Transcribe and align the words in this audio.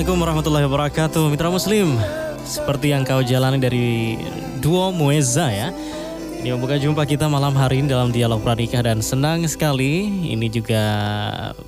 Assalamualaikum 0.00 0.24
warahmatullahi 0.24 0.64
wabarakatuh. 0.64 1.22
Mitra 1.28 1.52
Muslim 1.52 2.00
Seperti 2.40 2.88
yang 2.88 3.04
kau 3.04 3.20
jalani 3.20 3.60
dari 3.60 4.16
duo 4.56 4.96
Mueza 4.96 5.52
ya 5.52 5.76
ini 6.40 6.56
membuka 6.56 6.80
jumpa 6.80 7.04
kita 7.04 7.28
malam 7.28 7.52
hari 7.52 7.84
ini 7.84 7.92
dalam 7.92 8.08
dialog 8.16 8.40
pranikah 8.40 8.80
dan 8.80 9.04
senang 9.04 9.44
sekali 9.44 10.08
ini 10.32 10.48
juga 10.48 10.80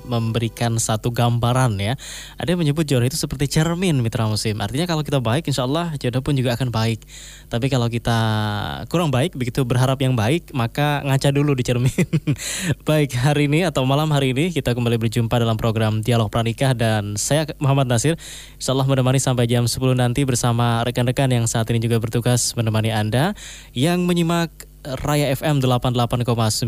memberikan 0.09 0.81
satu 0.81 1.13
gambaran 1.13 1.77
ya. 1.77 1.93
Ada 2.41 2.57
yang 2.57 2.65
menyebut 2.65 2.89
jodoh 2.89 3.05
itu 3.05 3.21
seperti 3.21 3.53
cermin 3.53 4.01
mitra 4.01 4.25
musim. 4.25 4.57
Artinya 4.65 4.89
kalau 4.89 5.05
kita 5.05 5.21
baik 5.21 5.45
insya 5.45 5.69
Allah 5.69 5.93
jodoh 6.01 6.25
pun 6.25 6.33
juga 6.33 6.57
akan 6.57 6.73
baik. 6.73 7.05
Tapi 7.53 7.69
kalau 7.69 7.93
kita 7.93 8.19
kurang 8.89 9.13
baik 9.13 9.37
begitu 9.37 9.61
berharap 9.61 10.01
yang 10.01 10.17
baik 10.17 10.57
maka 10.57 11.05
ngaca 11.05 11.29
dulu 11.37 11.53
di 11.53 11.69
cermin. 11.69 11.93
baik 12.89 13.13
hari 13.13 13.53
ini 13.53 13.69
atau 13.69 13.85
malam 13.85 14.09
hari 14.09 14.33
ini 14.33 14.57
kita 14.57 14.73
kembali 14.73 14.97
berjumpa 14.97 15.37
dalam 15.37 15.61
program 15.61 16.01
dialog 16.01 16.33
pranikah 16.33 16.73
dan 16.73 17.21
saya 17.21 17.45
Muhammad 17.61 17.93
Nasir. 17.93 18.17
Insya 18.57 18.73
Allah 18.73 18.89
menemani 18.89 19.21
sampai 19.21 19.45
jam 19.45 19.69
10 19.69 19.77
nanti 20.01 20.25
bersama 20.25 20.81
rekan-rekan 20.81 21.29
yang 21.29 21.45
saat 21.45 21.69
ini 21.69 21.85
juga 21.85 22.01
bertugas 22.01 22.57
menemani 22.57 22.89
Anda 22.89 23.37
yang 23.77 24.09
menyimak 24.09 24.62
Raya 24.83 25.31
FM 25.31 25.63
88,9 25.63 26.67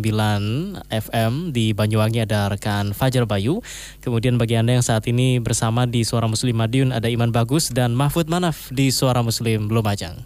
FM 0.87 1.33
di 1.51 1.75
Banyuwangi 1.75 2.23
ada 2.23 2.47
rekan 2.47 2.95
Fajar 2.95 3.27
Bayu. 3.27 3.59
Kemudian 4.07 4.39
bagi 4.39 4.55
Anda 4.55 4.79
yang 4.79 4.87
saat 4.87 5.03
ini 5.11 5.43
bersama 5.43 5.83
di 5.83 6.07
Suara 6.07 6.31
Muslim 6.31 6.55
Madiun 6.55 6.95
ada 6.95 7.11
Iman 7.11 7.35
Bagus 7.35 7.75
dan 7.75 7.99
Mahfud 7.99 8.31
Manaf 8.31 8.71
di 8.71 8.95
Suara 8.95 9.19
Muslim 9.27 9.67
Lumajang. 9.67 10.23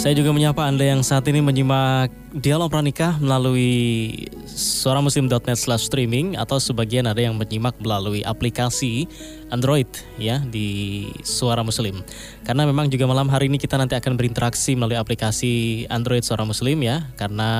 Saya 0.00 0.16
juga 0.16 0.32
menyapa 0.32 0.64
Anda 0.64 0.96
yang 0.96 1.04
saat 1.04 1.28
ini 1.28 1.44
menyimak 1.44 2.08
dialog 2.32 2.72
pranikah 2.72 3.20
melalui 3.20 4.08
suaramuslim.net 4.48 5.60
slash 5.60 5.92
streaming 5.92 6.40
atau 6.40 6.56
sebagian 6.56 7.04
ada 7.04 7.20
yang 7.20 7.36
menyimak 7.36 7.76
melalui 7.84 8.24
aplikasi 8.24 9.04
Android 9.52 9.84
ya 10.16 10.40
di 10.40 11.04
Suara 11.20 11.60
Muslim. 11.60 12.00
Karena 12.48 12.64
memang 12.64 12.88
juga 12.88 13.04
malam 13.04 13.28
hari 13.28 13.52
ini 13.52 13.60
kita 13.60 13.76
nanti 13.76 13.92
akan 13.92 14.16
berinteraksi 14.16 14.72
melalui 14.72 14.96
aplikasi 14.96 15.84
Android 15.92 16.24
Suara 16.24 16.48
Muslim 16.48 16.80
ya 16.80 17.04
karena 17.20 17.52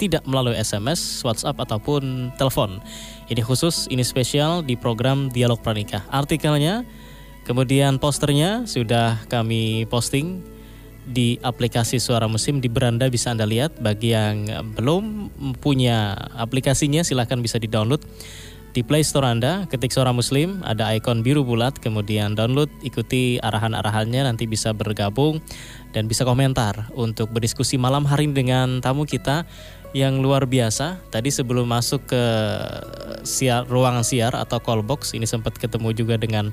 tidak 0.00 0.24
melalui 0.24 0.56
SMS, 0.56 1.20
WhatsApp 1.28 1.60
ataupun 1.60 2.32
telepon. 2.40 2.80
Ini 3.28 3.44
khusus, 3.44 3.84
ini 3.92 4.00
spesial 4.00 4.64
di 4.64 4.80
program 4.80 5.28
Dialog 5.28 5.60
Pranikah. 5.60 6.08
Artikelnya, 6.08 6.88
kemudian 7.44 8.00
posternya 8.00 8.64
sudah 8.64 9.20
kami 9.28 9.84
posting 9.92 10.53
di 11.04 11.36
aplikasi 11.44 12.00
Suara 12.00 12.24
Musim 12.26 12.58
di 12.64 12.72
beranda 12.72 13.08
bisa 13.12 13.32
Anda 13.32 13.44
lihat. 13.44 13.78
Bagi 13.80 14.16
yang 14.16 14.48
belum 14.76 15.30
punya 15.60 16.16
aplikasinya 16.36 17.04
silahkan 17.04 17.40
bisa 17.44 17.60
di-download 17.60 18.00
di 18.74 18.82
Play 18.82 19.06
Store 19.06 19.30
Anda, 19.30 19.70
ketik 19.70 19.94
Suara 19.94 20.10
Muslim, 20.10 20.58
ada 20.66 20.90
ikon 20.98 21.22
biru 21.22 21.46
bulat, 21.46 21.78
kemudian 21.78 22.34
download, 22.34 22.66
ikuti 22.82 23.38
arahan-arahannya, 23.38 24.26
nanti 24.26 24.50
bisa 24.50 24.74
bergabung 24.74 25.38
dan 25.94 26.10
bisa 26.10 26.26
komentar 26.26 26.90
untuk 26.98 27.30
berdiskusi 27.30 27.78
malam 27.78 28.02
hari 28.02 28.26
dengan 28.34 28.82
tamu 28.82 29.06
kita 29.06 29.46
yang 29.94 30.18
luar 30.18 30.50
biasa. 30.50 30.98
Tadi 31.06 31.30
sebelum 31.30 31.70
masuk 31.70 32.10
ke 32.10 32.24
siar, 33.22 33.62
ruangan 33.70 34.02
siar 34.02 34.34
atau 34.34 34.58
call 34.58 34.82
box, 34.82 35.14
ini 35.14 35.22
sempat 35.22 35.54
ketemu 35.54 35.94
juga 35.94 36.18
dengan 36.18 36.50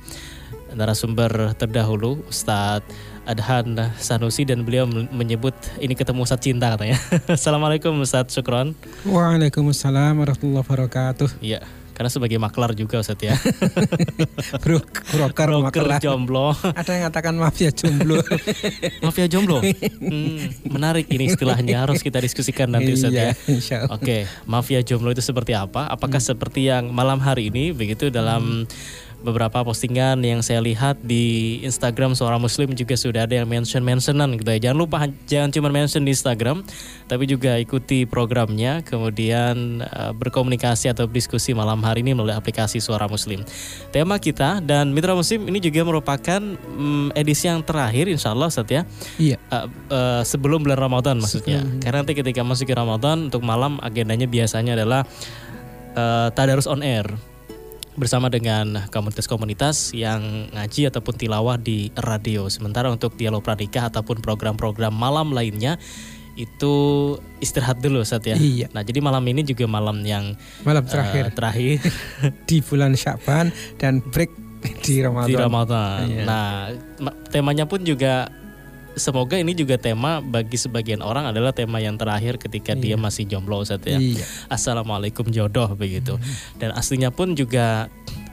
narasumber 0.78 1.58
terdahulu, 1.58 2.22
Ustadz 2.30 2.86
Adhan 3.30 3.78
Sanusi 4.02 4.42
dan 4.50 4.66
beliau 4.66 4.90
menyebut 4.90 5.54
ini 5.78 5.94
ketemu 5.94 6.26
Ustadz 6.26 6.42
Cinta 6.42 6.74
katanya. 6.74 6.98
Assalamualaikum 7.38 7.94
Ustadz 8.02 8.34
Syukron. 8.34 8.74
Waalaikumsalam 9.06 10.18
warahmatullahi 10.18 10.66
wabarakatuh. 10.66 11.30
Iya. 11.38 11.62
Karena 11.94 12.10
sebagai 12.10 12.42
maklar 12.42 12.74
juga 12.74 12.98
Ustadz 12.98 13.30
ya. 13.30 13.38
Bro, 14.66 14.82
broker, 15.14 15.54
broker 15.54 15.86
maklar. 15.86 16.02
jomblo. 16.02 16.58
Ada 16.74 16.98
yang 16.98 17.04
katakan 17.14 17.38
mafia 17.38 17.70
jomblo. 17.70 18.18
mafia 19.06 19.28
jomblo. 19.30 19.62
Hmm, 19.62 20.50
menarik 20.66 21.06
ini 21.14 21.30
istilahnya 21.30 21.86
harus 21.86 22.02
kita 22.02 22.18
diskusikan 22.18 22.74
nanti 22.74 22.98
Ustadz 22.98 23.22
ya. 23.22 23.30
Iya, 23.46 23.78
Oke, 23.94 24.26
mafia 24.50 24.82
jomblo 24.82 25.14
itu 25.14 25.22
seperti 25.22 25.54
apa? 25.54 25.94
Apakah 25.94 26.18
hmm. 26.18 26.30
seperti 26.34 26.74
yang 26.74 26.90
malam 26.90 27.22
hari 27.22 27.54
ini 27.54 27.70
begitu 27.70 28.10
dalam 28.10 28.66
hmm 28.66 29.10
beberapa 29.22 29.62
postingan 29.62 30.20
yang 30.26 30.42
saya 30.42 30.60
lihat 30.62 31.00
di 31.02 31.58
Instagram 31.62 32.18
Suara 32.18 32.42
Muslim 32.42 32.74
juga 32.74 32.98
sudah 32.98 33.30
ada 33.30 33.38
yang 33.38 33.48
mention-mentionan 33.48 34.38
gitu 34.42 34.50
ya. 34.52 34.70
Jangan 34.70 34.78
lupa 34.78 34.98
jangan 35.30 35.50
cuma 35.54 35.70
mention 35.70 36.04
di 36.04 36.12
Instagram, 36.12 36.66
tapi 37.06 37.30
juga 37.30 37.56
ikuti 37.62 38.10
programnya, 38.10 38.82
kemudian 38.82 39.86
uh, 39.86 40.12
berkomunikasi 40.18 40.92
atau 40.92 41.06
diskusi 41.06 41.54
malam 41.54 41.80
hari 41.86 42.02
ini 42.02 42.18
melalui 42.18 42.36
aplikasi 42.36 42.82
Suara 42.82 43.06
Muslim. 43.06 43.46
Tema 43.94 44.18
kita 44.18 44.60
dan 44.60 44.92
Mitra 44.92 45.14
Muslim 45.14 45.46
ini 45.48 45.62
juga 45.62 45.86
merupakan 45.86 46.42
um, 46.76 47.14
edisi 47.14 47.46
yang 47.46 47.62
terakhir 47.62 48.10
insya 48.10 48.34
Allah 48.34 48.50
Sat 48.50 48.68
ya. 48.68 48.84
Iya. 49.22 49.38
Uh, 49.54 49.70
uh, 49.94 50.22
sebelum 50.26 50.66
bulan 50.66 50.82
Ramadan 50.82 51.22
maksudnya. 51.22 51.62
Sebelum. 51.62 51.82
Karena 51.82 51.98
nanti 52.04 52.14
ketika 52.18 52.42
masuk 52.42 52.66
ke 52.68 52.76
Ramadan 52.76 53.30
untuk 53.30 53.46
malam 53.46 53.78
agendanya 53.86 54.26
biasanya 54.26 54.74
adalah 54.74 55.06
uh, 55.96 56.28
tadarus 56.34 56.66
on 56.66 56.82
air 56.82 57.06
bersama 58.02 58.34
dengan 58.34 58.90
komunitas-komunitas 58.90 59.94
yang 59.94 60.50
ngaji 60.50 60.90
ataupun 60.90 61.14
tilawah 61.14 61.62
di 61.62 61.94
radio. 61.94 62.50
Sementara 62.50 62.90
untuk 62.90 63.14
dialog 63.14 63.46
pranikah 63.46 63.94
ataupun 63.94 64.26
program-program 64.26 64.90
malam 64.90 65.30
lainnya 65.30 65.78
itu 66.34 66.74
istirahat 67.38 67.78
dulu 67.78 68.02
saat 68.02 68.26
ya. 68.26 68.34
Iya. 68.34 68.74
Nah 68.74 68.82
jadi 68.82 68.98
malam 69.06 69.22
ini 69.30 69.46
juga 69.46 69.70
malam 69.70 70.02
yang 70.02 70.34
malam 70.66 70.82
terakhir 70.82 71.30
uh, 71.30 71.34
terakhir 71.38 71.78
di 72.50 72.58
bulan 72.66 72.98
Syaban 72.98 73.54
dan 73.78 74.02
break 74.02 74.34
di 74.82 75.06
Ramadan. 75.06 75.30
Di 75.30 75.36
Ramadan. 75.38 76.02
Iya. 76.10 76.24
Nah 76.26 76.46
temanya 77.30 77.70
pun 77.70 77.86
juga 77.86 78.34
semoga 78.96 79.40
ini 79.40 79.56
juga 79.56 79.80
tema 79.80 80.20
bagi 80.20 80.60
sebagian 80.60 81.00
orang 81.00 81.32
adalah 81.32 81.56
tema 81.56 81.80
yang 81.80 81.96
terakhir 81.96 82.40
ketika 82.40 82.76
iya. 82.76 82.82
dia 82.82 82.96
masih 82.96 83.28
jomblo 83.28 83.64
saat 83.64 83.84
ya. 83.88 83.98
Iya. 84.00 84.26
Assalamualaikum 84.52 85.28
jodoh 85.30 85.72
begitu. 85.76 86.18
Hmm. 86.18 86.34
Dan 86.60 86.70
aslinya 86.76 87.12
pun 87.12 87.34
juga 87.34 87.88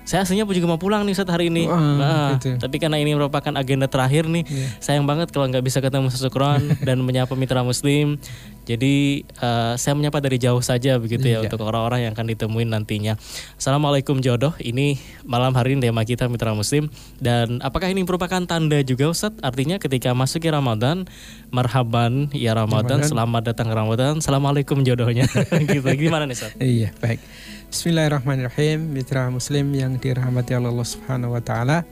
saya 0.08 0.24
aslinya 0.24 0.48
pun 0.48 0.56
juga 0.56 0.72
mau 0.72 0.80
pulang 0.80 1.04
nih 1.04 1.12
saat 1.12 1.28
hari 1.28 1.52
ini. 1.52 1.68
nah, 1.68 2.40
gitu. 2.40 2.56
Tapi 2.56 2.80
karena 2.80 2.96
ini 2.96 3.12
merupakan 3.12 3.52
agenda 3.52 3.92
terakhir 3.92 4.24
nih, 4.24 4.40
yeah. 4.48 4.72
sayang 4.80 5.04
banget 5.04 5.28
kalau 5.28 5.44
nggak 5.52 5.60
bisa 5.60 5.84
ketemu 5.84 6.08
sesukron 6.08 6.72
dan 6.88 7.04
menyapa 7.04 7.36
mitra 7.36 7.60
muslim. 7.60 8.16
Jadi 8.64 9.24
uh, 9.40 9.76
saya 9.80 9.96
menyapa 9.96 10.20
dari 10.20 10.40
jauh 10.40 10.60
saja 10.64 10.96
begitu 10.96 11.28
ya 11.28 11.40
yeah. 11.40 11.44
untuk 11.44 11.60
orang-orang 11.60 12.08
yang 12.08 12.12
akan 12.16 12.24
ditemuin 12.24 12.68
nantinya. 12.72 13.20
Assalamualaikum 13.60 14.24
jodoh. 14.24 14.56
Ini 14.56 14.96
malam 15.28 15.52
hari 15.52 15.76
ini 15.76 15.92
tema 15.92 16.04
kita 16.08 16.24
mitra 16.24 16.56
muslim 16.56 16.88
dan 17.20 17.60
apakah 17.60 17.92
ini 17.92 18.00
merupakan 18.00 18.40
tanda 18.48 18.80
juga 18.80 19.12
Ustaz? 19.12 19.36
Artinya 19.44 19.76
ketika 19.76 20.16
masuk 20.16 20.40
ke 20.40 20.48
Ramadan, 20.48 21.04
marhaban 21.52 22.32
ya 22.32 22.56
Ramadan, 22.56 23.04
Ramadan. 23.04 23.08
selamat 23.12 23.42
datang 23.52 23.68
Ramadan. 23.72 24.24
Assalamualaikum 24.24 24.80
jodohnya. 24.80 25.28
gitu. 25.72 25.84
Gimana 25.84 26.24
nih 26.24 26.36
Ustaz? 26.36 26.52
Iya, 26.56 26.96
baik. 26.96 27.20
Bismillahirrahmanirrahim, 27.68 28.80
mitra 28.96 29.28
muslim 29.28 29.68
yang 29.76 30.00
dirahmati 30.00 30.56
Allah 30.56 30.72
Subhanahu 30.72 31.36
wa 31.36 31.42
taala. 31.44 31.84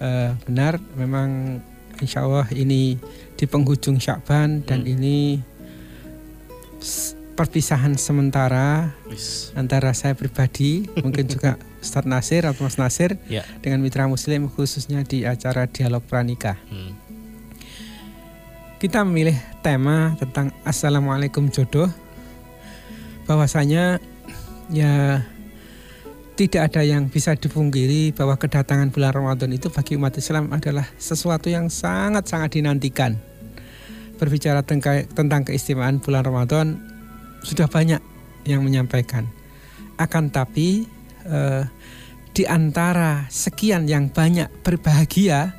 Uh, 0.00 0.32
benar 0.48 0.80
memang 0.96 1.60
insya 2.00 2.24
Allah 2.24 2.48
ini 2.56 2.96
di 3.36 3.44
penghujung 3.44 4.00
Syakban 4.00 4.64
dan 4.64 4.80
hmm. 4.80 4.92
ini 4.96 5.18
perpisahan 7.36 8.00
sementara 8.00 8.96
Wiss. 9.12 9.52
antara 9.60 9.92
saya 9.92 10.16
pribadi 10.16 10.88
mungkin 11.04 11.28
juga 11.36 11.60
Ustadz 11.84 12.08
Nasir 12.08 12.48
atau 12.48 12.64
Mas 12.64 12.80
Nasir 12.80 13.20
ya. 13.28 13.44
dengan 13.60 13.84
mitra 13.84 14.08
muslim 14.08 14.48
khususnya 14.48 15.04
di 15.04 15.28
acara 15.28 15.68
dialog 15.68 16.00
pranikah. 16.00 16.56
Hmm. 16.72 16.96
Kita 18.80 19.04
memilih 19.04 19.36
tema 19.60 20.16
tentang 20.16 20.56
Assalamualaikum 20.64 21.52
jodoh 21.52 21.92
bahwasanya 23.28 24.00
ya 24.70 25.22
tidak 26.40 26.72
ada 26.72 26.80
yang 26.80 27.12
bisa 27.12 27.36
dipungkiri 27.36 28.16
bahwa 28.16 28.32
kedatangan 28.40 28.88
bulan 28.88 29.12
Ramadan 29.12 29.52
itu 29.52 29.68
bagi 29.68 30.00
umat 30.00 30.16
Islam 30.16 30.48
adalah 30.56 30.88
sesuatu 30.96 31.52
yang 31.52 31.68
sangat-sangat 31.68 32.56
dinantikan. 32.56 33.20
Berbicara 34.16 34.64
tentang 34.64 35.44
keistimewaan 35.44 36.00
bulan 36.00 36.24
Ramadan 36.24 36.80
sudah 37.44 37.68
banyak 37.68 38.00
yang 38.48 38.64
menyampaikan. 38.64 39.28
Akan 40.00 40.32
tapi 40.32 40.88
eh, 41.28 41.62
di 42.32 42.48
antara 42.48 43.28
sekian 43.28 43.84
yang 43.84 44.08
banyak 44.08 44.48
berbahagia 44.64 45.52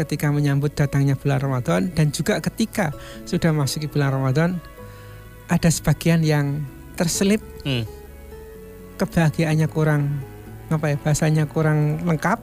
ketika 0.00 0.32
menyambut 0.32 0.72
datangnya 0.72 1.12
bulan 1.12 1.44
Ramadan 1.44 1.92
dan 1.92 2.08
juga 2.08 2.40
ketika 2.40 2.96
sudah 3.28 3.52
masuk 3.52 3.92
bulan 3.92 4.16
Ramadan 4.16 4.50
ada 5.52 5.68
sebagian 5.68 6.24
yang 6.24 6.64
terselip 6.96 7.44
hmm 7.64 7.95
kebahagiaannya 8.96 9.68
kurang 9.68 10.24
apa 10.66 10.90
ya 10.92 10.96
bahasanya 10.98 11.44
kurang 11.46 12.02
lengkap 12.02 12.42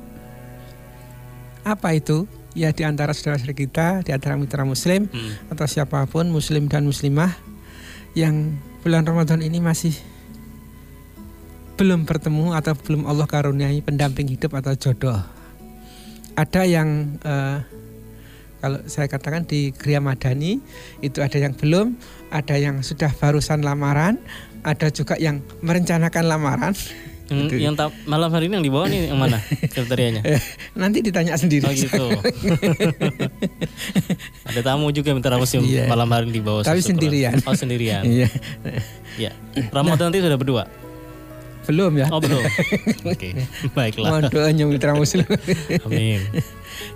Apa 1.64 1.96
itu? 1.96 2.28
Ya 2.54 2.76
di 2.76 2.84
antara 2.84 3.16
saudara-saudara 3.16 3.56
kita, 3.56 3.88
di 4.04 4.12
antara 4.12 4.36
mitra 4.36 4.68
muslim 4.68 5.08
Hmm. 5.08 5.32
atau 5.48 5.64
siapa 5.64 6.04
pun 6.12 6.28
muslim 6.28 6.68
dan 6.68 6.84
muslimah 6.84 7.32
yang 8.20 8.60
bulan 8.84 9.08
Ramadan 9.08 9.40
ini 9.40 9.64
masih 9.64 9.96
belum 11.80 12.06
bertemu 12.06 12.54
atau 12.54 12.76
belum 12.78 13.08
Allah 13.10 13.26
karuniai 13.26 13.80
pendamping 13.82 14.28
hidup 14.28 14.54
atau 14.60 14.76
jodoh. 14.78 15.18
Ada 16.36 16.68
yang 16.68 17.18
eh, 17.24 17.58
kalau 18.62 18.80
saya 18.86 19.08
katakan 19.08 19.48
di 19.48 19.72
Gria 19.74 20.04
Madani 20.04 20.60
itu 21.00 21.24
ada 21.24 21.40
yang 21.40 21.56
belum, 21.56 21.96
ada 22.30 22.56
yang 22.60 22.84
sudah 22.86 23.10
barusan 23.18 23.64
lamaran, 23.66 24.20
ada 24.64 24.88
juga 24.90 25.16
yang 25.16 25.40
merencanakan 25.60 26.24
lamaran. 26.26 26.74
Gitu. 27.24 27.56
yang 27.58 27.74
ta- 27.74 27.90
malam 28.06 28.30
hari 28.30 28.46
ini 28.46 28.60
yang 28.60 28.66
di 28.68 28.70
bawah 28.70 28.86
nih 28.86 29.10
yang 29.10 29.18
mana 29.18 29.40
kriterianya? 29.66 30.22
Eh, 30.28 30.44
Nanti 30.76 31.02
ditanya 31.02 31.34
sendiri. 31.34 31.66
Oh 31.66 31.74
gitu. 31.74 32.06
Ada 34.44 34.60
tamu 34.62 34.92
juga 34.92 35.16
mitra 35.16 35.40
musim 35.40 35.64
Iya. 35.64 35.88
malam 35.88 36.06
hari 36.08 36.30
ini 36.30 36.34
di 36.36 36.44
bawah. 36.44 36.62
Tapi 36.62 36.78
syukuran. 36.78 36.90
sendirian. 36.94 37.34
Oh 37.42 37.56
sendirian. 37.56 38.04
Iya, 38.04 38.28
Ya. 39.16 39.32
Ramadan 39.70 40.10
nanti 40.10 40.20
sudah 40.20 40.36
berdua. 40.36 40.64
belum 41.64 41.96
ya. 41.96 42.12
Oh 42.12 42.20
belum. 42.20 42.44
Oke. 43.08 43.40
Baiklah. 43.72 44.10
Mohon 44.12 44.24
doanya 44.28 44.64
mitra 44.68 44.92
muslim. 44.94 45.24
Amin. 45.82 46.20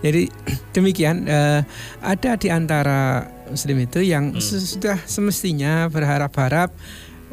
Jadi 0.04 0.28
demikian 0.72 1.24
eh, 1.24 1.64
ada 1.98 2.32
di 2.36 2.52
antara 2.52 3.24
muslim 3.48 3.80
itu 3.80 4.04
yang 4.04 4.36
Hmm. 4.36 4.44
sudah 4.44 5.00
semestinya 5.02 5.88
berharap-harap 5.88 6.76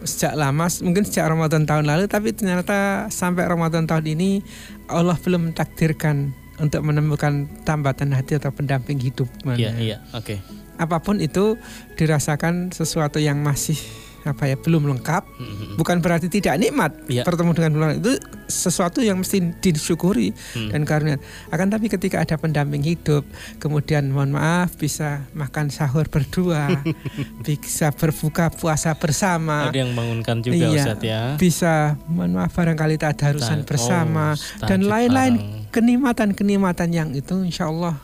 sejak 0.04 0.36
lama 0.36 0.68
mungkin 0.84 1.04
sejak 1.04 1.28
Ramadan 1.32 1.64
tahun 1.64 1.88
lalu 1.88 2.04
tapi 2.06 2.36
ternyata 2.36 3.08
sampai 3.08 3.48
Ramadan 3.48 3.88
tahun 3.88 4.04
ini 4.16 4.44
Allah 4.88 5.16
belum 5.16 5.52
mentakdirkan 5.52 6.36
untuk 6.60 6.86
menemukan 6.86 7.50
tambatan 7.66 8.14
hati 8.14 8.38
atau 8.38 8.54
pendamping 8.54 9.00
hidup. 9.02 9.26
Iya, 9.42 9.74
iya. 9.74 9.98
Oke. 10.14 10.38
Apa 10.78 11.02
pun 11.02 11.18
itu 11.18 11.58
dirasakan 11.98 12.70
sesuatu 12.70 13.18
yang 13.18 13.42
masih 13.42 13.78
apa 14.24 14.44
ya 14.46 14.56
belum 14.56 14.88
lengkap 14.88 15.22
Hmm, 15.34 15.76
bukan 15.76 15.98
berarti 15.98 16.28
tidak 16.28 16.56
nikmat 16.56 16.96
Iya. 17.06 17.22
bertemu 17.22 17.50
dengan 17.52 17.70
bulan 17.72 17.92
itu 17.98 18.12
sesuatu 18.46 18.98
yang 18.98 19.18
mesti 19.18 19.40
disyukuri 19.58 20.32
Hmm. 20.52 20.70
dan 20.70 20.80
karunia 20.82 21.16
akan 21.48 21.68
tapi 21.68 21.86
ketika 21.86 22.18
ada 22.18 22.34
pendamping 22.34 22.80
hidup 22.80 23.24
kemudian 23.58 24.08
mohon 24.08 24.30
maaf 24.30 24.72
bisa 24.74 25.04
makan 25.32 25.68
sahur 25.68 26.06
berdua 26.06 26.72
bisa 27.44 27.90
berbuka 27.90 28.48
puasa 28.50 28.94
bersama 28.94 29.68
Ada 29.68 29.78
yang 29.78 29.92
bangunkan 29.92 30.36
juga 30.40 30.56
Iya. 30.56 30.68
Ustaz 30.72 30.98
ya. 31.00 31.22
bisa 31.36 31.74
mohon 32.06 32.32
maaf 32.34 32.50
barangkali 32.50 32.96
tadarusan 32.96 33.60
Ta- 33.60 33.66
bersama 33.66 34.32
oh, 34.32 34.64
dan 34.64 34.80
lain-lain 34.82 35.34
kenikmatan-kenikmatan 35.68 36.88
yang 36.90 37.08
itu 37.10 37.42
insya 37.42 37.66
Allah 37.66 37.98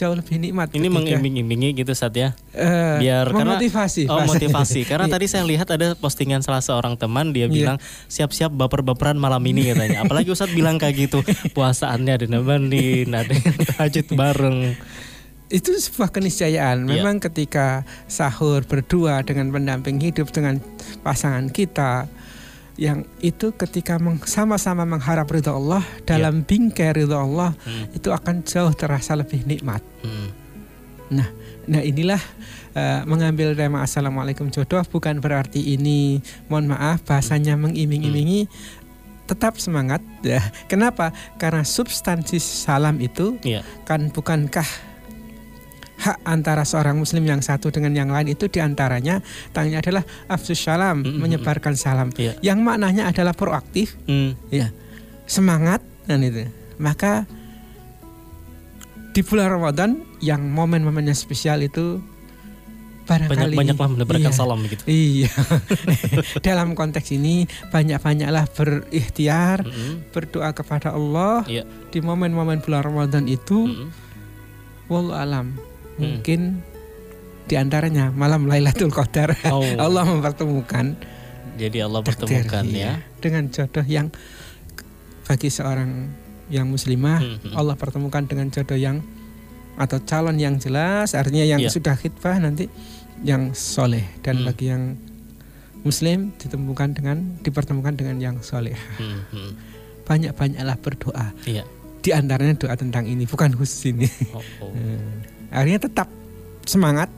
jauh 0.00 0.16
lebih 0.16 0.40
nikmat 0.40 0.72
Ini 0.72 0.88
mengiming-imingi 0.88 1.76
gitu 1.76 1.92
Ustaz 1.92 2.08
ya. 2.10 2.32
eh, 2.50 2.96
biar 2.98 3.28
karena- 3.28 3.54
memotivasi 3.54 4.08
Oh 4.08 4.16
bahasanya. 4.16 4.32
motivasi 4.48 4.80
Karena 4.82 5.06
Iya. 5.08 5.14
tadi 5.14 5.26
saya 5.26 5.44
lihat 5.44 5.68
ada 5.68 5.92
postingan 5.94 6.40
salah 6.40 6.58
seorang 6.58 6.96
teman 6.96 7.30
Dia 7.30 7.44
Iya. 7.44 7.52
bilang 7.52 7.76
siap-siap 8.06 8.48
baper-baperan 8.50 9.14
malam 9.14 9.44
ini 9.44 9.68
katanya 9.68 10.00
Apalagi 10.00 10.32
Ustadz 10.32 10.50
bilang 10.50 10.80
kayak 10.80 10.96
gitu 10.98 11.20
Puasaannya 11.52 12.12
ada 12.14 12.26
nemenin 12.26 13.12
Ada 13.12 13.36
tahajud 13.76 14.06
bareng 14.10 14.80
itu 15.50 15.74
sebuah 15.74 16.14
keniscayaan. 16.14 16.86
Iya. 16.86 17.02
Memang 17.02 17.18
ketika 17.18 17.82
sahur 18.06 18.62
berdua 18.62 19.18
dengan 19.20 19.50
pendamping 19.50 19.98
hidup 19.98 20.30
dengan 20.30 20.62
pasangan 21.02 21.50
kita 21.50 22.06
yang 22.80 23.04
itu 23.20 23.52
ketika 23.52 24.00
meng- 24.00 24.24
sama-sama 24.24 24.88
mengharap 24.88 25.28
ridho 25.28 25.52
Allah 25.52 25.84
dalam 26.02 26.40
bingkai 26.40 26.96
ridho 26.96 27.12
Allah 27.12 27.52
Hmm. 27.60 27.92
itu 27.92 28.08
akan 28.08 28.40
jauh 28.42 28.72
terasa 28.72 29.12
lebih 29.12 29.44
nikmat. 29.44 29.84
Hmm. 30.00 30.32
Nah 31.68 31.82
inilah 31.84 32.18
eh, 32.70 33.02
mengambil 33.04 33.52
tema 33.52 33.82
Assalamualaikum 33.82 34.48
jodoh 34.48 34.80
bukan 34.86 35.18
berarti 35.18 35.74
ini 35.74 36.22
mohon 36.46 36.70
maaf 36.70 37.02
bahasanya 37.02 37.54
mengiming-imingi 37.54 38.46
tetap 39.26 39.58
semangat 39.58 40.00
ya. 40.22 40.40
Kenapa? 40.66 41.10
Karena 41.36 41.62
substansi 41.62 42.38
salam 42.38 42.98
itu 42.98 43.38
Iya. 43.42 43.62
kan 43.84 44.08
bukankah 44.08 44.66
hak 46.00 46.16
antara 46.24 46.64
seorang 46.64 46.96
muslim 46.96 47.22
yang 47.22 47.38
satu 47.38 47.68
dengan 47.68 47.92
yang 47.92 48.08
lain 48.08 48.32
itu 48.32 48.48
di 48.48 48.56
antaranya 48.56 49.20
tanya 49.52 49.78
adalah 49.78 50.00
afsus 50.26 50.56
salam 50.56 51.04
Mm, 51.04 51.06
mm, 51.06 51.18
menyebarkan 51.20 51.74
salam 51.76 52.08
Iya. 52.16 52.40
yang 52.40 52.64
maknanya 52.64 53.06
adalah 53.06 53.36
proaktif 53.36 54.00
Hmm. 54.04 54.32
semangat 55.24 55.84
dan 56.04 56.24
itu 56.24 56.48
maka 56.76 57.28
di 59.10 59.20
bulan 59.20 59.50
Ramadan 59.50 59.90
yang 60.18 60.40
momen-momennya 60.40 61.12
spesial 61.12 61.60
itu 61.60 61.98
barangkali 63.04 63.58
Banyak-banyaklah 63.58 63.88
menebarkan 63.90 64.30
iya, 64.30 64.38
salam 64.38 64.58
gitu 64.64 64.82
Iya. 64.86 65.30
Dalam 66.46 66.78
konteks 66.78 67.10
ini 67.10 67.42
banyak-banyaklah 67.68 68.46
berikhtiar, 68.54 69.66
Hmm. 69.66 70.06
berdoa 70.14 70.54
kepada 70.54 70.94
Allah 70.94 71.42
Iya. 71.44 71.66
di 71.90 71.98
momen-momen 71.98 72.62
bulan 72.62 72.86
Ramadan 72.86 73.26
itu. 73.26 73.66
Hmm. 73.66 73.90
Wallahu 74.86 75.18
alam. 75.18 75.46
Mungkin 76.00 76.40
di 77.44 77.54
antaranya 77.54 78.08
malam 78.10 78.46
Lailatul 78.46 78.88
Qadar 78.88 79.34
Oh. 79.46 79.60
Allah 79.84 80.04
mempertemukan 80.04 80.96
Jadi 81.58 81.78
Allah 81.78 82.00
pertemukan 82.00 82.64
ya 82.64 83.04
dengan 83.20 83.52
jodoh 83.52 83.84
yang 83.84 84.08
bagi 85.24 85.46
seorang 85.46 86.08
yang 86.48 86.66
muslimah 86.66 87.20
Hmm, 87.20 87.36
hmm. 87.42 87.54
Allah 87.54 87.76
pertemukan 87.76 88.24
dengan 88.24 88.48
jodoh 88.48 88.74
yang 88.74 89.04
atau 89.76 90.00
calon 90.02 90.34
yang 90.34 90.56
jelas 90.56 91.12
artinya 91.12 91.44
yang 91.44 91.60
Iya. 91.60 91.70
sudah 91.70 91.94
khidbah 91.94 92.40
nanti 92.40 92.66
yang 93.22 93.52
soleh 93.52 94.02
dan 94.20 94.40
Hmm. 94.40 94.46
bagi 94.48 94.66
yang 94.68 94.96
muslim 95.80 96.32
ditemukan 96.36 96.92
dengan 96.92 97.16
dipertemukan 97.40 97.94
dengan 97.94 98.16
yang 98.18 98.36
soleh 98.40 98.74
Hmm, 98.96 99.20
hmm. 99.30 99.50
banyak-banyaklah 100.04 100.76
berdoa 100.80 101.28
Iya 101.44 101.64
di 102.00 102.10
antaranya 102.16 102.56
doa 102.56 102.72
tentang 102.74 103.04
ini 103.04 103.28
bukan 103.28 103.52
khusus 103.52 103.92
ini 103.92 104.08
oh, 104.32 104.40
oh. 104.64 104.72
Hmm. 104.76 105.20
Akhirnya 105.50 105.82
tetap 105.82 106.08
semangat 106.64 107.10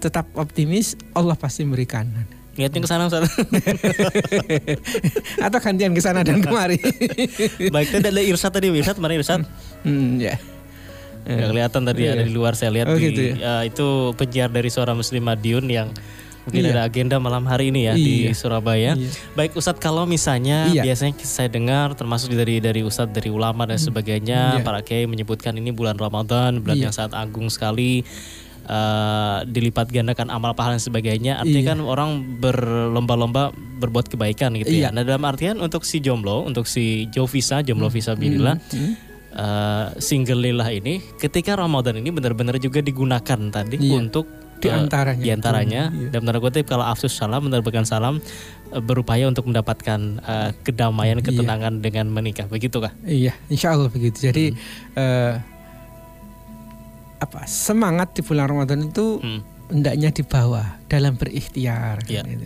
tetap 0.00 0.24
optimis 0.34 0.96
Allah 1.12 1.36
pasti 1.36 1.62
memberikan 1.62 2.08
Niatnya 2.54 2.86
ke 2.86 2.88
sana 2.88 3.10
Ustaz. 3.10 3.26
Atau 5.46 5.58
gantian 5.58 5.90
ke 5.90 5.98
sana 5.98 6.22
dan 6.22 6.38
kemari. 6.38 6.78
Baik 7.74 7.88
tadi 7.90 8.06
ada 8.14 8.22
Irsat 8.22 8.54
tadi 8.54 8.70
Irsat 8.70 9.02
mana 9.02 9.18
Irsat. 9.18 9.42
Hmm, 9.82 10.22
ya. 10.22 10.38
Nggak 11.26 11.50
kelihatan 11.50 11.82
tadi 11.82 12.02
Iya. 12.06 12.14
ada 12.14 12.22
di 12.22 12.30
luar 12.30 12.54
saya 12.54 12.70
lihat 12.70 12.92
Oh, 12.92 12.94
di, 12.94 13.10
gitu 13.10 13.20
ya, 13.40 13.64
itu 13.66 14.14
penyiar 14.14 14.54
dari 14.54 14.70
suara 14.70 14.94
Muslim 14.94 15.24
Madiun 15.24 15.66
yang 15.66 15.88
mungkin 16.44 16.62
Iya. 16.62 16.72
ada 16.72 16.82
agenda 16.84 17.16
malam 17.16 17.44
hari 17.44 17.68
ini 17.68 17.84
ya 17.84 17.94
di 17.94 18.28
Iya. 18.28 18.36
Surabaya. 18.36 18.92
Iya. 18.94 19.08
Baik 19.32 19.56
Ustadz 19.56 19.78
kalau 19.78 20.04
misalnya 20.04 20.68
Iya. 20.68 20.84
biasanya 20.84 21.16
saya 21.20 21.48
dengar 21.48 21.92
termasuk 21.92 22.30
dari 22.30 22.58
dari 22.58 22.80
Ustadz 22.80 23.10
dari 23.10 23.28
ulama 23.28 23.64
dan 23.64 23.76
sebagainya 23.76 24.60
Iya. 24.60 24.62
para 24.62 24.80
kiai 24.80 25.04
menyebutkan 25.04 25.52
ini 25.52 25.70
bulan 25.70 25.96
Ramadan 25.96 26.60
bulan 26.60 26.76
Iya. 26.76 26.84
yang 26.88 26.94
sangat 26.94 27.14
agung 27.14 27.48
sekali. 27.48 28.04
eh, 28.64 29.38
dilipat 29.44 29.92
gandakan 29.92 30.32
amal 30.32 30.56
pahala 30.56 30.80
dan 30.80 30.82
sebagainya 30.82 31.36
artinya 31.36 31.60
Iya. 31.60 31.70
kan 31.76 31.78
orang 31.84 32.40
berlomba-lomba 32.40 33.52
berbuat 33.52 34.08
kebaikan 34.08 34.56
gitu 34.56 34.72
ya. 34.72 34.88
Iya. 34.88 34.88
Nah 34.88 35.04
dalam 35.04 35.20
artian 35.24 35.60
untuk 35.60 35.84
si 35.84 36.00
jomblo 36.00 36.40
untuk 36.40 36.64
si 36.64 37.04
Jovisa 37.12 37.60
jomblo 37.60 37.92
visa 37.92 38.16
billah 38.16 38.56
Hmm. 38.72 38.96
eh, 39.34 39.86
single 40.00 40.40
lillah 40.40 40.64
ini 40.70 40.96
ketika 41.20 41.60
Ramadan 41.60 42.00
ini 42.00 42.08
benar-benar 42.08 42.56
juga 42.56 42.80
digunakan 42.80 43.36
tadi 43.52 43.76
Iya. 43.76 44.00
untuk 44.00 44.24
Di 44.64 44.70
antaranya. 44.70 45.20
di 45.20 45.30
antaranya 45.30 45.82
Iya. 45.88 46.08
dalam 46.10 46.24
tanda 46.24 46.40
kutip 46.40 46.64
kalau 46.64 46.82
afsus 46.82 47.12
salam 47.12 47.44
menerbitkan 47.44 47.84
salam 47.84 48.18
eh, 48.68 48.80
berupaya 48.80 49.24
untuk 49.24 49.44
mendapatkan 49.44 50.00
eh, 50.18 50.50
kedamaian 50.60 51.18
Iya. 51.18 51.26
ketenangan 51.26 51.78
dengan 51.78 52.08
menikah 52.08 52.46
begitu 52.46 52.80
kah? 52.80 52.96
Iya, 53.02 53.36
insya 53.46 53.72
Allah 53.72 53.88
begitu. 53.88 54.24
Jadi 54.24 54.52
Hmm. 54.52 54.96
eh, 54.96 55.34
apa 57.20 57.44
semangat 57.44 58.12
di 58.12 58.20
bulan 58.20 58.46
Ramadan 58.46 58.84
itu 58.84 59.16
Hmm. 59.16 59.40
hendaknya 59.66 60.10
dibawa 60.10 60.76
dalam 60.86 61.16
berikhtiar. 61.16 62.04
Iya. 62.04 62.20
kan 62.20 62.30
gitu. 62.30 62.44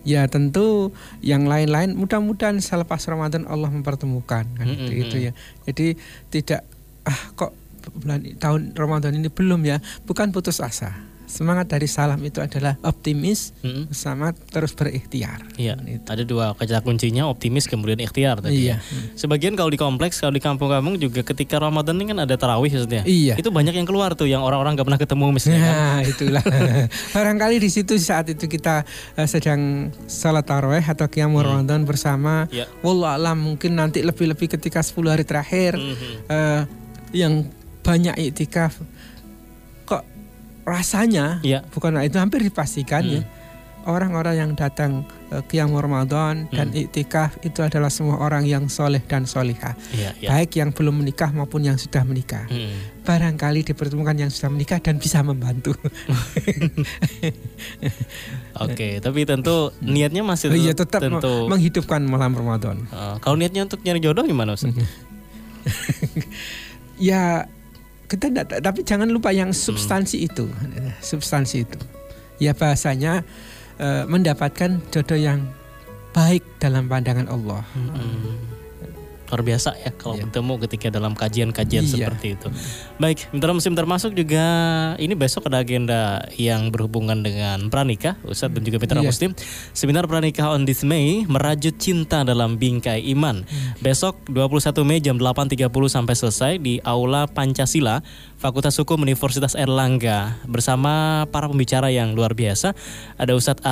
Ya 0.00 0.24
tentu 0.26 0.96
yang 1.20 1.44
lain-lain 1.44 1.92
mudah-mudahan 1.92 2.56
selepas 2.58 3.04
Ramadan 3.04 3.44
Allah 3.44 3.68
mempertemukan 3.68 4.48
kan 4.48 4.64
Mm, 4.64 4.72
gitu, 4.74 4.84
mm, 4.86 4.96
gitu 4.98 5.16
mm. 5.18 5.24
ya. 5.28 5.32
Jadi 5.68 5.86
tidak 6.30 6.60
ah 7.02 7.20
kok 7.34 7.52
bulan 7.94 8.20
tahun 8.36 8.72
Ramadan 8.72 9.12
ini 9.14 9.28
belum 9.28 9.60
ya, 9.62 9.76
bukan 10.04 10.32
putus 10.32 10.60
asa. 10.60 10.96
Semangat 11.30 11.70
dari 11.70 11.86
salam 11.86 12.18
itu 12.20 12.42
adalah 12.42 12.74
optimis 12.82 13.54
Mm-mm. 13.62 13.86
sama 13.90 14.34
terus 14.34 14.74
berikhtiar. 14.74 15.38
Iya. 15.54 15.78
Gitu. 15.78 16.02
Ada 16.02 16.26
dua 16.26 16.58
kata 16.58 16.82
kuncinya 16.82 17.30
optimis 17.30 17.70
kemudian 17.70 18.02
ikhtiar 18.02 18.42
tadi. 18.42 18.66
Iya. 18.66 18.82
ya. 18.82 18.98
Sebagian 19.14 19.54
kalau 19.54 19.70
di 19.70 19.78
kompleks 19.78 20.18
kalau 20.18 20.34
di 20.34 20.42
kampung-kampung 20.42 20.98
juga 20.98 21.22
ketika 21.22 21.62
Ramadan 21.62 21.94
ini 21.96 22.10
kan 22.10 22.26
ada 22.26 22.34
tarawih 22.34 22.66
maksudnya. 22.68 23.06
Iya. 23.06 23.38
Itu 23.38 23.48
banyak 23.48 23.72
yang 23.72 23.86
keluar 23.86 24.18
tuh 24.18 24.26
yang 24.26 24.42
orang-orang 24.42 24.74
gak 24.74 24.86
pernah 24.90 24.98
ketemu 24.98 25.24
misalnya 25.30 25.60
kan. 25.62 25.70
Nah, 25.70 26.00
itulah. 26.02 26.42
Barangkali 27.14 27.56
di 27.56 27.70
situ 27.70 27.94
saat 27.96 28.26
itu 28.26 28.44
kita 28.44 28.82
eh, 29.14 29.28
sedang 29.30 29.60
salat 30.04 30.42
tarawih 30.42 30.82
atau 30.82 31.06
qiyamul 31.06 31.40
Hmm. 31.40 31.62
Ramadan 31.62 31.86
bersama. 31.86 32.50
Iya. 32.50 32.66
Wallah 32.82 33.14
alam 33.14 33.38
mungkin 33.38 33.78
nanti 33.78 34.02
lebih-lebih 34.02 34.50
ketika 34.50 34.82
10 34.82 35.06
hari 35.08 35.22
terakhir 35.22 35.78
Mhm. 35.78 36.26
eh, 36.26 36.60
yang 37.12 37.46
banyak 37.80 38.12
iktikaf 38.28 38.76
rasanya 40.70 41.42
Ya. 41.42 41.66
bukan 41.68 41.98
itu 42.00 42.16
hampir 42.16 42.40
dipastikan 42.40 43.02
Hmm. 43.02 43.12
ya 43.12 43.22
orang-orang 43.80 44.36
yang 44.36 44.50
datang 44.52 45.08
uh, 45.30 45.40
qiyam 45.42 45.72
Ramadan 45.72 46.44
dan 46.48 46.68
Hmm. 46.68 46.78
iktikaf 46.78 47.40
itu 47.40 47.58
adalah 47.58 47.88
semua 47.88 48.20
orang 48.20 48.44
yang 48.44 48.68
soleh 48.68 49.00
dan 49.00 49.24
solihah 49.24 49.72
Iya, 49.90 50.10
iya. 50.20 50.28
baik 50.30 50.54
yang 50.54 50.70
belum 50.70 51.00
menikah 51.00 51.30
maupun 51.30 51.64
yang 51.64 51.74
sudah 51.74 52.04
menikah 52.04 52.44
Hmm. 52.44 52.70
barangkali 53.02 53.64
dipertemukan 53.64 54.14
yang 54.14 54.28
sudah 54.28 54.48
menikah 54.48 54.78
dan 54.78 54.96
bisa 54.96 55.20
membantu 55.20 55.74
Oke, 58.60 59.00
tapi 59.00 59.24
tentu 59.24 59.72
niatnya 59.80 60.22
masih 60.22 60.50
Oh 60.50 60.54
iya 60.54 60.74
tetap 60.74 61.00
tentu. 61.00 61.48
menghidupkan 61.48 62.02
malam 62.02 62.32
Ramadan 62.32 62.84
Eh, 62.84 63.14
kalau 63.18 63.34
niatnya 63.34 63.64
untuk 63.64 63.80
nyari 63.80 63.98
jodoh 63.98 64.22
gimana 64.22 64.52
Ustaz? 64.52 64.76
Ya 67.00 67.48
kita 68.10 68.26
ndak- 68.26 68.58
tapi 68.58 68.82
jangan 68.82 69.06
lupa 69.06 69.30
yang 69.30 69.54
substansi 69.54 70.26
itu. 70.26 70.50
Substansi 70.98 71.62
itu. 71.62 71.78
Ya 72.42 72.50
bahasanya 72.52 73.22
eh, 73.78 74.02
mendapatkan 74.04 74.82
jodoh 74.90 75.14
yang 75.14 75.46
baik 76.10 76.42
dalam 76.58 76.90
pandangan 76.90 77.30
Allah. 77.30 77.62
Mm-mm. 77.72 78.59
Luar 79.30 79.46
biasa 79.46 79.78
ya 79.78 79.94
kalau 79.94 80.18
Iya. 80.18 80.26
bertemu 80.26 80.54
ketika 80.66 80.86
dalam 80.90 81.14
kajian-kajian 81.14 81.86
Iya. 81.86 81.92
seperti 81.94 82.34
itu. 82.34 82.50
Baik, 82.98 83.30
mitra 83.30 83.54
musim 83.54 83.78
termasuk 83.78 84.10
juga 84.12 84.42
ini 84.98 85.14
besok 85.14 85.46
ada 85.46 85.62
agenda 85.62 86.26
yang 86.34 86.74
berhubungan 86.74 87.22
dengan 87.22 87.70
pranikah, 87.70 88.18
Ustadz 88.26 88.58
dan 88.58 88.62
juga 88.66 88.82
mitra 88.82 88.98
Iya. 88.98 89.06
muslim. 89.06 89.30
Seminar 89.70 90.10
pranikah 90.10 90.50
on 90.50 90.66
this 90.66 90.82
May 90.82 91.22
merajut 91.30 91.78
cinta 91.78 92.26
dalam 92.26 92.58
bingkai 92.58 93.06
iman. 93.14 93.46
Besok 93.78 94.18
21 94.26 94.82
Mei 94.82 94.98
jam 94.98 95.14
8.30 95.16 95.86
sampai 95.86 96.18
selesai 96.18 96.52
di 96.58 96.82
Aula 96.82 97.30
Pancasila 97.30 98.02
Fakultas 98.34 98.74
Hukum 98.82 98.98
Universitas 99.06 99.54
Erlangga 99.54 100.42
bersama 100.44 101.22
para 101.30 101.46
pembicara 101.46 101.94
yang 101.94 102.18
luar 102.18 102.34
biasa. 102.34 102.74
Ada 103.14 103.38
Ustadz 103.38 103.62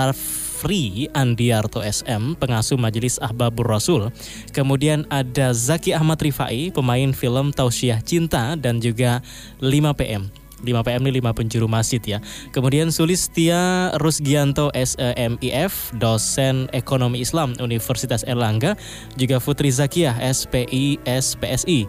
Arfri 0.59 1.07
Andiarto 1.15 1.79
SM, 1.87 2.35
pengasuh 2.35 2.75
Majelis 2.75 3.15
Ahbabur 3.23 3.71
Rasul. 3.71 4.11
Kemudian 4.51 5.07
ada 5.07 5.55
Zaki 5.55 5.95
Ahmad 5.95 6.19
Rifai, 6.19 6.75
pemain 6.75 7.15
film 7.15 7.55
Tausiah 7.55 8.03
Cinta 8.03 8.59
dan 8.59 8.83
juga 8.83 9.23
5 9.63 9.71
PM. 9.95 10.27
5 10.67 10.83
PM 10.83 11.03
ini 11.07 11.23
5 11.23 11.31
penjuru 11.31 11.71
masjid 11.71 12.03
ya. 12.03 12.19
Kemudian 12.51 12.91
Sulistia 12.91 13.95
Rusgianto 14.03 14.75
SEMIF, 14.75 15.95
dosen 15.95 16.67
Ekonomi 16.75 17.23
Islam 17.23 17.55
Universitas 17.63 18.27
Erlangga, 18.27 18.75
juga 19.15 19.39
Putri 19.39 19.71
Zakiah 19.71 20.19
SPI 20.19 20.99
SPSI. 21.07 21.87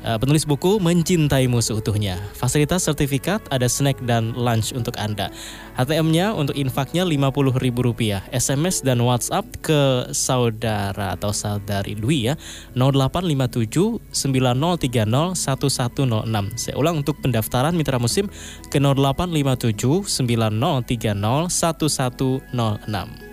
Uh, 0.00 0.16
penulis 0.16 0.48
buku 0.48 0.80
Mencintaimu 0.80 1.60
Seutuhnya. 1.60 2.16
Fasilitas 2.32 2.88
sertifikat, 2.88 3.44
ada 3.52 3.68
snack 3.68 4.00
dan 4.08 4.32
lunch 4.32 4.72
untuk 4.72 4.96
Anda. 4.96 5.28
HTM-nya 5.76 6.32
untuk 6.32 6.56
infaknya 6.56 7.04
Rp50.000. 7.04 8.32
SMS 8.32 8.80
dan 8.80 9.04
WhatsApp 9.04 9.44
ke 9.60 10.08
saudara 10.16 11.12
atau 11.12 11.36
saudari 11.36 11.92
Dwi 11.92 12.32
ya. 12.32 12.34
0857 12.72 14.00
9030 14.08 15.36
1106. 15.36 16.56
Saya 16.56 16.74
ulang 16.80 17.04
untuk 17.04 17.20
pendaftaran 17.20 17.76
mitra 17.76 18.00
musim 18.00 18.32
ke 18.72 18.80
0857 18.80 20.08
9030 20.08 21.52
1106. 21.52 23.29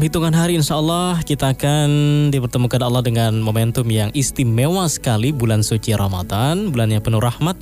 Dalam 0.00 0.16
hitungan 0.16 0.32
hari 0.32 0.56
insya 0.56 0.80
Allah 0.80 1.20
kita 1.20 1.52
akan 1.52 1.88
dipertemukan 2.32 2.80
Allah 2.80 3.04
dengan 3.04 3.36
momentum 3.36 3.84
yang 3.92 4.08
istimewa 4.16 4.88
sekali 4.88 5.28
bulan 5.28 5.60
suci 5.60 5.92
Ramadan, 5.92 6.72
bulan 6.72 6.88
yang 6.88 7.04
penuh 7.04 7.20
rahmat, 7.20 7.60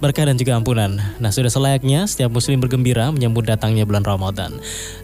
berkah 0.00 0.24
dan 0.24 0.40
juga 0.40 0.56
ampunan. 0.56 0.96
Nah 1.20 1.28
sudah 1.28 1.52
selayaknya 1.52 2.08
setiap 2.08 2.32
muslim 2.32 2.56
bergembira 2.56 3.12
menyambut 3.12 3.44
datangnya 3.44 3.84
bulan 3.84 4.00
Ramadan. 4.00 4.56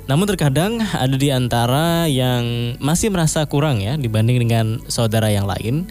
Namun 0.08 0.24
terkadang 0.24 0.80
ada 0.80 1.12
di 1.12 1.28
antara 1.28 2.08
yang 2.08 2.72
masih 2.80 3.12
merasa 3.12 3.44
kurang 3.44 3.84
ya 3.84 4.00
dibanding 4.00 4.40
dengan 4.40 4.80
saudara 4.88 5.28
yang 5.28 5.44
lain. 5.44 5.84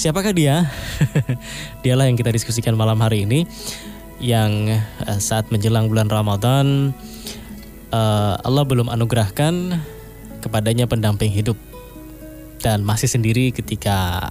Siapakah 0.00 0.32
dia? 0.32 0.64
Dialah 1.84 2.08
yang 2.08 2.16
kita 2.16 2.32
diskusikan 2.32 2.72
malam 2.72 2.96
hari 3.04 3.28
ini 3.28 3.44
yang 4.16 4.80
eh, 4.80 5.20
saat 5.20 5.52
menjelang 5.52 5.92
bulan 5.92 6.08
Ramadan 6.08 6.96
eh, 7.92 8.34
Allah 8.40 8.64
belum 8.64 8.88
anugerahkan 8.88 9.76
kepadanya 10.42 10.90
pendamping 10.90 11.30
hidup 11.30 11.54
dan 12.58 12.82
masih 12.82 13.06
sendiri 13.06 13.54
ketika 13.54 14.30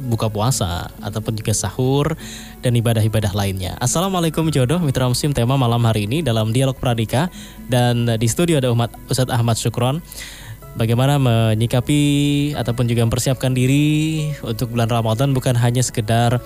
buka 0.00 0.32
puasa 0.32 0.88
ataupun 1.04 1.36
juga 1.36 1.52
sahur 1.52 2.16
dan 2.64 2.72
ibadah-ibadah 2.72 3.36
lainnya. 3.36 3.76
Assalamualaikum 3.76 4.48
jodoh 4.48 4.80
mitra 4.80 5.04
muslim 5.04 5.36
tema 5.36 5.60
malam 5.60 5.84
hari 5.84 6.08
ini 6.08 6.24
dalam 6.24 6.56
dialog 6.56 6.76
pradika 6.80 7.28
dan 7.68 8.08
di 8.08 8.28
studio 8.28 8.56
ada 8.56 8.72
umat 8.72 8.88
Ustadz 9.12 9.32
Ahmad 9.32 9.60
Syukron. 9.60 10.00
Bagaimana 10.70 11.18
menyikapi 11.18 12.00
ataupun 12.54 12.86
juga 12.86 13.02
mempersiapkan 13.02 13.50
diri 13.52 14.30
untuk 14.46 14.70
bulan 14.72 14.86
Ramadan 14.88 15.34
bukan 15.34 15.58
hanya 15.58 15.82
sekedar 15.82 16.38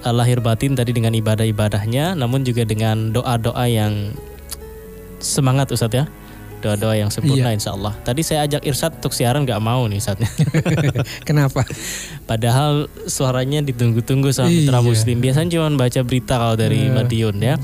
eh, 0.00 0.14
lahir 0.14 0.40
batin 0.40 0.78
tadi 0.78 0.94
dengan 0.96 1.12
ibadah-ibadahnya 1.12 2.16
namun 2.16 2.46
juga 2.46 2.64
dengan 2.64 3.10
doa-doa 3.12 3.66
yang 3.68 4.14
semangat 5.18 5.68
Ustadz 5.74 5.98
ya 5.98 6.04
doa-doa 6.58 6.94
yang 6.94 7.08
sempurna 7.08 7.50
insya 7.50 7.72
Allah 7.72 7.92
tadi 8.00 8.20
saya 8.20 8.44
ajak 8.44 8.62
Irsyad 8.62 8.98
untuk 8.98 9.12
siaran 9.12 9.44
nggak 9.44 9.58
mau 9.58 9.84
nih 9.84 9.98
Ustadz 9.98 10.24
kenapa? 11.28 11.62
Padahal 12.30 12.90
suaranya 13.04 13.62
ditunggu-tunggu 13.62 14.30
sama 14.30 14.48
mitra 14.48 14.78
Iya. 14.78 14.84
muslim. 14.84 15.16
Biasanya 15.18 15.48
cuma 15.52 15.70
baca 15.76 16.00
berita 16.02 16.34
kalau 16.36 16.54
dari 16.54 16.86
Eh. 16.86 16.90
Madiun 16.90 17.36
ya. 17.38 17.54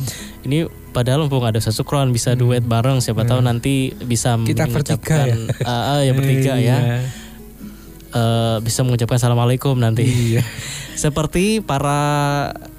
Ini 0.42 0.64
padahal 0.92 1.24
mumpung 1.24 1.42
ada 1.42 1.58
sasukron 1.58 2.10
bisa 2.10 2.34
duet 2.34 2.62
bareng 2.62 3.00
siapa 3.00 3.24
tahu 3.24 3.40
nanti 3.40 3.90
bisa 3.98 4.34
Hmm. 4.34 4.46
Kita 4.46 4.66
mengucapkan 4.66 5.26
Ah, 5.64 5.98
ah, 5.98 6.00
ya 6.00 6.12
bertiga 6.12 6.54
ya. 6.54 6.78
Iya. 6.78 6.98
Eh, 8.12 8.56
bisa 8.60 8.84
mengucapkan 8.84 9.16
assalamualaikum 9.16 9.72
nanti. 9.74 10.04
Iya. 10.04 10.44
Seperti 10.94 11.58
para 11.58 12.00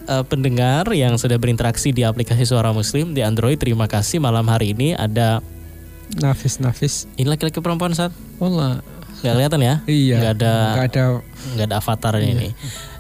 eh, 0.05 0.23
pendengar 0.23 0.87
yang 0.93 1.17
sudah 1.17 1.35
berinteraksi 1.35 1.89
di 1.89 2.05
aplikasi 2.05 2.45
Suara 2.45 2.69
Muslim 2.69 3.11
di 3.11 3.19
Android, 3.19 3.57
terima 3.57 3.89
kasih. 3.89 4.21
Malam 4.21 4.45
hari 4.45 4.71
ini 4.71 4.93
ada 4.93 5.41
nafis 6.19 6.59
nafis 6.59 7.05
ini 7.15 7.25
laki-laki 7.25 7.57
perempuan 7.59 7.93
saat 7.93 8.13
Allah 8.37 8.83
nggak 9.23 9.33
kelihatan 9.33 9.61
ya? 9.63 9.75
iya 9.87 10.15
Nggak 10.19 10.33
ada 10.35 10.53
nggak 10.75 10.87
ada 10.91 11.03
nggak 11.55 11.67
ada 11.71 11.75
avatarnya 11.79 12.29
ini. 12.29 12.49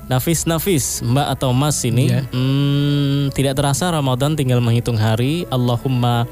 Nafis 0.03 0.43
Nafis, 0.43 0.99
Mbak 0.99 1.27
atau 1.31 1.55
Mas 1.55 1.79
ini, 1.87 2.11
Iya. 2.11 2.27
hmm, 2.27 3.31
tidak 3.31 3.55
terasa 3.55 3.87
Ramadan 3.87 4.35
tinggal 4.35 4.59
menghitung 4.59 4.99
hari. 4.99 5.47
Allahumma 5.47 6.27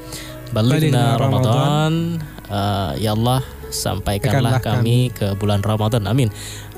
Balighna 0.52 1.16
Ramadan. 1.16 2.20
Eh, 2.52 2.92
ya 3.00 3.16
Allah, 3.16 3.40
sampaikanlah 3.72 4.60
Sampaikanlah 4.60 4.60
kami 4.60 5.08
ke 5.08 5.32
bulan 5.40 5.64
Ramadan. 5.64 6.04
Amin. 6.04 6.28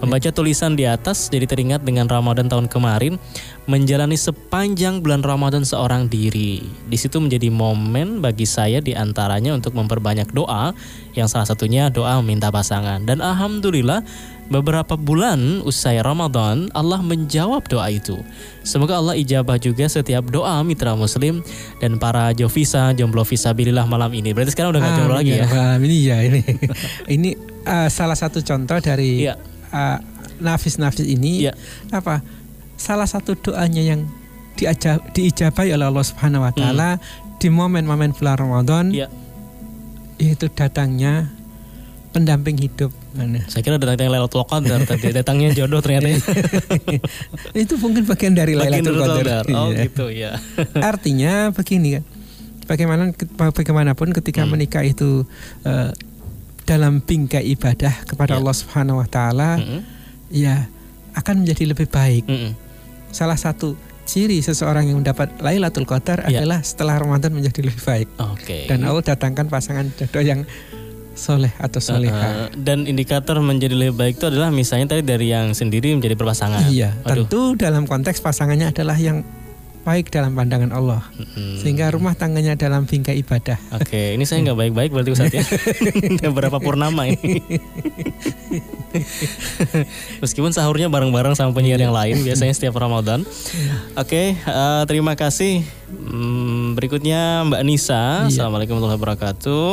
Membaca 0.04 0.28
tulisan 0.28 0.76
di 0.76 0.84
atas 0.84 1.32
jadi 1.32 1.48
teringat 1.48 1.80
dengan 1.80 2.04
Ramadan 2.04 2.44
tahun 2.44 2.68
kemarin 2.68 3.16
menjalani 3.64 4.20
sepanjang 4.20 5.00
bulan 5.00 5.24
Ramadan 5.24 5.64
seorang 5.64 6.12
diri. 6.12 6.60
Di 6.84 7.00
situ 7.00 7.16
menjadi 7.16 7.48
momen 7.48 8.20
bagi 8.20 8.44
saya 8.44 8.84
di 8.84 8.92
antaranya 8.92 9.56
untuk 9.56 9.72
memperbanyak 9.72 10.28
doa 10.36 10.76
yang 11.16 11.24
salah 11.24 11.48
satunya 11.48 11.88
doa 11.88 12.20
meminta 12.20 12.52
pasangan. 12.52 13.00
Dan 13.08 13.24
alhamdulillah 13.24 14.04
beberapa 14.52 14.92
bulan 15.00 15.64
usai 15.64 16.04
Ramadan 16.04 16.68
Allah 16.76 17.00
menjawab 17.00 17.64
doa 17.64 17.88
itu. 17.88 18.20
Semoga 18.60 19.00
Allah 19.00 19.16
ijabah 19.16 19.56
juga 19.56 19.88
setiap 19.88 20.28
doa 20.28 20.60
mitra 20.60 20.92
muslim 20.92 21.40
dan 21.80 21.96
para 21.96 22.36
jovisa 22.36 22.92
jomblo 22.92 23.24
visabilillah 23.24 23.88
malam 23.88 24.12
ini. 24.12 24.36
Berarti 24.36 24.52
sekarang 24.52 24.76
udah 24.76 24.84
gak 24.84 24.94
jomblo 25.00 25.16
lagi 25.16 25.32
ya? 25.40 25.48
Amin, 25.48 25.88
ini 25.88 25.96
ya 26.04 26.18
ini 26.28 26.40
ini 27.08 27.30
eh, 27.64 27.88
salah 27.88 28.18
satu 28.18 28.44
contoh 28.44 28.76
dari 28.84 29.24
Iya. 29.24 29.53
Eh, 29.74 29.98
nafis-nafis 30.38 31.04
ini 31.04 31.44
Iya. 31.44 31.52
apa 31.90 32.22
salah 32.74 33.06
satu 33.06 33.34
doanya 33.34 33.82
yang 33.84 34.06
diaja, 34.54 35.02
diijabai 35.10 35.68
oleh 35.68 35.82
Allah 35.84 36.02
Subhanahu 36.02 36.42
Wa 36.42 36.52
Taala 36.52 36.90
di 37.36 37.48
momen-momen 37.48 38.14
bulan 38.14 38.36
Ramadan 38.36 38.84
Hmm. 38.88 38.96
Iya. 38.96 39.08
yaitu 40.16 40.46
datangnya 40.48 41.26
pendamping 42.10 42.54
hidup 42.56 42.94
Mana? 43.12 43.46
Saya 43.46 43.62
kira 43.62 43.78
datang 43.78 44.10
Lailatul 44.10 44.42
Qadar 44.42 44.82
tadi 44.82 45.10
datangnya 45.18 45.54
jodoh 45.54 45.78
ternyata. 45.78 46.10
ya. 46.10 46.18
itu 47.62 47.78
mungkin 47.78 48.02
bagian 48.04 48.34
dari 48.34 48.54
Lailatul 48.54 48.98
Qadar. 48.98 49.46
Oh 49.54 49.70
Iya. 49.70 49.86
gitu 49.86 50.06
ya. 50.10 50.34
Artinya 50.90 51.50
begini 51.50 51.94
kan. 51.94 52.04
Bagaimana 52.64 53.14
bagaimanapun 53.36 54.10
ketika 54.12 54.42
Hmm. 54.42 54.50
menikah 54.50 54.82
itu 54.82 55.22
eh, 55.62 55.94
dalam 56.64 57.00
bingkai 57.00 57.44
ibadah 57.52 58.04
kepada 58.04 58.36
Ya. 58.36 58.38
Allah 58.40 58.56
Subhanahu 58.56 59.00
wa 59.00 59.08
taala 59.08 59.60
Mm-mm. 59.60 59.80
ya 60.32 60.66
akan 61.14 61.44
menjadi 61.44 61.70
lebih 61.70 61.86
baik. 61.86 62.24
Mm-mm. 62.26 62.52
Salah 63.14 63.38
satu 63.38 63.76
ciri 64.04 64.42
seseorang 64.42 64.84
yang 64.84 65.00
mendapat 65.00 65.32
Lailatul 65.40 65.88
Qadar 65.88 66.26
Ya. 66.28 66.40
adalah 66.42 66.60
setelah 66.60 66.98
Ramadan 66.98 67.32
menjadi 67.32 67.64
lebih 67.64 67.80
baik. 67.80 68.08
Oke. 68.18 68.66
Dan 68.68 68.84
Allah 68.84 69.00
datangkan 69.00 69.46
pasangan 69.48 69.88
jodoh 69.96 70.20
yang 70.20 70.40
soleh 71.14 71.54
atau 71.62 71.78
soleha. 71.78 72.50
Uh, 72.50 72.58
dan 72.58 72.90
indikator 72.90 73.38
menjadi 73.38 73.78
lebih 73.78 73.94
baik 73.94 74.18
itu 74.18 74.26
adalah 74.26 74.50
misalnya 74.50 74.98
tadi 74.98 75.06
dari 75.06 75.30
yang 75.30 75.54
sendiri 75.54 75.94
menjadi 75.94 76.18
berpasangan. 76.18 76.66
Iya, 76.68 76.90
Waduh. 77.06 77.24
tentu 77.30 77.40
dalam 77.54 77.86
konteks 77.86 78.18
pasangannya 78.18 78.74
adalah 78.74 78.98
yang 78.98 79.22
baik 79.84 80.08
dalam 80.08 80.32
pandangan 80.32 80.72
Allah. 80.72 81.04
Mm-mm. 81.14 81.60
Sehingga 81.60 81.92
rumah 81.92 82.16
tangganya 82.16 82.56
dalam 82.56 82.88
bingkai 82.88 83.20
ibadah. 83.20 83.60
Oke, 83.76 84.16
ini 84.16 84.24
saya 84.24 84.40
nggak 84.40 84.58
baik-baik 84.58 84.90
berarti 84.90 85.10
Ustaz 85.12 85.30
ya. 85.30 85.44
Udah 86.18 86.30
berapa 86.32 86.58
purnama 86.58 87.04
ini. 87.04 87.44
Meskipun 90.24 90.50
sahurnya 90.50 90.88
bareng-bareng 90.88 91.36
sama 91.36 91.52
penyiar 91.52 91.78
yang 91.78 91.92
lain 91.92 92.24
biasanya 92.24 92.54
setiap 92.56 92.80
Ramadan. 92.80 93.28
Oke, 93.94 94.34
eh, 94.34 94.82
terima 94.88 95.14
kasih. 95.14 95.60
Hmm, 95.94 96.74
berikutnya 96.74 97.44
Mbak 97.46 97.62
Nisa. 97.62 98.26
Iya. 98.26 98.32
Assalamualaikum 98.32 98.80
warahmatullahi 98.80 98.98
wabarakatuh. 98.98 99.66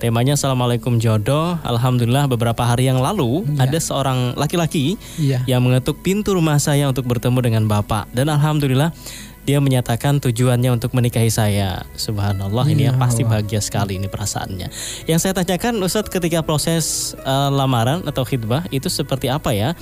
Temanya 0.00 0.32
Assalamualaikum 0.38 0.96
jodoh. 0.96 1.60
Alhamdulillah 1.60 2.24
beberapa 2.30 2.64
hari 2.64 2.88
yang 2.88 3.02
lalu 3.02 3.44
Iya. 3.44 3.68
ada 3.68 3.78
seorang 3.82 4.18
laki-laki 4.38 4.96
Iya. 5.20 5.44
yang 5.44 5.60
mengetuk 5.60 6.00
pintu 6.00 6.32
rumah 6.32 6.56
saya 6.56 6.88
untuk 6.88 7.04
bertemu 7.04 7.38
dengan 7.44 7.64
Bapak 7.68 8.08
dan 8.16 8.32
alhamdulillah 8.32 8.94
dia 9.50 9.58
menyatakan 9.58 10.22
tujuannya 10.22 10.78
untuk 10.78 10.94
menikahi 10.94 11.26
saya. 11.26 11.82
Subhanallah 11.98 12.70
ini 12.70 12.86
Ya 12.86 12.94
yang 12.94 13.02
pasti 13.02 13.26
bahagia 13.26 13.58
sekali 13.58 13.98
ini 13.98 14.06
perasaannya. 14.06 14.70
Yang 15.10 15.18
saya 15.26 15.34
tanyakan 15.34 15.82
Ustadz 15.82 16.06
ketika 16.06 16.46
proses 16.46 17.18
eh, 17.18 17.50
lamaran 17.50 18.06
atau 18.06 18.22
khidbah 18.22 18.70
itu 18.70 18.86
seperti 18.86 19.26
apa 19.26 19.50
ya? 19.50 19.74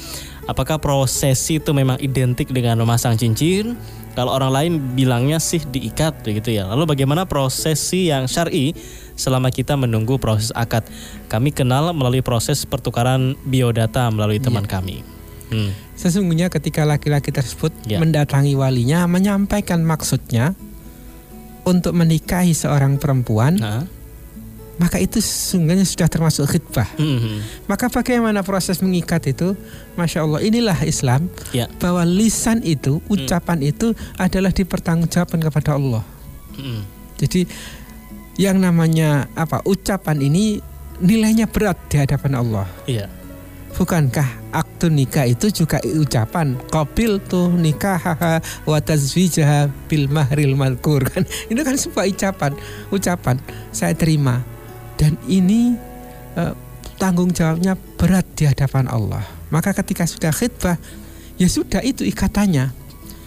Apakah 0.49 0.81
prosesi 0.81 1.61
itu 1.61 1.77
memang 1.77 2.01
identik 2.01 2.49
dengan 2.49 2.81
memasang 2.81 3.21
cincin? 3.21 3.77
Kalau 4.17 4.33
orang 4.33 4.51
lain 4.51 4.73
bilangnya 4.97 5.37
sih 5.37 5.61
diikat 5.61 6.25
begitu 6.25 6.57
ya. 6.57 6.65
Lalu 6.65 6.97
bagaimana 6.97 7.29
prosesi 7.29 8.09
yang 8.09 8.25
syar'i 8.25 8.73
selama 9.21 9.53
kita 9.53 9.77
menunggu 9.77 10.17
proses 10.17 10.49
akad? 10.57 10.89
Kami 11.29 11.53
kenal 11.53 11.93
melalui 11.93 12.25
proses 12.25 12.65
pertukaran 12.65 13.37
biodata 13.45 14.09
melalui 14.09 14.41
teman 14.41 14.65
kami. 14.65 15.18
Hmm. 15.49 15.73
Sesungguhnya 15.97 16.49
ketika 16.49 16.85
laki-laki 16.85 17.33
tersebut 17.33 17.73
Ya. 17.85 17.99
mendatangi 17.99 18.53
walinya 18.55 19.09
menyampaikan 19.09 19.81
maksudnya 19.83 20.53
untuk 21.65 21.93
menikahi 21.93 22.57
seorang 22.57 22.97
perempuan, 22.97 23.61
Nah. 23.61 23.85
maka 24.79 24.97
itu 24.97 25.21
sesungguhnya 25.21 25.85
sudah 25.85 26.09
termasuk 26.09 26.49
khidbah. 26.49 26.89
Mhm. 26.97 27.67
Maka 27.69 27.91
bagaimana 27.91 28.41
proses 28.41 28.81
mengikat 28.81 29.27
itu? 29.29 29.53
Masya 29.99 30.25
Allah, 30.25 30.41
inilah 30.41 30.79
Islam 30.87 31.29
Ya. 31.53 31.69
bahwa 31.77 32.07
lisan 32.09 32.65
itu, 32.65 33.05
ucapan 33.11 33.61
itu 33.61 33.93
adalah 34.17 34.49
dipertanggungjawabkan 34.49 35.45
kepada 35.45 35.77
Allah. 35.77 36.05
Mhm. 36.57 36.81
Jadi 37.19 37.41
yang 38.39 38.63
namanya 38.63 39.27
apa? 39.35 39.61
Ucapan 39.67 40.23
ini 40.23 40.63
nilainya 41.03 41.51
berat 41.51 41.79
di 41.91 41.99
hadapan 41.99 42.33
Allah. 42.39 42.67
Iya. 42.87 43.11
Bukankah 43.77 44.27
aktu 44.51 44.89
nikah 44.89 45.29
itu 45.29 45.53
juga 45.53 45.79
ucapan? 45.85 46.57
Qabil 46.73 47.21
tuh 47.29 47.53
nikah 47.53 48.01
haha, 48.01 48.41
wa 48.65 48.79
tazwijaha 48.81 49.71
bil 49.87 50.09
mahril 50.09 50.57
malkur 50.57 51.05
kan? 51.05 51.23
Itu 51.53 51.61
kan 51.63 51.77
sebuah 51.77 52.09
ucapan 52.09 52.53
ucapan 52.89 53.37
saya 53.71 53.95
terima. 53.95 54.43
Dan 54.99 55.15
ini 55.31 55.79
eh, 56.35 56.55
tanggung 56.99 57.31
jawabnya 57.31 57.79
berat 57.97 58.27
di 58.35 58.51
hadapan 58.51 58.91
Allah. 58.91 59.23
Maka 59.49 59.73
ketika 59.73 60.05
sudah 60.05 60.35
khidbah 60.35 60.77
ya 61.39 61.47
sudah 61.47 61.81
itu 61.87 62.03
ikatannya 62.03 62.75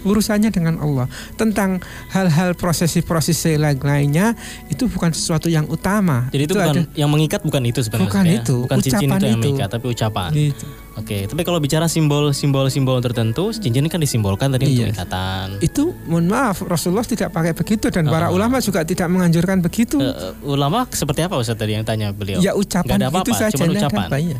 urusannya 0.02 0.50
dengan 0.50 0.78
Allah 0.78 1.06
tentang 1.34 1.78
hal-hal 2.10 2.54
prosesi-prosesi 2.54 3.56
lainnya 3.58 4.34
itu 4.68 4.86
bukan 4.86 5.12
sesuatu 5.12 5.46
yang 5.46 5.66
utama 5.66 6.28
Jadi 6.30 6.44
itu, 6.44 6.54
bukan 6.54 6.70
ada 6.72 6.82
yang 6.94 7.08
mengikat 7.08 7.42
bukan 7.42 7.62
itu 7.64 7.80
sebenarnya. 7.82 8.08
Bukan 8.08 8.24
maksudnya. 8.24 8.42
itu, 8.42 8.56
bukan 8.62 8.78
cincin 8.80 8.98
ucapan 9.04 9.18
itu 9.18 9.26
yang 9.26 9.38
itu. 9.38 9.44
mengikat, 9.48 9.70
tapi 9.70 9.86
ucapan. 9.88 10.30
Gitu. 10.32 10.66
Oke, 10.92 11.18
tapi 11.24 11.42
kalau 11.42 11.58
bicara 11.58 11.88
simbol-simbol 11.88 12.68
simbol 12.68 13.00
tertentu, 13.00 13.54
cincin 13.54 13.88
kan 13.88 13.98
disimbolkan 13.98 14.52
tadi 14.52 14.68
untuk 14.68 14.86
Iya. 14.86 14.94
ikatan. 14.94 15.48
itu 15.60 15.84
mohon 16.06 16.28
maaf 16.28 16.60
Rasulullah 16.62 17.04
tidak 17.04 17.30
pakai 17.30 17.54
begitu 17.54 17.88
dan 17.88 18.06
Ah. 18.06 18.12
para 18.12 18.28
ulama 18.30 18.60
juga 18.60 18.82
tidak 18.82 19.08
menganjurkan 19.08 19.60
begitu. 19.60 19.98
Eh, 19.98 20.14
ulama 20.44 20.84
seperti 20.88 21.22
apa 21.22 21.36
Ustaz 21.36 21.56
tadi 21.56 21.74
yang 21.74 21.84
tanya 21.84 22.12
beliau? 22.12 22.38
ya 22.38 22.52
ucapan 22.54 22.98
ada 22.98 23.08
apa-apa, 23.08 23.24
itu 23.24 23.32
saja 23.32 23.56
ada 23.58 23.72
ucapan. 23.72 24.08
ya. 24.28 24.40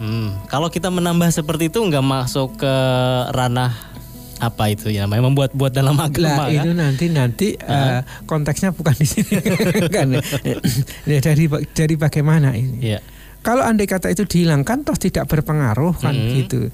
Hmm, 0.00 0.32
kalau 0.46 0.66
kita 0.66 0.88
menambah 0.88 1.28
seperti 1.28 1.68
itu 1.68 1.76
nggak 1.78 2.00
masuk 2.00 2.56
ke 2.56 2.74
ranah 3.30 3.89
apa 4.40 4.64
itu 4.68 4.88
ya 4.88 5.04
namanya 5.04 5.28
membuat-buat 5.28 5.68
dalam 5.70 5.94
agama 5.94 6.18
Lah 6.18 6.48
kan? 6.48 6.56
itu 6.56 6.70
nanti 6.72 7.04
nanti 7.06 7.48
eh, 7.54 8.00
konteksnya 8.24 8.72
bukan 8.72 8.92
di 8.92 9.04
sini 9.04 9.36
kan. 9.96 10.16
Ya, 11.04 11.18
dari 11.20 11.44
dari 11.70 11.94
bagaimana 11.94 12.52
ini? 12.52 12.80
Iya. 12.82 13.00
Kalau 13.40 13.60
andai 13.60 13.84
kata 13.84 14.08
itu 14.08 14.24
dihilangkan 14.24 14.80
toh 14.82 14.92
tidak 14.94 15.24
berpengaruh 15.26 15.92
kan 15.94 16.12
Hmm. 16.12 16.34
gitu. 16.36 16.68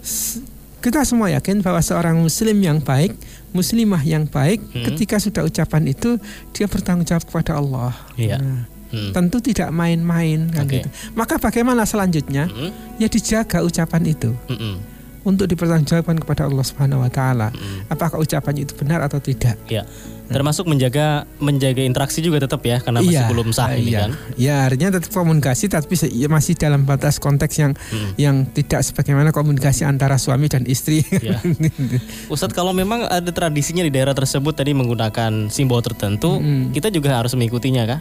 S- 0.00 0.42
Kita 0.76 1.02
semua 1.02 1.26
yakin 1.28 1.62
bahwa 1.62 1.80
seorang 1.80 2.14
muslim 2.16 2.54
yang 2.58 2.78
baik, 2.78 3.10
muslimah 3.50 3.98
yang 4.00 4.22
baik 4.22 4.62
Hmm. 4.62 4.86
ketika 4.86 5.18
sudah 5.18 5.42
ucapan 5.42 5.82
itu 5.88 6.14
dia 6.50 6.66
bertanggung 6.66 7.02
jawab 7.04 7.22
kepada 7.22 7.54
Allah. 7.56 7.90
Iya. 8.14 8.38
Nah, 8.38 8.62
Hmm. 8.86 9.10
tentu 9.10 9.42
tidak 9.42 9.70
main-main 9.70 10.46
kan 10.46 10.62
Oke. 10.62 10.78
gitu. 10.78 10.88
Maka 11.12 11.38
bagaimana 11.38 11.82
selanjutnya? 11.82 12.46
Hmm. 12.46 12.70
Ya 12.96 13.06
dijaga 13.06 13.60
ucapan 13.60 14.02
itu 14.06 14.30
Mm-mm. 14.46 14.78
Untuk 15.26 15.50
dipertanggungjawabkan 15.50 16.22
kepada 16.22 16.46
Allah 16.46 16.62
Subhanahu 16.62 17.02
wa 17.02 17.10
taala. 17.10 17.50
Mm-mm. 17.50 17.90
Apakah 17.90 18.22
ucapan 18.22 18.62
itu 18.62 18.72
benar 18.78 19.02
atau 19.02 19.18
tidak? 19.18 19.58
Ya, 19.66 19.82
termasuk 20.30 20.70
menjaga 20.70 21.26
menjaga 21.42 21.82
interaksi 21.82 22.22
juga 22.22 22.38
tetap 22.38 22.62
ya 22.62 22.78
karena 22.78 23.02
masih 23.02 23.18
Iya, 23.18 23.22
belum 23.26 23.48
sah 23.50 23.74
ini 23.74 23.90
iya. 23.90 24.00
kan. 24.06 24.10
Ya, 24.38 24.56
artinya 24.70 25.02
tetap 25.02 25.10
komunikasi 25.10 25.66
tapi 25.66 25.98
ya 26.14 26.30
masih 26.30 26.54
dalam 26.54 26.86
batas 26.86 27.18
konteks 27.18 27.54
yang 27.58 27.72
Mm. 27.76 28.10
yang 28.16 28.36
tidak 28.54 28.86
sebagaimana 28.86 29.34
komunikasi 29.34 29.82
antara 29.82 30.14
suami 30.16 30.46
dan 30.46 30.62
istri. 30.70 31.02
Ya. 31.18 31.42
Ustadz 32.32 32.54
kalau 32.54 32.70
memang 32.70 33.10
ada 33.10 33.30
tradisinya 33.34 33.82
di 33.82 33.90
daerah 33.90 34.14
tersebut 34.14 34.54
tadi 34.54 34.70
menggunakan 34.78 35.50
simbol 35.50 35.82
tertentu, 35.82 36.38
Mm. 36.38 36.70
kita 36.70 36.94
juga 36.94 37.18
harus 37.18 37.34
mengikutinya 37.34 37.84
kah? 37.90 38.00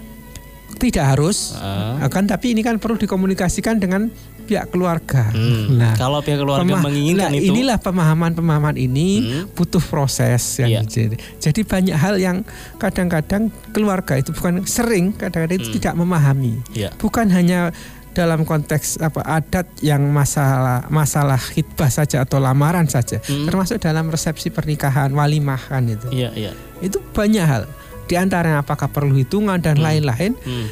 tidak 0.75 1.15
harus. 1.15 1.55
Ah. 1.55 2.03
Akan 2.03 2.27
tapi 2.27 2.51
ini 2.51 2.59
kan 2.59 2.83
perlu 2.83 2.99
dikomunikasikan 2.99 3.79
dengan 3.79 4.11
pihak 4.45 4.69
keluarga. 4.69 5.27
Hmm. 5.29 5.75
Nah, 5.75 5.93
kalau 5.95 6.21
pihak 6.21 6.37
keluarga 6.37 6.63
pema- 6.63 6.85
menginginkan 6.85 7.29
nah, 7.29 7.35
itu, 7.35 7.49
inilah 7.49 7.77
pemahaman-pemahaman 7.77 8.77
ini 8.77 9.07
Hmm. 9.19 9.43
butuh 9.51 9.81
proses 9.81 10.39
yang 10.57 10.69
Iya. 10.71 10.81
jadi. 10.85 11.15
Jadi 11.39 11.61
banyak 11.61 11.95
hal 11.95 12.15
yang 12.15 12.37
kadang-kadang 12.75 13.43
keluarga 13.71 14.15
itu 14.15 14.29
bukan 14.31 14.63
sering 14.63 15.11
kadang-kadang 15.11 15.57
itu 15.57 15.69
Hmm. 15.69 15.77
tidak 15.77 15.93
memahami. 15.95 16.53
ya, 16.71 16.93
Bukan 16.95 17.27
hanya 17.27 17.73
dalam 18.11 18.41
konteks 18.41 18.95
apa 18.97 19.19
adat 19.21 19.67
yang 19.81 20.07
masalah 20.07 20.87
masalah 20.87 21.35
hitbah 21.51 21.89
saja 21.89 22.21
atau 22.21 22.37
lamaran 22.37 22.85
saja, 22.85 23.19
Hmm. 23.19 23.43
termasuk 23.43 23.75
dalam 23.77 24.07
resepsi 24.07 24.47
pernikahan, 24.47 25.11
walimah 25.11 25.59
kan 25.59 25.83
itu. 25.85 26.07
iya, 26.09 26.31
iya. 26.31 26.51
Itu 26.79 27.03
banyak 27.03 27.43
hal. 27.43 27.63
Di 28.05 28.15
antaranya 28.15 28.61
apakah 28.61 28.87
perlu 28.87 29.17
hitungan 29.17 29.57
dan 29.57 29.75
Hmm. 29.75 29.83
lain-lain. 29.83 30.31
Hmm. 30.37 30.67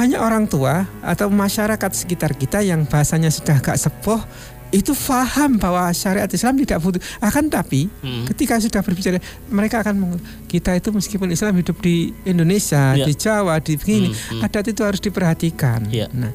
Banyak 0.00 0.16
orang 0.16 0.48
tua 0.48 0.88
atau 1.04 1.28
masyarakat 1.28 1.90
sekitar 1.92 2.32
kita 2.32 2.64
yang 2.64 2.88
bahasanya 2.88 3.28
sudah 3.28 3.60
agak 3.60 3.76
sepuh 3.76 4.16
itu 4.70 4.94
faham 4.94 5.58
bahwa 5.58 5.90
syariat 5.90 6.24
Islam 6.24 6.56
tidak 6.56 6.78
butuh 6.78 7.02
akan 7.20 7.50
tapi 7.50 7.90
Hmm. 8.00 8.22
ketika 8.24 8.56
sudah 8.56 8.80
berbicara 8.80 9.18
mereka 9.50 9.82
akan 9.82 10.16
kita 10.46 10.72
itu 10.72 10.88
meskipun 10.88 11.28
Islam 11.28 11.58
hidup 11.58 11.76
di 11.80 12.14
Indonesia 12.22 12.94
Ya. 12.94 13.02
di 13.02 13.12
Jawa 13.12 13.58
di 13.58 13.74
begini 13.74 14.08
Hmm, 14.08 14.40
hmm. 14.40 14.46
adat 14.46 14.70
itu 14.70 14.80
harus 14.80 15.02
diperhatikan 15.02 15.90
Ya. 15.90 16.06
nah 16.08 16.30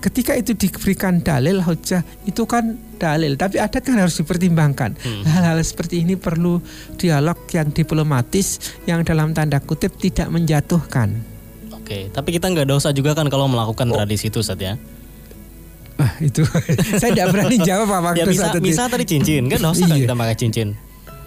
ketika 0.00 0.34
itu 0.34 0.52
diberikan 0.52 1.22
dalil 1.22 1.62
hujah 1.62 2.02
itu 2.24 2.42
kan 2.42 2.74
dalil 2.98 3.38
tapi 3.38 3.56
adat 3.56 3.80
kan 3.80 3.96
harus 3.96 4.18
dipertimbangkan 4.18 4.98
Hmm. 4.98 5.22
hal-hal 5.24 5.62
seperti 5.62 6.02
ini 6.02 6.18
perlu 6.18 6.58
dialog 6.96 7.38
yang 7.48 7.70
diplomatis 7.70 8.58
yang 8.84 9.06
dalam 9.06 9.30
tanda 9.30 9.56
kutip 9.56 9.94
tidak 9.94 10.26
menjatuhkan 10.26 11.22
Oke, 11.90 12.06
tapi 12.08 12.28
kita 12.30 12.46
nggak 12.46 12.64
dosa 12.64 12.94
juga 12.94 13.12
kan 13.12 13.26
kalau 13.26 13.44
melakukan 13.44 13.82
Oh. 13.84 13.98
tradisi 13.98 14.30
itu 14.30 14.38
Ustadz 14.38 14.62
ya. 14.62 14.74
Wah 15.96 16.12
itu 16.18 16.46
saya 17.02 17.10
tidak 17.10 17.26
berani 17.28 17.58
jawab 17.58 17.90
apa 17.90 18.14
Ya 18.14 18.22
itu 18.22 18.32
bisa, 18.32 18.46
satu 18.46 18.62
bisa 18.62 18.82
tadi 18.86 19.02
cincin 19.04 19.42
kan 19.44 19.58
dosa 19.60 19.84
kan 19.84 19.90
Iya. 19.92 20.06
kita 20.06 20.14
pakai 20.14 20.36
cincin. 20.38 20.68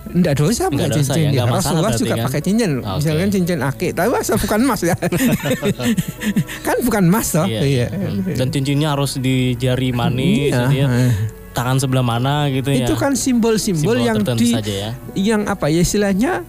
Enggak 0.06 0.36
dosa 0.36 0.64
pakai 0.66 0.78
Nggak 0.78 0.90
dosa 0.90 1.04
cincin. 1.06 1.20
ya, 1.22 1.30
nggak 1.30 1.44
Ya, 1.44 1.52
masalah 1.52 1.60
Rasulullah 1.76 1.92
juga 1.98 2.14
kan? 2.14 2.26
pakai 2.26 2.42
cincin. 2.42 2.72
Oke. 2.78 2.96
Misalkan 2.98 3.30
cincin 3.30 3.60
akik, 3.62 3.92
tapi 3.92 4.08
masa 4.10 4.34
bukan 4.36 4.60
emas 4.62 4.82
ya. 4.82 4.96
kan 6.68 6.78
bukan 6.82 7.04
emas 7.06 7.28
toh. 7.30 7.46
Iya, 7.46 7.62
iya. 7.62 7.88
Hmm. 7.88 8.24
Dan 8.34 8.48
cincinnya 8.50 8.88
harus 8.90 9.12
di 9.18 9.36
jari 9.56 9.92
manis, 9.92 10.48
Iya, 10.50 10.64
gitu 10.66 10.76
ya. 10.76 10.88
eh. 10.88 11.12
tangan 11.52 11.78
sebelah 11.78 12.02
mana 12.02 12.48
gitu 12.50 12.68
ya. 12.68 12.84
Itu 12.84 12.96
kan 12.96 13.14
simbol-simbol 13.14 13.94
Simbol 13.94 14.00
yang 14.02 14.18
di 14.34 14.48
saja 14.50 14.74
ya. 14.74 14.92
yang 15.14 15.46
apa 15.46 15.68
ya 15.68 15.80
istilahnya 15.80 16.42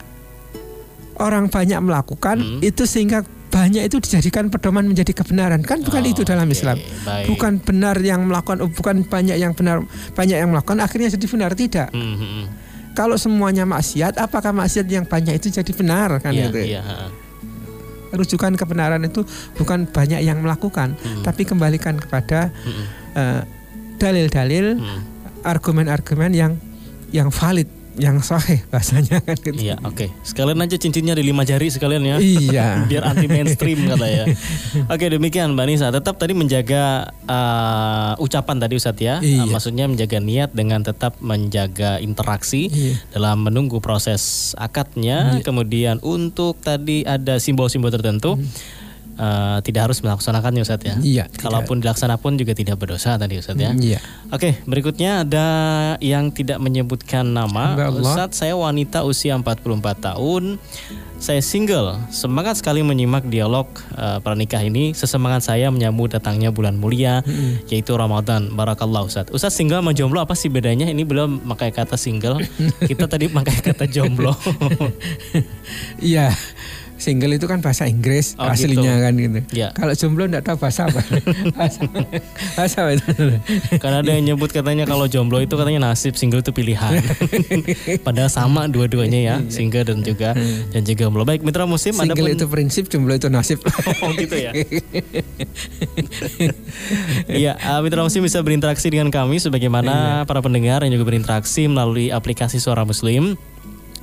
orang 1.15 1.47
banyak 1.47 1.77
melakukan 1.79 2.41
Hmm. 2.41 2.61
itu 2.61 2.83
sehingga 2.85 3.21
banyak 3.55 3.87
itu 3.87 4.03
dijadikan 4.03 4.51
pedoman 4.51 4.83
menjadi 4.83 5.15
kebenaran. 5.15 5.63
Kan 5.63 5.87
bukan 5.87 6.03
Oh, 6.03 6.11
itu 6.11 6.27
dalam 6.27 6.43
oke, 6.45 6.59
Islam. 6.59 6.75
baik. 7.07 7.31
bukan 7.31 7.53
benar 7.63 7.95
yang 8.03 8.27
melakukan 8.27 8.59
oh, 8.59 8.67
bukan 8.67 9.07
banyak 9.07 9.39
yang 9.39 9.55
benar 9.55 9.87
banyak 10.11 10.43
yang 10.43 10.51
melakukan 10.51 10.83
akhirnya 10.83 11.15
jadi 11.15 11.27
benar. 11.31 11.51
Tidak. 11.55 11.89
Hmm, 11.95 12.17
hmm, 12.19 12.45
kalau 12.99 13.15
semuanya 13.15 13.63
maksiat 13.63 14.19
apakah 14.19 14.51
maksiat 14.51 14.91
yang 14.91 15.07
banyak 15.07 15.39
itu 15.39 15.55
jadi 15.55 15.71
benar? 15.71 16.19
Kan 16.19 16.35
Iya, 16.35 16.51
itu 16.51 16.59
iya, 16.67 16.83
ha. 16.83 17.07
rujukan 18.11 18.55
kebenaran 18.55 19.03
itu 19.03 19.23
bukan 19.55 19.87
banyak 19.87 20.19
yang 20.19 20.39
melakukan 20.39 20.95
Hmm. 20.95 21.23
tapi 21.23 21.43
kembalikan 21.43 21.95
kepada 21.95 22.51
Hmm, 22.51 22.85
eh, 23.15 23.41
dalil-dalil 23.97 24.79
hmm. 24.79 25.01
argumen-argumen 25.43 26.31
yang 26.31 26.53
yang 27.11 27.31
valid 27.31 27.71
yang 27.95 28.19
sahih 28.19 28.59
bahasanya 28.71 29.23
kan 29.23 29.39
gitu. 29.39 29.55
Iya, 29.55 29.79
oke. 29.83 30.11
Sekalian 30.27 30.59
aja 30.59 30.75
cincinnya 30.75 31.15
di 31.15 31.23
lima 31.23 31.47
jari 31.47 31.71
sekalian 31.71 32.03
ya. 32.03 32.17
Iya. 32.19 32.67
Biar 32.91 33.07
anti 33.07 33.31
mainstream 33.31 33.87
kata 33.87 34.07
ya. 34.07 34.25
Oke, 34.95 35.07
demikian 35.07 35.55
Mbak 35.55 35.67
Nisa. 35.67 35.89
Tetap 35.95 36.19
tadi 36.19 36.35
menjaga 36.35 37.15
uh, 37.25 38.19
ucapan 38.19 38.57
tadi 38.59 38.75
Ustadz 38.75 39.01
ya. 39.03 39.15
Iya. 39.23 39.47
Uh, 39.47 39.55
maksudnya 39.55 39.87
menjaga 39.87 40.19
niat 40.19 40.51
dengan 40.51 40.83
tetap 40.83 41.19
menjaga 41.23 42.03
interaksi 42.03 42.67
Iya. 42.69 42.95
dalam 43.15 43.47
menunggu 43.47 43.79
proses 43.79 44.53
akadnya. 44.59 45.39
Kemudian 45.47 46.03
untuk 46.03 46.59
tadi 46.59 47.07
ada 47.07 47.39
simbol-simbol 47.39 47.95
tertentu. 47.95 48.35
Uh, 49.19 49.59
tidak 49.63 49.91
harus 49.91 49.99
melaksanakannya 50.03 50.63
Ustadz 50.63 50.87
ya. 50.87 50.97
Iya. 51.01 51.25
Kalaupun 51.35 51.83
dilaksanakan 51.83 52.23
pun 52.23 52.33
juga 52.39 52.55
tidak 52.55 52.81
berdosa 52.81 53.19
tadi 53.19 53.39
Ustadz 53.39 53.63
ya. 53.63 53.71
Iya. 53.75 54.01
Oke, 54.31 54.59
berikutnya 54.65 55.27
ada 55.27 55.47
yang 56.01 56.31
tidak 56.31 56.59
menyebutkan 56.63 57.27
nama. 57.27 57.75
Ustadz, 57.91 58.39
saya 58.39 58.55
wanita 58.57 59.03
usia 59.07 59.37
44 59.37 59.61
tahun. 59.99 60.57
Saya 61.15 61.41
single. 61.41 61.97
Semangat 62.13 62.61
sekali 62.61 62.85
menyimak 62.85 63.25
dialog 63.31 63.71
eh, 63.97 64.19
pernikah 64.21 64.61
ini. 64.61 64.93
Sesemangat 64.93 65.47
saya 65.47 65.73
menyambut 65.73 66.13
datangnya 66.13 66.53
bulan 66.53 66.77
mulia 66.77 67.25
yaitu 67.71 67.97
Ramadan. 67.97 68.53
Barakallah 68.53 69.09
Ustadz. 69.09 69.33
Ustadz 69.33 69.57
single 69.57 69.81
sama 69.81 69.97
jomblo 69.97 70.21
apa 70.21 70.37
sih 70.37 70.53
bedanya? 70.53 70.85
Ini 70.91 71.01
belum 71.07 71.49
pakai 71.49 71.73
kata 71.73 71.97
single. 71.97 72.45
Kita 72.91 73.09
tadi 73.09 73.33
pakai 73.33 73.57
kata 73.63 73.89
jomblo. 73.89 74.37
Iya. 76.03 76.35
Single 76.95 77.37
itu 77.37 77.47
kan 77.51 77.59
bahasa 77.59 77.85
Inggris 77.91 78.39
Oh, 78.39 78.47
aslinya 78.47 78.95
gitu. 78.97 79.05
kan 79.05 79.13
gitu. 79.19 79.39
Ya. 79.53 79.69
Kalau 79.75 79.93
jomblo 79.95 80.25
enggak 80.31 80.47
tahu 80.47 80.57
bahasa 80.63 80.87
apa. 80.89 81.01
bahasa, 81.59 81.81
bahasa 82.55 82.77
apa 82.87 82.91
itu? 82.97 83.11
Karena 83.83 83.99
ada 84.01 84.11
yang 84.15 84.25
nyebut 84.35 84.51
katanya 84.55 84.87
kalau 84.87 85.11
jomblo 85.11 85.43
itu 85.43 85.55
katanya 85.59 85.91
nasib, 85.91 86.15
single 86.15 86.41
itu 86.41 86.55
pilihan. 86.55 87.03
Padahal 88.07 88.31
sama 88.31 88.71
dua-duanya 88.71 89.21
ya, 89.21 89.37
single 89.51 89.85
dan 89.85 90.01
juga 90.07 90.33
dan 90.71 90.83
juga 90.87 91.07
jomblo. 91.07 91.27
Baik, 91.27 91.43
mitra 91.43 91.67
musim 91.67 91.93
ada 91.99 92.15
Single 92.15 92.31
itu 92.33 92.47
prinsip, 92.47 92.85
jomblo 92.89 93.15
itu 93.19 93.29
nasib. 93.29 93.61
Oh 94.05 94.11
gitu 94.13 94.37
ya. 94.37 94.53
Iya, 97.31 97.57
uh, 97.57 97.81
Mitra 97.81 98.05
Muslim 98.05 98.27
bisa 98.27 98.41
berinteraksi 98.45 98.91
dengan 98.91 99.09
kami 99.09 99.41
sebagaimana 99.41 100.25
para 100.29 100.41
pendengar 100.45 100.85
yang 100.85 100.93
juga 100.99 101.09
berinteraksi 101.09 101.67
melalui 101.71 102.13
aplikasi 102.13 102.61
Suara 102.61 102.85
Muslim. 102.85 103.39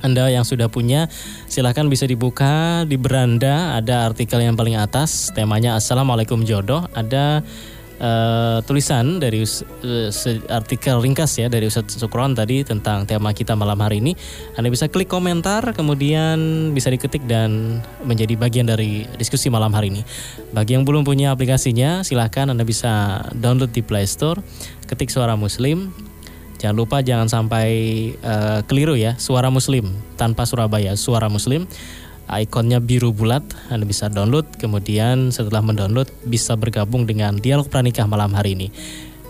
Anda 0.02 0.28
yang 0.28 0.42
sudah 0.42 0.66
punya 0.66 1.06
silahkan 1.46 1.86
bisa 1.86 2.04
dibuka 2.04 2.82
di 2.84 2.98
beranda. 2.98 3.78
Ada 3.78 4.10
artikel 4.10 4.42
yang 4.42 4.58
paling 4.58 4.74
atas 4.74 5.30
temanya 5.30 5.78
Assalamualaikum 5.78 6.42
jodoh. 6.42 6.84
Ada 6.92 7.40
eh, 8.02 8.58
tulisan 8.66 9.22
dari 9.22 9.46
se- 9.46 10.42
artikel 10.50 10.98
ringkas 10.98 11.38
ya 11.38 11.46
dari 11.46 11.70
Ustadz 11.70 12.02
Sukron 12.02 12.34
tadi 12.34 12.66
tentang 12.66 13.06
tema 13.06 13.30
kita 13.30 13.54
malam 13.54 13.78
hari 13.78 14.02
ini. 14.02 14.18
Anda 14.58 14.68
bisa 14.68 14.90
klik 14.90 15.06
komentar 15.06 15.62
kemudian 15.70 16.70
bisa 16.74 16.90
diketik 16.90 17.22
dan 17.30 17.78
menjadi 18.02 18.34
bagian 18.34 18.66
dari 18.66 19.06
diskusi 19.16 19.48
malam 19.54 19.70
hari 19.70 19.94
ini. 19.94 20.02
Bagi 20.50 20.74
yang 20.74 20.82
belum 20.82 21.06
punya 21.06 21.30
aplikasinya 21.30 22.02
silahkan 22.02 22.50
Anda 22.50 22.66
bisa 22.66 23.22
download 23.38 23.70
di 23.70 23.86
Play 23.86 24.04
Store 24.10 24.42
ketik 24.90 25.08
suara 25.08 25.38
muslim 25.38 25.94
Jangan 26.62 26.76
lupa 26.78 27.02
jangan 27.02 27.26
sampai 27.26 27.68
eh, 28.14 28.60
keliru 28.70 28.94
ya, 28.94 29.18
suara 29.18 29.50
muslim 29.50 29.90
tanpa 30.14 30.46
Surabaya, 30.46 30.94
suara 30.94 31.26
muslim. 31.26 31.66
Ikonnya 32.32 32.80
biru 32.80 33.12
bulat, 33.12 33.44
Anda 33.68 33.84
bisa 33.84 34.08
download, 34.08 34.46
kemudian 34.56 35.34
setelah 35.34 35.60
mendownload 35.60 36.08
bisa 36.24 36.56
bergabung 36.56 37.04
dengan 37.04 37.36
dialog 37.36 37.68
pranikah 37.68 38.08
malam 38.08 38.32
hari 38.32 38.56
ini. 38.56 38.68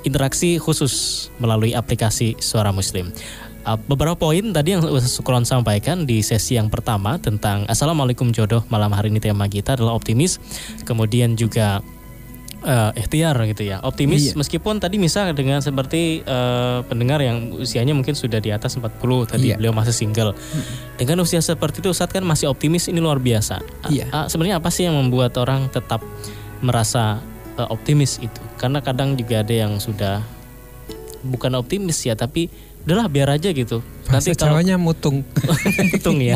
Interaksi 0.06 0.60
khusus 0.60 1.26
melalui 1.42 1.74
aplikasi 1.74 2.38
Suara 2.38 2.70
Muslim. 2.70 3.10
Uh, 3.62 3.78
beberapa 3.86 4.18
poin 4.18 4.50
tadi 4.50 4.74
yang 4.74 4.82
Sukron 4.98 5.46
sampaikan 5.46 6.02
di 6.02 6.18
sesi 6.18 6.58
yang 6.58 6.66
pertama 6.66 7.14
tentang 7.22 7.62
Assalamualaikum 7.70 8.34
jodoh 8.34 8.66
malam 8.66 8.90
hari 8.90 9.14
ini 9.14 9.22
tema 9.22 9.46
kita 9.46 9.78
adalah 9.78 9.94
optimis, 9.94 10.42
kemudian 10.82 11.38
juga 11.38 11.78
eh 12.62 12.90
ikhtiar 12.96 13.34
gitu 13.44 13.62
ya 13.64 13.80
optimis 13.80 14.22
Iya. 14.24 14.32
meskipun 14.34 14.78
tadi 14.78 14.94
misal 14.96 15.26
dengan 15.30 15.58
seperti 15.58 16.20
eh, 16.20 16.78
pendengar 16.82 17.18
yang 17.18 17.50
usianya 17.52 17.90
mungkin 17.90 18.14
sudah 18.14 18.38
di 18.38 18.48
atas 18.48 18.74
40 18.74 19.02
tadi 19.26 19.50
Iya. 19.50 19.56
beliau 19.56 19.70
masih 19.72 19.90
single 19.92 20.32
dengan 20.94 21.18
usia 21.18 21.38
seperti 21.38 21.78
itu 21.78 21.90
saat 21.90 22.08
kan 22.08 22.22
masih 22.22 22.46
optimis 22.46 22.86
ini 22.86 22.98
luar 22.98 23.18
biasa 23.18 23.58
Iya. 23.86 24.06
a- 24.08 24.26
sebenarnya 24.26 24.58
apa 24.58 24.68
sih 24.68 24.84
yang 24.84 24.94
membuat 24.94 25.34
orang 25.36 25.66
tetap 25.68 26.00
merasa 26.58 27.18
eh, 27.52 27.66
optimis 27.66 28.16
itu 28.18 28.38
karena 28.56 28.78
kadang 28.78 29.12
juga 29.12 29.42
ada 29.42 29.54
yang 29.56 29.76
sudah 29.76 30.22
bukan 31.20 31.54
optimis 31.56 31.98
ya 32.00 32.14
tapi 32.14 32.46
udahlah 32.82 33.06
biar 33.06 33.30
aja 33.32 33.50
gitu 33.50 33.78
Bahasa 34.02 34.34
kalau 34.34 34.58
Jawanya 34.58 34.74
mutung. 34.74 35.22
hitung 35.94 36.18
ya 36.18 36.34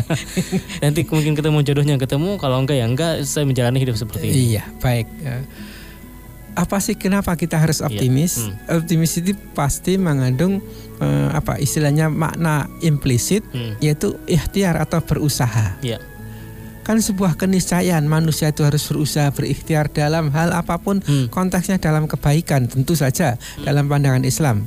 nanti 0.79 1.03
mungkin 1.03 1.35
ketemu 1.35 1.59
jodohnya 1.61 1.95
ketemu 1.97 2.35
kalau 2.35 2.55
enggak 2.57 2.77
ya 2.77 2.85
enggak 2.85 3.13
saya 3.21 3.43
menjalani 3.43 3.75
hidup 3.77 3.95
seperti 3.95 4.27
ini 4.27 4.35
Iya, 4.53 4.63
baik. 4.77 5.07
Apa 6.57 6.81
sih 6.81 6.97
kenapa 6.97 7.37
kita 7.37 7.53
harus 7.55 7.79
optimis? 7.79 8.41
Hmm. 8.41 8.81
Optimis 8.81 9.13
itu 9.15 9.37
pasti 9.53 9.93
mengandung 9.95 10.57
eh, 10.97 11.29
apa 11.29 11.55
istilahnya 11.55 12.09
makna 12.09 12.65
implisit 12.81 13.45
Hmm. 13.47 13.77
yaitu 13.77 14.17
ikhtiar 14.25 14.73
atau 14.75 14.97
berusaha. 14.99 15.77
Iya. 15.79 16.01
Kan 16.81 16.97
sebuah 16.97 17.35
keniscayaan 17.35 18.07
manusia 18.07 18.49
itu 18.49 18.63
harus 18.63 18.81
berusaha 18.81 19.29
berikhtiar 19.29 19.87
dalam 19.87 20.31
hal 20.31 20.49
apa 20.49 20.79
pun 20.79 20.97
Hmm. 20.99 21.29
konteksnya 21.29 21.77
dalam 21.77 22.09
kebaikan 22.09 22.65
tentu 22.65 22.97
saja 22.97 23.37
dalam 23.59 23.85
pandangan 23.85 24.23
Islam. 24.23 24.65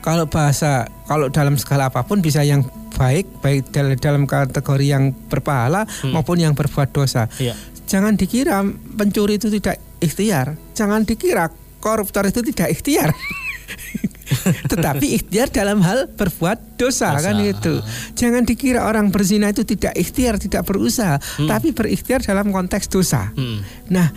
Kalau 0.00 0.24
bahasa 0.24 0.88
kalau 1.04 1.28
dalam 1.28 1.60
skala 1.60 1.92
apa 1.92 2.00
pun 2.00 2.24
bisa 2.24 2.40
yang 2.40 2.64
baik 2.90 3.28
baik 3.38 3.68
dal- 3.68 4.00
dalam 4.00 4.24
kategori 4.24 4.86
yang 4.86 5.12
berpahala 5.28 5.84
Hmm. 6.00 6.16
maupun 6.16 6.40
yang 6.40 6.56
berbuat 6.56 6.88
dosa. 6.90 7.28
Iya. 7.36 7.52
Jangan 7.84 8.16
dikira 8.16 8.64
pencuri 8.96 9.36
itu 9.36 9.50
tidak 9.50 9.76
ikhtiar. 10.00 10.56
Jangan 10.72 11.04
dikira 11.04 11.48
koruptor 11.78 12.26
itu 12.26 12.40
tidak 12.42 12.72
ikhtiar. 12.72 13.12
Tetapi 14.70 15.06
ikhtiar 15.14 15.50
dalam 15.50 15.82
hal 15.82 16.06
berbuat 16.08 16.78
dosa, 16.78 17.14
Dosa. 17.14 17.22
kan 17.22 17.36
itu. 17.38 17.82
Jangan 18.14 18.42
dikira 18.42 18.86
orang 18.86 19.10
berzina 19.10 19.50
itu 19.50 19.62
tidak 19.62 19.94
ikhtiar, 19.94 20.38
tidak 20.38 20.62
berusaha, 20.64 21.18
tapi 21.40 21.70
berikhtiar 21.70 22.22
dalam 22.22 22.50
konteks 22.50 22.86
dosa. 22.86 23.30
Hmm. 23.34 23.58
Nah, 23.90 24.10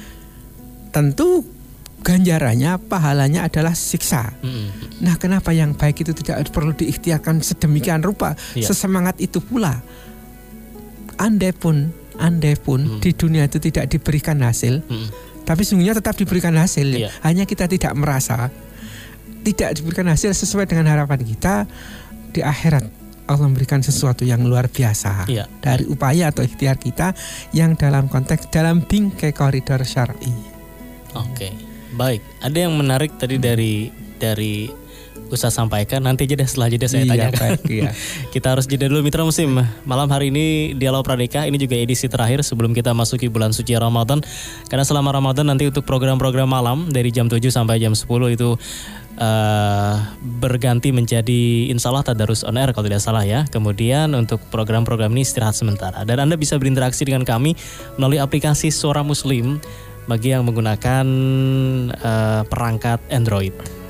tentu 0.90 1.42
ganjarannya, 2.04 2.78
pahalanya 2.84 3.48
adalah 3.48 3.74
siksa. 3.74 4.38
Hmm. 4.40 4.70
Nah, 5.02 5.18
kenapa 5.18 5.50
yang 5.50 5.74
baik 5.74 6.04
itu 6.04 6.14
tidak 6.14 6.46
perlu 6.52 6.74
diikhtiarkan 6.74 7.42
sedemikian 7.42 8.06
rupa, 8.06 8.38
Iya. 8.54 8.70
sesemangat 8.70 9.18
itu 9.18 9.42
pula. 9.42 9.82
Andai 11.16 11.54
pun, 11.54 11.90
andai 12.18 12.54
pun 12.54 13.00
di 13.00 13.14
dunia 13.14 13.46
itu 13.46 13.58
tidak 13.58 13.90
diberikan 13.90 14.42
hasil, 14.42 14.82
Hmm. 14.84 15.08
Tapi 15.44 15.64
sungguhnya 15.68 15.96
tetap 15.96 16.16
diberikan 16.16 16.56
hasil. 16.56 16.88
Iya. 16.88 17.10
Hanya 17.24 17.44
kita 17.44 17.68
tidak 17.68 17.94
merasa, 17.96 18.52
tidak 19.44 19.76
diberikan 19.76 20.08
hasil 20.08 20.32
sesuai 20.32 20.68
dengan 20.68 20.88
harapan 20.92 21.22
kita 21.24 21.68
di 22.32 22.42
akhirat. 22.42 23.04
Allah 23.24 23.48
memberikan 23.48 23.80
sesuatu 23.80 24.28
yang 24.28 24.44
luar 24.44 24.68
biasa 24.68 25.32
Iya. 25.32 25.48
dari 25.64 25.88
upaya 25.88 26.28
atau 26.28 26.44
ikhtiar 26.44 26.76
kita 26.76 27.16
yang 27.56 27.80
dalam 27.80 28.12
konteks 28.12 28.52
dalam 28.52 28.84
bingkai 28.84 29.32
koridor 29.32 29.80
syar'i. 29.88 30.32
Oke, 31.16 31.56
baik. 31.96 32.20
Ada 32.44 32.68
yang 32.68 32.76
menarik 32.76 33.16
tadi 33.16 33.40
dari 33.40 33.88
dari 34.20 34.83
Ustaz 35.34 35.58
sampaikan. 35.58 36.06
Nanti 36.06 36.30
jeda 36.30 36.46
setelah 36.46 36.70
jeda 36.70 36.86
saya 36.86 37.04
Iya, 37.04 37.12
tanyakan. 37.34 37.40
baik, 37.42 37.62
iya. 37.70 37.90
kita 38.34 38.54
harus 38.54 38.70
jeda 38.70 38.86
dulu 38.86 39.02
Mitra 39.02 39.26
Musim. 39.26 39.58
Malam 39.86 40.08
hari 40.14 40.30
ini 40.30 40.78
Dialog 40.78 41.02
Pranikah 41.02 41.50
ini 41.50 41.58
juga 41.58 41.74
edisi 41.74 42.06
terakhir 42.06 42.46
sebelum 42.46 42.72
kita 42.78 42.94
masuki 42.94 43.30
bulan 43.34 43.50
suci 43.50 43.74
Ramadan. 43.74 44.22
Karena 44.70 44.86
selama 44.86 45.10
Ramadan 45.10 45.50
nanti 45.50 45.66
untuk 45.66 45.84
program-program 45.90 46.46
malam 46.46 46.78
dari 46.94 47.10
jam 47.10 47.26
7 47.26 47.42
sampai 47.50 47.82
jam 47.82 47.98
10 47.98 48.06
itu 48.38 48.54
uh, 49.18 49.96
berganti 50.42 50.94
menjadi 50.94 51.70
insya 51.74 51.90
Allah 51.90 52.14
Tadarus 52.14 52.46
On 52.46 52.54
Air 52.54 52.70
kalau 52.74 52.86
tidak 52.86 53.02
salah 53.02 53.26
ya. 53.26 53.50
Kemudian 53.50 54.14
untuk 54.14 54.38
program-program 54.54 55.10
ini 55.18 55.26
istirahat 55.26 55.58
sementara. 55.58 56.06
Dan 56.06 56.22
Anda 56.22 56.38
bisa 56.38 56.62
berinteraksi 56.62 57.06
dengan 57.10 57.26
kami 57.26 57.58
melalui 57.98 58.22
aplikasi 58.22 58.70
Suara 58.70 59.02
Muslim 59.02 59.58
bagi 60.06 60.36
yang 60.36 60.44
menggunakan 60.44 61.06
uh, 61.96 62.42
perangkat 62.46 63.00
Android. 63.10 63.83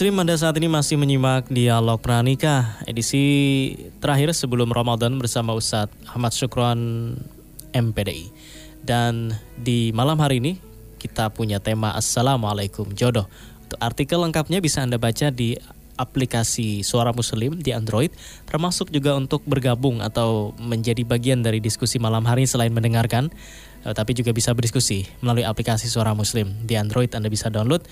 Muslim 0.00 0.16
Anda 0.16 0.32
saat 0.32 0.56
ini 0.56 0.64
masih 0.64 0.96
menyimak 0.96 1.52
Dialog 1.52 2.00
Pranikah 2.00 2.80
edisi 2.88 3.20
terakhir 4.00 4.32
sebelum 4.32 4.72
Ramadan 4.72 5.20
bersama 5.20 5.52
Ustadz 5.52 5.92
Ahmad 6.08 6.32
Syukron 6.32 6.80
MPDI. 7.76 8.32
Dan 8.80 9.36
di 9.60 9.92
malam 9.92 10.16
hari 10.16 10.40
ini 10.40 10.56
kita 10.96 11.28
punya 11.28 11.60
tema 11.60 11.92
Assalamualaikum 11.92 12.96
Jodoh. 12.96 13.28
Untuk 13.68 13.76
artikel 13.76 14.16
lengkapnya 14.24 14.64
bisa 14.64 14.80
Anda 14.80 14.96
baca 14.96 15.28
di 15.28 15.60
aplikasi 16.00 16.80
Suara 16.80 17.12
Muslim 17.12 17.60
di 17.60 17.76
Android, 17.76 18.08
termasuk 18.48 18.88
juga 18.88 19.12
untuk 19.20 19.44
bergabung 19.44 20.00
atau 20.00 20.56
menjadi 20.56 21.04
bagian 21.04 21.44
dari 21.44 21.60
diskusi 21.60 22.00
malam 22.00 22.24
hari 22.24 22.48
selain 22.48 22.72
mendengarkan 22.72 23.28
uh, 23.84 23.92
tapi 23.92 24.16
juga 24.16 24.32
bisa 24.32 24.56
berdiskusi 24.56 25.04
melalui 25.20 25.44
aplikasi 25.44 25.92
Suara 25.92 26.16
Muslim 26.16 26.56
di 26.64 26.80
Android. 26.80 27.12
Anda 27.12 27.28
bisa 27.28 27.52
download, 27.52 27.84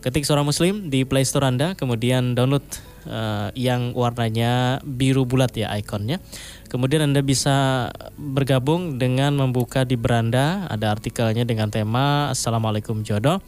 ketik 0.00 0.24
Suara 0.28 0.42
Muslim 0.42 0.88
di 0.92 1.04
Play 1.06 1.24
Store 1.24 1.48
Anda, 1.48 1.72
kemudian 1.76 2.36
download 2.36 2.64
uh, 3.08 3.48
yang 3.54 3.94
warnanya 3.96 4.82
biru 4.82 5.24
bulat 5.24 5.54
ya 5.56 5.72
ikonnya. 5.78 6.20
Kemudian 6.66 7.06
Anda 7.06 7.22
bisa 7.22 7.88
bergabung 8.18 8.98
dengan 8.98 9.38
membuka 9.38 9.86
di 9.86 9.94
beranda 9.94 10.66
ada 10.66 10.92
artikelnya 10.92 11.46
dengan 11.46 11.70
tema 11.70 12.30
Assalamualaikum 12.34 13.06
Jodoh. 13.06 13.38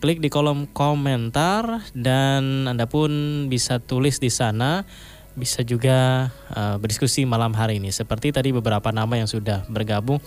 Klik 0.00 0.20
di 0.20 0.28
kolom 0.28 0.68
komentar 0.68 1.80
dan 1.96 2.68
Anda 2.68 2.84
pun 2.84 3.46
bisa 3.48 3.80
tulis 3.80 4.20
di 4.20 4.28
sana 4.28 4.84
bisa 5.34 5.66
juga 5.66 6.30
uh, 6.54 6.78
berdiskusi 6.78 7.26
malam 7.26 7.50
hari 7.58 7.82
ini. 7.82 7.90
Seperti 7.90 8.30
tadi 8.30 8.54
beberapa 8.54 8.94
nama 8.94 9.18
yang 9.18 9.26
sudah 9.26 9.66
bergabung. 9.66 10.22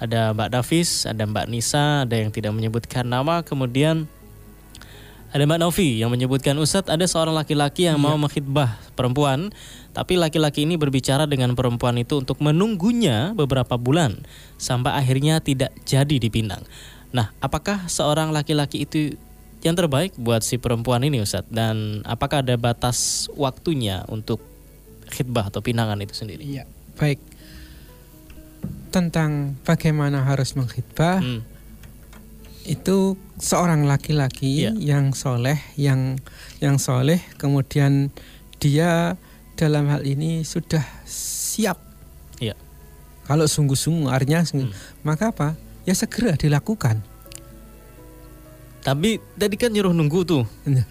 Ada 0.00 0.36
Mbak 0.36 0.50
Davis, 0.52 1.08
ada 1.08 1.24
Mbak 1.24 1.46
Nisa, 1.48 2.04
ada 2.04 2.16
yang 2.16 2.28
tidak 2.28 2.52
menyebutkan 2.52 3.08
nama, 3.08 3.40
kemudian 3.40 4.04
ada 5.30 5.42
Mbak 5.46 5.60
Novi 5.62 6.02
yang 6.02 6.10
menyebutkan 6.10 6.58
Ustadz 6.58 6.90
ada 6.90 7.06
seorang 7.06 7.34
laki-laki 7.34 7.86
yang 7.86 8.02
iya. 8.02 8.04
mau 8.04 8.18
mengkhidbah 8.18 8.94
perempuan, 8.98 9.54
tapi 9.94 10.18
laki-laki 10.18 10.66
ini 10.66 10.74
berbicara 10.74 11.30
dengan 11.30 11.54
perempuan 11.54 11.94
itu 12.02 12.18
untuk 12.18 12.42
menunggunya 12.42 13.30
beberapa 13.38 13.78
bulan 13.78 14.26
sampai 14.58 14.98
akhirnya 14.98 15.38
tidak 15.38 15.70
jadi 15.86 16.18
dipinang. 16.18 16.66
Nah, 17.14 17.30
apakah 17.38 17.86
seorang 17.86 18.34
laki-laki 18.34 18.82
itu 18.86 19.14
yang 19.62 19.78
terbaik 19.78 20.18
buat 20.18 20.42
si 20.42 20.58
perempuan 20.58 21.06
ini 21.06 21.22
Ustadz? 21.22 21.50
Dan 21.50 22.02
apakah 22.02 22.42
ada 22.42 22.58
batas 22.58 23.30
waktunya 23.38 24.02
untuk 24.10 24.42
khidbah 25.14 25.54
atau 25.54 25.62
pinangan 25.62 25.98
itu 26.02 26.14
sendiri? 26.14 26.42
Iya, 26.42 26.66
baik 26.98 27.30
tentang 28.90 29.54
bagaimana 29.62 30.26
harus 30.26 30.58
mengkhidbah 30.58 31.22
hmm. 31.22 31.40
itu 32.66 33.14
seorang 33.40 33.88
laki-laki 33.88 34.68
yeah. 34.68 34.74
yang 34.76 35.16
soleh 35.16 35.56
yang 35.74 36.20
yang 36.60 36.76
soleh 36.76 37.18
kemudian 37.40 38.12
dia 38.60 39.16
dalam 39.56 39.88
hal 39.88 40.04
ini 40.04 40.44
sudah 40.44 40.84
siap 41.08 41.80
yeah. 42.38 42.56
kalau 43.24 43.48
sungguh-sungguh 43.48 44.12
artinya 44.12 44.44
hmm. 44.44 44.72
maka 45.02 45.32
apa 45.32 45.48
ya 45.88 45.96
segera 45.96 46.36
dilakukan 46.36 47.00
tapi 48.80 49.20
tadi 49.36 49.56
kan 49.60 49.72
nyuruh 49.72 49.92
nunggu 49.92 50.20
tuh 50.24 50.44
nah, 50.68 50.84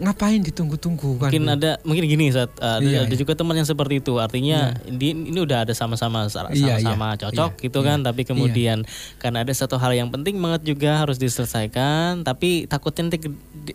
ngapain 0.00 0.40
ditunggu-tunggu 0.40 1.20
kan? 1.20 1.28
Mungkin 1.28 1.44
ada 1.48 1.76
mungkin 1.84 2.04
gini 2.08 2.32
saat 2.32 2.48
uh, 2.60 2.80
iya, 2.80 3.04
ada, 3.04 3.12
iya. 3.12 3.18
juga 3.18 3.36
teman 3.36 3.58
yang 3.58 3.68
seperti 3.68 4.00
itu. 4.00 4.16
Artinya 4.16 4.76
iya. 4.86 4.92
di, 4.92 5.12
ini 5.12 5.38
udah 5.40 5.68
ada 5.68 5.74
sama-sama 5.76 6.28
sama-sama 6.32 6.56
iya, 6.56 6.80
iya, 6.80 7.20
cocok 7.20 7.52
iya, 7.58 7.62
gitu 7.68 7.78
kan, 7.84 8.00
tapi 8.00 8.22
kemudian 8.24 8.84
iya. 8.86 9.18
karena 9.20 9.44
ada 9.44 9.52
satu 9.52 9.76
hal 9.76 9.92
yang 9.92 10.08
penting 10.08 10.40
banget 10.40 10.64
juga 10.64 11.02
harus 11.02 11.20
diselesaikan, 11.20 12.24
tapi 12.24 12.64
takutnya 12.64 13.12
nanti 13.12 13.28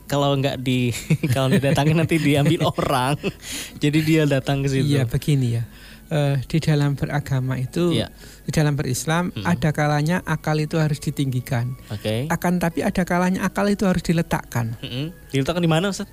kalau 0.09 0.33
nggak 0.33 0.57
di 0.61 0.89
kalau 1.35 1.53
didatangin 1.53 1.97
nanti 2.01 2.17
diambil 2.17 2.69
orang. 2.73 3.17
Jadi 3.83 3.99
dia 4.01 4.23
datang 4.25 4.65
ke 4.65 4.73
situ. 4.73 4.97
Iya, 4.97 5.05
begini 5.05 5.61
ya. 5.61 5.63
Uh, 6.07 6.39
di 6.47 6.63
dalam 6.63 6.95
beragama 6.95 7.59
itu 7.59 7.91
iya. 7.91 8.07
di 8.47 8.55
dalam 8.55 8.79
berislam 8.79 9.27
hmm. 9.27 9.43
ada 9.43 9.75
kalanya 9.75 10.23
akal 10.23 10.55
itu 10.55 10.79
harus 10.79 11.03
ditinggikan. 11.03 11.75
Oke. 11.91 11.99
Okay. 11.99 12.19
Akan 12.31 12.63
tapi 12.63 12.79
ada 12.79 13.03
kalanya 13.03 13.43
akal 13.43 13.67
itu 13.67 13.83
harus 13.83 13.99
diletakkan. 14.07 14.79
Hmm. 14.79 15.11
Diletakkan 15.35 15.59
di 15.59 15.67
mana, 15.67 15.91
Ustaz? 15.91 16.07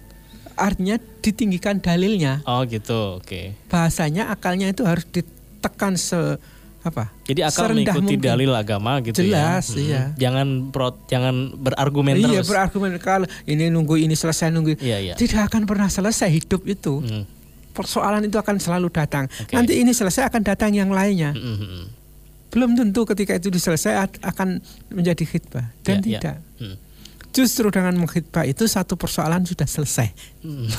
artinya 0.56 0.96
ditinggikan 1.22 1.82
dalilnya. 1.82 2.42
Oh 2.46 2.62
gitu, 2.66 3.18
oke. 3.18 3.26
Okay. 3.26 3.44
Bahasanya 3.68 4.30
akalnya 4.30 4.70
itu 4.70 4.86
harus 4.86 5.06
ditekan 5.10 5.98
se 5.98 6.38
apa? 6.84 7.08
Jadi 7.24 7.40
akal 7.40 7.72
mengikuti 7.72 8.20
mungkin. 8.20 8.20
dalil 8.20 8.50
agama 8.52 9.00
gitu 9.00 9.24
ya. 9.24 9.56
Jelas, 9.56 9.66
ya. 9.72 9.80
iya. 9.80 10.02
Jangan 10.20 10.68
pro, 10.70 10.92
jangan 11.08 11.56
berargumen 11.56 12.14
iya, 12.20 12.22
terus. 12.22 12.34
Iya, 12.34 12.42
berargumen 12.44 12.90
kalau 13.00 13.26
ini 13.48 13.72
nunggu 13.72 13.96
ini 13.98 14.14
selesai 14.14 14.52
nunggu. 14.52 14.76
Iya, 14.78 14.98
iya. 15.00 15.14
Tidak 15.16 15.48
akan 15.48 15.64
pernah 15.64 15.88
selesai 15.88 16.28
hidup 16.28 16.62
itu. 16.68 17.00
Hmm. 17.00 17.24
Persoalan 17.74 18.22
itu 18.22 18.38
akan 18.38 18.56
selalu 18.62 18.88
datang. 18.94 19.26
Okay. 19.26 19.58
Nanti 19.58 19.82
ini 19.82 19.90
selesai 19.90 20.30
akan 20.30 20.46
datang 20.46 20.70
yang 20.70 20.94
lainnya. 20.94 21.34
Hmm. 21.34 21.58
hmm. 21.58 21.84
Belum 22.54 22.70
tentu 22.78 23.02
ketika 23.02 23.34
itu 23.34 23.50
diselesai 23.50 23.98
akan 24.22 24.62
menjadi 24.94 25.26
khidbah 25.26 25.74
dan 25.82 25.98
yeah, 25.98 26.22
tidak. 26.22 26.36
Yeah. 26.38 26.62
Hmm. 26.62 26.76
Justru 27.34 27.66
dengan 27.74 27.98
mengkhidbah 27.98 28.46
itu 28.46 28.62
satu 28.70 28.94
persoalan 28.94 29.42
sudah 29.42 29.66
selesai. 29.66 30.14
Hmm. 30.38 30.70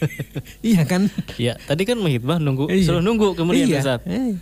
iya 0.74 0.82
kan? 0.82 1.06
Iya, 1.38 1.54
tadi 1.62 1.86
kan 1.86 1.94
mengkhidbah 2.02 2.42
nunggu, 2.42 2.66
iya. 2.74 2.82
suruh 2.82 2.98
nunggu 2.98 3.38
kemudian 3.38 3.70
iya. 3.70 3.86
saat. 3.86 4.02
Eh. 4.10 4.34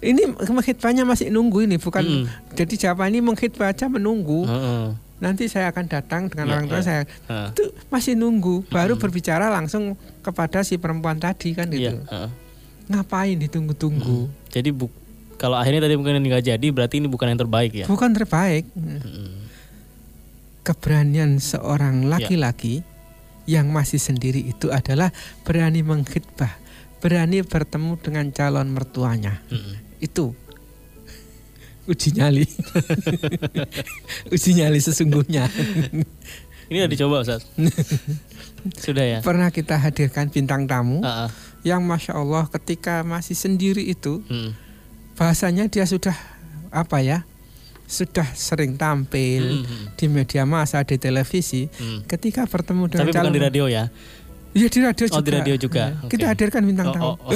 Ini 0.00 0.32
mengkhidbahnya 0.32 1.04
masih 1.04 1.28
nunggu 1.28 1.68
ini, 1.68 1.76
bukan. 1.76 2.00
Hmm. 2.08 2.24
Jadi 2.56 2.80
jawaban 2.80 3.12
ini 3.12 3.20
mengkhidbah 3.20 3.76
aja 3.76 3.84
menunggu. 3.92 4.48
Hmm. 4.48 4.96
Nanti 5.18 5.50
saya 5.50 5.74
akan 5.74 5.84
datang 5.90 6.30
dengan 6.30 6.46
ya, 6.46 6.52
orang 6.54 6.66
tua 6.70 6.80
ya. 6.80 6.84
saya. 6.86 7.02
Hmm. 7.26 7.50
Itu 7.50 7.74
masih 7.90 8.14
nunggu, 8.14 8.66
baru 8.70 8.94
hmm. 8.94 9.02
berbicara 9.02 9.50
langsung 9.50 9.98
kepada 10.22 10.62
si 10.62 10.78
perempuan 10.78 11.18
tadi 11.18 11.54
kan 11.58 11.68
gitu. 11.70 11.98
Ya, 12.06 12.30
Ngapain 12.88 13.36
ditunggu-tunggu? 13.36 14.30
Hmm. 14.30 14.34
Jadi 14.48 14.70
bu 14.70 14.88
kalau 15.38 15.54
akhirnya 15.54 15.86
tadi 15.86 15.94
mungkin 15.94 16.18
nggak 16.18 16.50
jadi, 16.50 16.66
berarti 16.74 16.98
ini 16.98 17.06
bukan 17.06 17.30
yang 17.30 17.38
terbaik 17.38 17.70
ya? 17.70 17.86
Bukan 17.86 18.10
terbaik. 18.10 18.66
Hmm 18.74 19.48
keberanian 20.68 21.40
seorang 21.40 22.04
ya. 22.04 22.20
laki-laki 22.20 22.84
ya. 23.48 23.64
yang 23.64 23.72
masih 23.72 23.96
sendiri 23.96 24.44
itu 24.44 24.68
adalah 24.68 25.08
berani 25.48 25.80
mengkhidbah, 25.80 26.52
berani 27.00 27.40
bertemu 27.40 27.96
dengan 27.96 28.28
calon 28.36 28.68
mertuanya. 28.68 29.40
Hmm. 29.48 29.80
Itu 29.96 30.36
uji 31.88 32.08
nyali. 32.14 32.44
uji 34.34 34.50
nyali 34.60 34.78
sesungguhnya. 34.78 35.48
Ini 36.68 36.84
udah 36.84 36.90
dicoba 36.92 37.24
Ustaz. 37.24 37.48
Sudah 38.84 39.04
ya. 39.06 39.18
Pernah 39.24 39.48
kita 39.48 39.80
hadirkan 39.80 40.28
bintang 40.28 40.68
tamu 40.68 41.00
uh 41.00 41.26
-uh. 41.26 41.30
yang 41.64 41.80
masya 41.80 42.20
Allah 42.20 42.44
ketika 42.52 43.00
masih 43.00 43.32
sendiri 43.32 43.80
itu 43.80 44.20
hmm. 44.28 44.52
bahasanya 45.16 45.70
dia 45.72 45.88
sudah 45.88 46.14
apa 46.68 47.00
ya 47.00 47.24
sudah 47.88 48.28
sering 48.36 48.76
tampil 48.76 49.64
hmm. 49.64 49.96
di 49.96 50.06
media 50.12 50.44
massa 50.44 50.84
di 50.84 51.00
televisi 51.00 51.64
hmm. 51.72 52.04
ketika 52.04 52.44
bertemu 52.44 52.84
dengan 52.92 53.08
Tapi 53.08 53.16
calon 53.16 53.32
bukan 53.32 53.36
di 53.40 53.40
radio 53.40 53.64
ya 53.64 53.88
Iya 54.56 54.68
di 54.72 54.80
radio 54.80 55.04
juga. 55.06 55.18
Oh 55.18 55.24
di 55.24 55.32
radio 55.32 55.54
juga. 55.60 55.80
Ya. 55.80 55.88
Okay. 56.00 56.10
Kita 56.16 56.24
hadirkan 56.32 56.62
bintang 56.64 56.88
oh, 56.88 56.94
tamu. 56.94 57.04
Oh, 57.04 57.16
oh. 57.20 57.32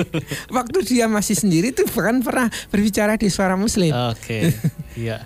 Waktu 0.56 0.78
dia 0.86 1.06
masih 1.10 1.34
sendiri 1.34 1.74
tuh 1.74 1.86
bahkan 1.90 2.22
pernah 2.22 2.48
berbicara 2.70 3.18
di 3.18 3.28
suara 3.28 3.58
Muslim. 3.58 3.90
Oke. 4.12 4.18
Okay. 4.18 4.42
Iya. 5.08 5.24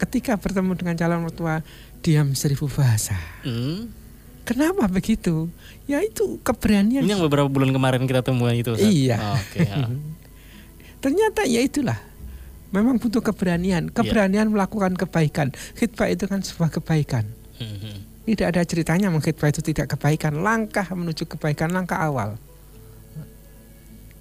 Ketika 0.00 0.40
bertemu 0.40 0.72
dengan 0.80 0.96
calon 0.96 1.28
mertua 1.28 1.60
diam 2.00 2.32
seribu 2.32 2.72
bahasa. 2.72 3.14
Hmm. 3.44 3.92
Kenapa 4.44 4.88
begitu? 4.88 5.52
Ya 5.84 6.00
itu 6.00 6.40
keberanian. 6.40 7.04
Ini 7.04 7.16
yang 7.16 7.24
beberapa 7.24 7.48
bulan 7.48 7.72
kemarin 7.72 8.04
kita 8.08 8.24
temuan 8.24 8.56
itu. 8.56 8.72
Iya. 8.76 9.16
Oh, 9.20 9.36
Oke. 9.36 9.60
Okay, 9.60 9.68
ya. 9.68 9.84
Ternyata 11.04 11.44
ya 11.44 11.60
itulah 11.60 12.00
memang 12.74 12.98
butuh 12.98 13.22
keberanian, 13.22 13.86
iya. 13.86 13.94
keberanian 13.94 14.48
yeah. 14.48 14.52
melakukan 14.52 14.98
kebaikan. 14.98 15.52
Khidbah 15.78 16.08
itu 16.10 16.24
kan 16.26 16.42
sebuah 16.42 16.74
kebaikan. 16.80 17.28
Mm-hmm. 17.60 18.13
Tidak 18.24 18.46
ada 18.48 18.64
ceritanya 18.64 19.12
mengkhidbah 19.12 19.52
itu 19.52 19.60
tidak 19.60 19.96
kebaikan. 19.96 20.40
Langkah 20.40 20.88
menuju 20.96 21.28
kebaikan, 21.28 21.68
langkah 21.76 22.00
awal. 22.00 22.40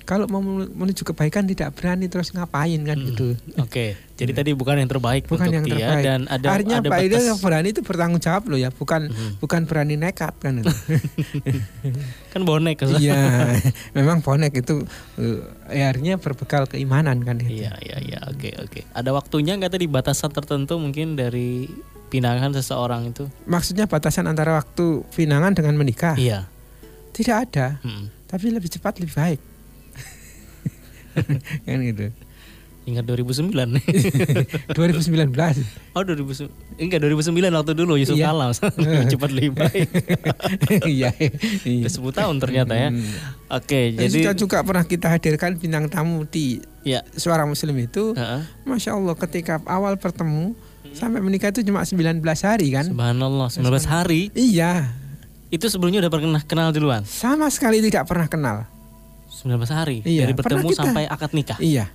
Kalau 0.04 0.28
mau 0.28 0.44
menuju 0.44 1.04
kebaikan 1.06 1.44
tidak 1.44 1.72
berani 1.74 2.06
terus 2.06 2.30
ngapain 2.30 2.80
kan 2.80 2.94
Hmm. 2.94 3.08
gitu. 3.08 3.28
Oke, 3.56 3.96
jadi 4.14 4.32
tadi 4.32 4.52
bukan 4.52 4.76
yang 4.76 4.88
terbaik 4.88 5.26
Bukan 5.26 5.48
untuk 5.48 5.54
yang 5.54 5.66
dia 5.66 5.76
terbaik. 5.90 6.04
dan 6.04 6.20
ada 6.28 6.48
Artinya 6.50 6.78
ada 6.78 6.90
Pak 6.90 7.00
batas. 7.02 7.24
yang 7.26 7.40
berani 7.40 7.68
itu 7.70 7.82
bertanggung 7.82 8.20
jawab 8.20 8.44
loh 8.46 8.58
ya, 8.58 8.70
bukan 8.70 9.02
Mhm. 9.08 9.32
bukan 9.40 9.62
berani 9.64 9.96
nekat 9.96 10.34
kan 10.38 10.60
itu. 10.60 10.68
Kan 12.30 12.42
bonek 12.44 12.82
Ustaz. 12.82 12.98
Iya, 13.00 13.58
memang 13.94 14.20
bonek 14.20 14.54
itu 14.56 14.84
eh, 15.16 15.40
ya 15.72 15.88
artinya 15.88 16.18
berbekal 16.18 16.66
keimanan 16.66 17.22
kan. 17.22 17.38
Iya, 17.38 17.78
iya, 17.80 17.98
iya. 18.00 18.20
Oke, 18.26 18.50
oke. 18.56 18.82
Ada 18.90 19.10
waktunya 19.10 19.54
nggak 19.56 19.72
tadi 19.72 19.86
batasan 19.86 20.32
tertentu 20.32 20.76
mungkin 20.76 21.14
dari 21.14 21.70
pinangan 22.10 22.52
seseorang 22.52 23.08
itu? 23.08 23.30
Maksudnya 23.46 23.86
batasan 23.86 24.26
antara 24.26 24.54
waktu 24.56 25.06
pinangan 25.10 25.54
dengan 25.54 25.74
menikah 25.76 26.14
Iya. 26.14 26.50
tidak 27.12 27.38
ada, 27.48 27.78
Mm. 27.80 28.10
tapi 28.26 28.50
lebih 28.50 28.70
cepat 28.70 28.98
lebih 28.98 29.14
baik. 29.14 29.40
kan 31.66 31.80
gitu. 31.80 32.12
Ingat 32.84 33.08
2009 33.08 33.80
2019. 34.76 35.32
Oh 35.96 36.04
2009 36.04 36.52
Enggak 36.76 37.00
2009 37.00 37.32
waktu 37.54 37.74
dulu 37.74 37.96
Yusuf 37.96 38.20
Iya. 38.20 38.28
kalah 38.28 38.52
Cepat 39.14 39.32
lebih 39.32 39.56
baik 39.56 39.88
Iya. 40.84 41.16
iya. 41.64 41.88
Udah 41.88 42.12
10 42.12 42.12
tahun 42.12 42.36
ternyata 42.44 42.74
ya 42.76 42.90
Hmm. 42.92 43.08
Oke 43.48 43.96
Dan 43.96 44.10
jadi 44.10 44.20
juga, 44.20 44.32
juga 44.36 44.58
pernah 44.66 44.84
kita 44.84 45.08
hadirkan 45.08 45.56
bintang 45.56 45.88
tamu 45.88 46.26
di 46.26 46.60
Ya 46.84 47.00
suara 47.16 47.48
muslim 47.48 47.72
itu, 47.80 48.12
Heeh. 48.12 48.44
masya 48.68 48.92
Allah 48.92 49.16
ketika 49.18 49.64
awal 49.64 49.96
bertemu 49.96 50.52
Hmm. 50.52 50.92
sampai 50.92 51.24
menikah 51.24 51.48
itu 51.50 51.64
cuma 51.64 51.88
19 51.88 52.20
hari 52.44 52.68
kan? 52.70 52.84
Subhanallah 52.84 53.48
19 53.48 53.64
hari 53.88 54.28
Iya, 54.34 54.92
Itu 55.48 55.72
sebelumnya 55.72 56.04
udah 56.04 56.12
pernah 56.12 56.44
kenal 56.44 56.76
duluan 56.76 57.06
sama 57.06 57.48
sekali 57.48 57.80
tidak 57.80 58.04
pernah 58.04 58.28
kenal. 58.28 58.68
19 59.34 59.66
hari 59.68 59.98
Iya, 60.04 60.24
Dari 60.24 60.34
bertemu 60.34 60.68
kita. 60.70 60.80
sampai 60.86 61.04
akad 61.06 61.32
nikah 61.34 61.58
Iya, 61.58 61.90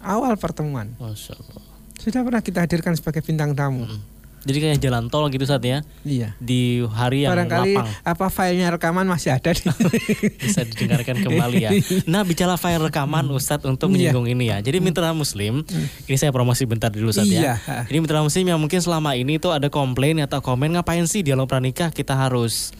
awal 0.00 0.34
pertemuan 0.34 0.96
Masya 0.96 1.34
Allah 1.34 1.62
sudah 1.98 2.22
pernah 2.22 2.38
kita 2.38 2.62
hadirkan 2.62 2.94
sebagai 2.94 3.20
bintang 3.20 3.52
tamu. 3.52 3.82
Mm. 3.84 3.98
Jadi 4.38 4.58
kayak 4.62 4.78
jalan 4.78 5.10
tol 5.10 5.26
gitu 5.28 5.42
saat 5.42 5.60
ya 5.60 5.82
Iya. 6.00 6.30
Di 6.38 6.80
hari 6.86 7.26
yang 7.26 7.34
Barangkali 7.34 7.74
lapang 7.74 7.90
apa 8.06 8.26
filenya 8.30 8.70
rekaman 8.70 9.02
masih 9.04 9.34
ada 9.34 9.50
di. 9.50 9.66
bisa 10.40 10.62
didengarkan 10.62 11.20
kembali 11.20 11.58
ya. 11.58 11.70
Nah 12.06 12.22
bicara 12.22 12.54
file 12.54 12.78
rekaman 12.80 13.26
Ustadz 13.28 13.66
untuk 13.66 13.90
Iya. 13.90 14.14
menyinggung 14.14 14.30
ini 14.30 14.46
ya. 14.46 14.62
Jadi 14.62 14.78
mitra 14.78 15.10
muslim, 15.10 15.66
ini 16.06 16.16
saya 16.16 16.30
promosi 16.30 16.64
bentar 16.64 16.88
dulu 16.88 17.10
Ustadz 17.10 17.28
Iya. 17.28 17.58
ya. 17.58 17.82
Jadi 17.84 17.98
mitra 17.98 18.22
muslim 18.22 18.46
yang 18.46 18.62
mungkin 18.62 18.78
selama 18.78 19.12
ini 19.12 19.36
tuh 19.36 19.50
ada 19.50 19.66
komplain 19.66 20.22
atau 20.22 20.38
komen 20.38 20.70
ngapain 20.70 21.02
sih 21.04 21.26
dialog 21.26 21.50
pranikah 21.50 21.90
kita 21.90 22.14
harus 22.14 22.70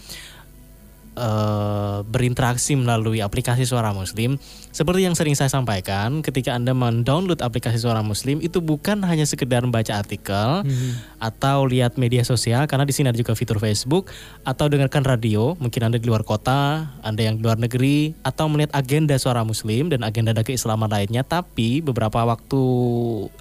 eh, 1.19 1.99
berinteraksi 2.07 2.79
melalui 2.79 3.19
aplikasi 3.19 3.67
Suara 3.67 3.91
Muslim. 3.91 4.39
Seperti 4.71 5.03
yang 5.03 5.19
sering 5.19 5.35
saya 5.35 5.51
sampaikan, 5.51 6.23
ketika 6.23 6.55
Anda 6.55 6.71
mendownload 6.71 7.43
aplikasi 7.43 7.83
Suara 7.83 8.07
Muslim 8.07 8.39
itu 8.39 8.63
bukan 8.63 9.03
hanya 9.03 9.27
sekedar 9.27 9.67
membaca 9.67 9.99
artikel 9.99 10.63
Hmm. 10.63 10.93
atau 11.19 11.67
lihat 11.67 11.99
media 11.99 12.23
sosial 12.23 12.71
karena 12.71 12.87
di 12.87 12.95
sini 12.95 13.11
ada 13.11 13.19
juga 13.19 13.35
fitur 13.35 13.59
Facebook 13.59 14.15
atau 14.47 14.71
dengarkan 14.71 15.03
radio, 15.03 15.59
mungkin 15.59 15.91
Anda 15.91 15.99
di 15.99 16.07
luar 16.07 16.23
kota, 16.23 16.95
Anda 17.03 17.27
yang 17.27 17.41
di 17.41 17.43
luar 17.43 17.59
negeri 17.59 18.15
atau 18.23 18.47
melihat 18.47 18.71
agenda 18.79 19.19
Suara 19.19 19.43
Muslim 19.43 19.91
dan 19.91 20.07
agenda 20.07 20.31
keislaman 20.47 20.87
lainnya, 20.87 21.27
tapi 21.27 21.83
beberapa 21.83 22.23
waktu 22.23 22.61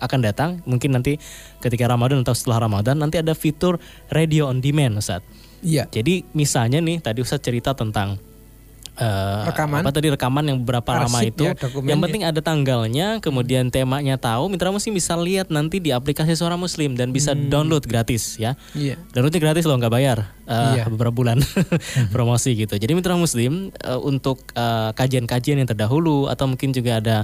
akan 0.01 0.19
datang, 0.25 0.65
mungkin 0.65 0.97
nanti 0.97 1.21
ketika 1.61 1.85
Ramadan 1.85 2.25
atau 2.25 2.33
setelah 2.33 2.65
Ramadan 2.65 2.97
nanti 2.97 3.21
ada 3.21 3.37
fitur 3.37 3.77
radio 4.09 4.49
on 4.49 4.57
demand, 4.63 4.97
Ustaz. 4.97 5.21
Iya. 5.61 5.89
Jadi 5.89 6.25
misalnya 6.31 6.77
nih 6.79 6.99
tadi 6.99 7.19
Ustaz 7.21 7.41
cerita 7.41 7.73
tentang 7.73 8.17
eh, 8.97 9.43
Rekaman. 9.45 9.85
apa 9.85 9.93
tadi 9.93 10.09
rekaman 10.09 10.41
yang 10.41 10.57
beberapa 10.61 10.89
lama 10.97 11.05
Arsip 11.21 11.37
itu. 11.37 11.43
ya, 11.45 11.53
yang 11.85 12.01
ya. 12.01 12.03
penting 12.09 12.21
ada 12.25 12.41
tanggalnya, 12.41 13.21
kemudian 13.21 13.69
temanya 13.69 14.17
tahu, 14.17 14.49
mitra 14.49 14.73
muslim 14.73 14.97
bisa 14.97 15.13
lihat 15.13 15.53
nanti 15.53 15.77
di 15.77 15.93
aplikasi 15.93 16.33
Suara 16.33 16.57
Muslim 16.57 16.97
dan 16.97 17.13
bisa 17.13 17.37
download 17.37 17.85
gratis 17.85 18.41
ya. 18.41 18.57
Iya. 18.73 18.97
Downloadnya 19.13 19.37
gratis 19.37 19.69
loh, 19.69 19.77
nggak 19.77 19.93
bayar 19.93 20.33
eh, 20.49 20.81
Iya. 20.81 20.89
beberapa 20.89 21.13
bulan 21.13 21.37
promosi 22.13 22.57
gitu. 22.57 22.73
Jadi 22.73 22.97
mitra 22.97 23.13
muslim 23.13 23.69
eh, 23.71 23.99
untuk 24.01 24.41
kajian-kajian 24.97 25.61
yang 25.61 25.69
terdahulu 25.69 26.25
atau 26.27 26.49
mungkin 26.49 26.73
juga 26.73 26.97
ada 26.97 27.17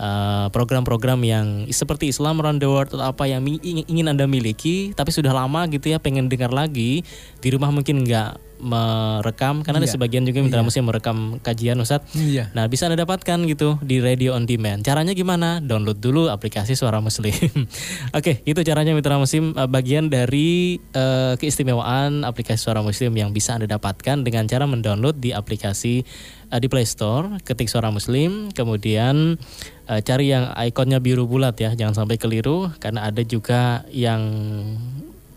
eh, 0.00 0.46
program-program 0.48 1.20
yang 1.20 1.46
seperti 1.68 2.08
Islam 2.08 2.40
Around 2.40 2.64
the 2.64 2.68
World 2.68 2.90
atau 2.96 3.04
apa 3.04 3.28
yang 3.28 3.44
ingin 3.44 4.08
anda 4.08 4.24
miliki, 4.24 4.96
tapi 4.96 5.12
sudah 5.12 5.36
lama 5.36 5.68
gitu 5.68 5.92
ya 5.92 6.00
pengen 6.00 6.32
dengar 6.32 6.50
lagi 6.50 7.04
di 7.44 7.48
rumah 7.52 7.68
mungkin 7.68 8.02
nggak 8.08 8.49
merekam 8.60 9.64
karena 9.64 9.80
ada 9.80 9.88
Iya. 9.88 9.94
sebagian 9.96 10.22
juga 10.22 10.44
mitra 10.44 10.60
Iya. 10.60 10.66
muslim 10.68 10.84
merekam 10.86 11.18
kajian 11.40 11.80
Ustadz. 11.80 12.12
Iya. 12.14 12.52
Nah, 12.52 12.68
bisa 12.68 12.86
Anda 12.86 13.00
dapatkan 13.02 13.38
gitu 13.48 13.80
di 13.80 13.98
Radio 13.98 14.36
On 14.36 14.44
Demand. 14.44 14.84
Caranya 14.84 15.12
gimana? 15.12 15.58
Download 15.58 15.96
dulu 15.96 16.28
aplikasi 16.28 16.76
Suara 16.76 17.00
Muslim. 17.00 17.32
Oke, 18.18 18.44
itu 18.44 18.60
caranya 18.62 18.92
Mitra 18.92 19.16
Muslim 19.16 19.56
eh, 19.56 19.68
bagian 19.68 20.06
dari 20.06 20.76
eh, 20.92 21.34
keistimewaan 21.36 22.22
aplikasi 22.22 22.60
Suara 22.60 22.84
Muslim 22.84 23.16
yang 23.16 23.32
bisa 23.32 23.56
Anda 23.56 23.66
dapatkan 23.66 24.22
dengan 24.22 24.44
cara 24.46 24.68
mendownload 24.68 25.18
di 25.18 25.32
aplikasi 25.32 26.04
eh, 26.52 26.58
di 26.60 26.68
Play 26.68 26.84
Store, 26.84 27.40
ketik 27.42 27.66
Suara 27.66 27.88
Muslim, 27.88 28.52
kemudian 28.52 29.40
eh, 29.88 30.00
cari 30.04 30.30
yang 30.30 30.52
ikonnya 30.52 31.00
biru 31.00 31.24
bulat 31.24 31.56
ya, 31.56 31.72
jangan 31.72 32.04
sampai 32.04 32.20
keliru 32.20 32.68
karena 32.78 33.08
ada 33.08 33.22
juga 33.24 33.82
yang 33.90 34.20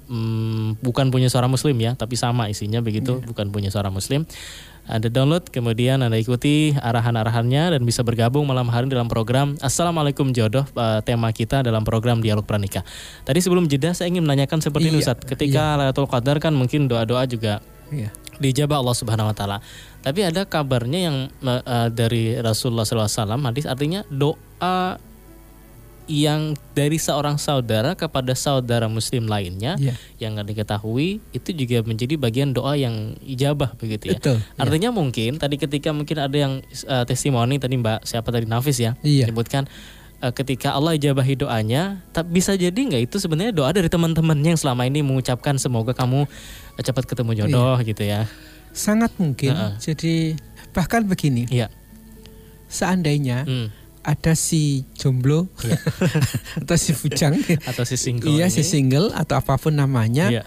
hmm, 0.07 0.83
bukan 0.83 1.09
punya 1.09 1.27
suara 1.31 1.47
muslim 1.47 1.75
ya, 1.79 1.95
tapi 1.95 2.19
sama 2.19 2.49
isinya 2.51 2.79
begitu, 2.83 3.23
bukan 3.23 3.49
punya 3.53 3.69
suara 3.71 3.87
muslim. 3.89 4.27
Anda 4.83 5.07
download, 5.07 5.47
kemudian 5.47 6.03
Anda 6.03 6.19
ikuti 6.19 6.75
arahan-arahannya 6.75 7.71
dan 7.71 7.81
bisa 7.87 8.03
bergabung 8.03 8.43
malam 8.43 8.67
hari 8.67 8.91
dalam 8.91 9.07
program 9.07 9.55
Assalamualaikum 9.63 10.35
Jodoh, 10.35 10.67
eh, 10.75 10.99
tema 11.07 11.31
kita 11.31 11.63
dalam 11.63 11.87
program 11.87 12.19
Dialog 12.19 12.43
Pranikah. 12.43 12.83
Tadi 13.23 13.39
sebelum 13.39 13.71
jeda 13.71 13.95
saya 13.95 14.11
ingin 14.11 14.27
menanyakan 14.27 14.59
seperti 14.59 14.91
ini 14.91 14.99
Iya, 14.99 15.15
Ustadz, 15.15 15.23
ketika 15.23 15.79
Lailatul 15.79 16.11
Qadar 16.11 16.43
kan 16.43 16.51
mungkin 16.51 16.91
doa-doa 16.91 17.23
juga 17.23 17.63
Iya. 17.95 18.11
dijabah 18.43 18.83
Allah 18.83 18.97
Subhanahu 18.97 19.31
wa 19.31 19.35
taala. 19.35 19.57
Tapi 20.03 20.19
ada 20.27 20.43
kabarnya 20.43 20.99
yang 20.99 21.17
eh, 21.47 21.87
dari 21.87 22.35
Rasulullah 22.35 22.83
SAW 22.83 23.39
hadis 23.39 23.63
artinya 23.63 24.03
doa 24.11 24.99
yang 26.03 26.51
dari 26.71 26.99
seorang 26.99 27.39
saudara 27.39 27.95
kepada 27.95 28.35
saudara 28.35 28.91
muslim 28.91 29.23
lainnya 29.23 29.79
Iya. 29.79 29.95
yang 30.19 30.35
nggak 30.35 30.51
diketahui 30.51 31.23
itu 31.31 31.49
juga 31.51 31.79
menjadi 31.81 32.19
bagian 32.19 32.51
doa 32.51 32.75
yang 32.75 33.15
ijabah 33.23 33.71
begitu 33.75 34.11
ya. 34.11 34.19
Betul. 34.19 34.43
Artinya 34.55 34.91
mungkin 34.91 35.39
tadi 35.39 35.55
ketika 35.55 35.95
mungkin 35.95 36.19
ada 36.19 36.35
yang 36.35 36.59
eh, 36.65 37.03
testimoni 37.03 37.55
tadi 37.55 37.79
Mbak 37.79 38.03
siapa 38.03 38.29
tadi 38.29 38.43
Nafis 38.43 38.77
ya 38.77 38.99
Iya. 38.99 39.31
sebutkan 39.31 39.63
eh, 40.19 40.31
ketika 40.31 40.75
Allah 40.75 40.95
ijabahi 40.95 41.39
doanya, 41.39 42.03
tapi 42.11 42.35
bisa 42.35 42.51
jadi 42.53 42.75
nggak 42.75 43.07
itu 43.07 43.15
sebenarnya 43.17 43.51
doa 43.51 43.71
dari 43.71 43.87
teman-temannya 43.87 44.55
yang 44.55 44.59
selama 44.59 44.83
ini 44.83 44.99
mengucapkan 44.99 45.55
semoga 45.55 45.95
kamu 45.95 46.27
eh, 46.75 46.83
cepat 46.83 47.07
ketemu 47.07 47.31
jodoh 47.47 47.79
gitu 47.79 48.03
ya. 48.03 48.27
Sangat 48.75 49.15
mungkin. 49.15 49.55
Heeh. 49.55 49.71
Jadi 49.79 50.13
bahkan 50.73 51.05
begini, 51.05 51.47
Iya. 51.47 51.71
seandainya 52.67 53.45
Hmm. 53.45 53.67
Ada 54.03 54.35
si 54.35 54.83
jomblo 54.93 55.47
Iya. 55.63 55.79
atau 56.59 56.75
si 56.75 56.91
bujang, 56.91 57.33
Atau 57.63 57.83
si 57.83 57.95
single. 57.95 58.27
iya 58.29 58.45
ini. 58.45 58.51
si 58.51 58.61
single 58.61 59.09
atau 59.11 59.35
apa 59.35 59.55
pun 59.55 59.71
namanya, 59.71 60.27
Iya. 60.29 60.43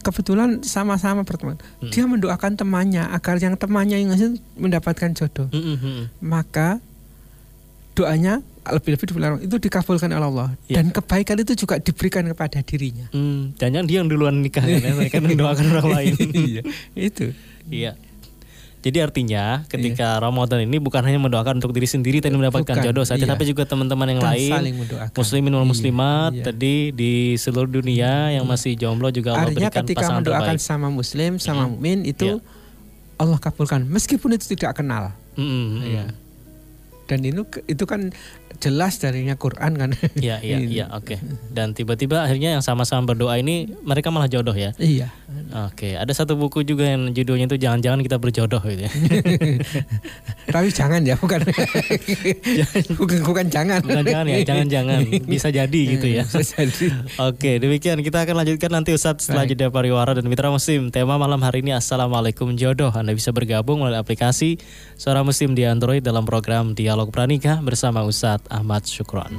kebetulan 0.00 0.60
sama-sama 0.60 1.22
berteman. 1.22 1.54
Hmm. 1.78 1.88
Dia 1.88 2.04
mendoakan 2.04 2.58
temannya 2.58 3.06
agar 3.08 3.38
yang 3.38 3.54
temannya 3.54 3.96
yang 3.96 4.10
hasil 4.10 4.34
mendapatkan 4.54 5.14
jodoh. 5.14 5.46
Mm, 5.48 5.62
mm, 5.62 5.78
mm. 5.78 6.02
Maka 6.18 6.82
doanya 7.92 8.42
lebih-lebih 8.62 9.06
di 9.06 9.12
bulan 9.12 9.28
Ramadan 9.32 9.46
itu 9.46 9.58
dikabulkan 9.58 10.08
oleh 10.08 10.22
Allah 10.24 10.48
Iya. 10.64 10.80
dan 10.80 10.90
kebaikan 10.90 11.36
itu 11.36 11.52
juga 11.56 11.78
diberikan 11.78 12.22
kepada 12.24 12.62
dirinya. 12.62 13.06
Hmm, 13.10 13.54
jangan 13.54 13.84
dia 13.84 14.00
yang 14.00 14.06
duluan 14.06 14.38
nikah 14.38 14.62
kan 14.62 14.78
ya, 14.98 15.10
kan 15.10 15.22
mendoakan 15.22 15.66
orang 15.72 15.88
lain. 15.90 16.14
Iya, 16.30 16.62
itu. 16.96 17.34
Iya. 17.66 17.94
Jadi 18.82 18.98
artinya 18.98 19.62
ketika 19.64 20.18
Ramadan 20.18 20.58
ini 20.60 20.76
bukan 20.76 20.98
hanya 21.00 21.16
mendoakan 21.16 21.56
untuk 21.56 21.70
diri 21.70 21.86
sendiri 21.86 22.18
tadi 22.18 22.34
mendapatkan 22.34 22.66
Bukan, 22.68 22.82
jodoh 22.84 23.02
saja, 23.02 23.20
iya. 23.20 23.30
tapi 23.30 23.46
juga 23.46 23.62
teman-teman 23.62 24.06
yang 24.08 24.18
Dan 24.18 24.28
lain, 24.28 24.52
saling 24.52 24.74
mendoakan. 24.76 25.14
muslimin 25.14 25.52
wal 25.52 25.60
Iya, 25.60 25.70
muslimat 25.70 26.30
iya. 26.32 26.44
tadi 26.44 26.74
di 26.90 27.12
seluruh 27.36 27.70
dunia 27.72 28.12
yang 28.32 28.42
masih 28.42 28.74
jomblo 28.74 29.08
juga 29.08 29.32
Allah 29.32 29.48
Artinya 29.48 29.70
berikan 29.70 29.82
ketika 29.82 30.00
pasangan 30.02 30.18
mendoakan 30.18 30.42
terbaik. 30.52 30.66
sama 30.66 30.88
muslim, 30.90 31.30
sama 31.38 31.62
Mm. 31.62 31.68
mukmin 31.70 31.98
itu 32.02 32.28
Iya. 32.28 32.36
Allah 33.16 33.38
kabulkan 33.38 33.86
meskipun 33.86 34.34
itu 34.34 34.50
tidak 34.50 34.74
kenal. 34.74 35.14
Mm, 35.32 35.40
mm, 35.40 35.46
mm. 35.46 35.82
Iya. 35.86 36.04
Dan 37.04 37.18
itu 37.22 37.42
itu 37.66 37.84
kan 37.84 38.10
jelas 38.62 39.02
darinya 39.02 39.34
Quran 39.34 39.74
kan. 39.74 39.90
Iya 40.22 40.38
iya 40.38 40.58
iya 40.62 40.84
oke. 40.94 41.18
Dan 41.50 41.74
tiba-tiba 41.74 42.22
akhirnya 42.22 42.54
yang 42.54 42.62
sama-sama 42.62 43.10
berdoa 43.10 43.34
ini 43.42 43.66
mereka 43.82 44.14
malah 44.14 44.30
jodoh 44.30 44.54
ya. 44.54 44.70
Iya. 44.78 45.10
Oke, 45.68 45.96
ada 45.96 46.12
satu 46.12 46.36
buku 46.36 46.62
juga 46.64 46.84
yang 46.88 47.12
judulnya 47.12 47.48
itu 47.48 47.56
jangan-jangan 47.58 48.00
kita 48.04 48.16
berjodoh 48.20 48.60
gitu 48.62 48.86
ya. 48.86 48.92
Tapi 50.54 50.68
jangan 50.72 51.00
ya, 51.02 51.16
bukan. 51.16 51.40
bukan 53.00 53.18
bukan 53.24 53.46
jangan. 53.48 53.80
Bukan 53.80 54.04
jangan 54.04 54.26
ya, 54.28 54.38
jangan-jangan 54.44 55.00
bisa 55.24 55.48
jadi 55.48 55.80
gitu 55.96 56.06
ya. 56.08 56.24
Bisa 56.24 56.44
jadi. 56.44 56.86
Oke, 57.20 57.60
demikian 57.60 58.00
kita 58.04 58.24
akan 58.24 58.44
lanjutkan 58.44 58.70
nanti 58.72 58.92
Ustadz 58.92 59.28
setelah 59.28 59.48
jeda 59.48 59.72
pariwara 59.72 60.12
dan 60.12 60.28
mitra 60.28 60.52
muslim. 60.52 60.92
Tema 60.92 61.16
malam 61.16 61.40
hari 61.40 61.64
ini 61.64 61.72
Assalamualaikum 61.72 62.52
jodoh. 62.56 62.92
Anda 62.92 63.16
bisa 63.16 63.32
bergabung 63.32 63.80
melalui 63.80 64.00
aplikasi 64.00 64.60
Suara 65.00 65.24
Muslim 65.24 65.56
di 65.56 65.64
Android 65.64 66.04
dalam 66.04 66.28
program 66.28 66.76
Dialog 66.76 67.08
Pranikah 67.08 67.64
bersama 67.64 68.04
Ustadz 68.04 68.51
Ahmad 68.52 68.84
Syukron. 68.84 69.32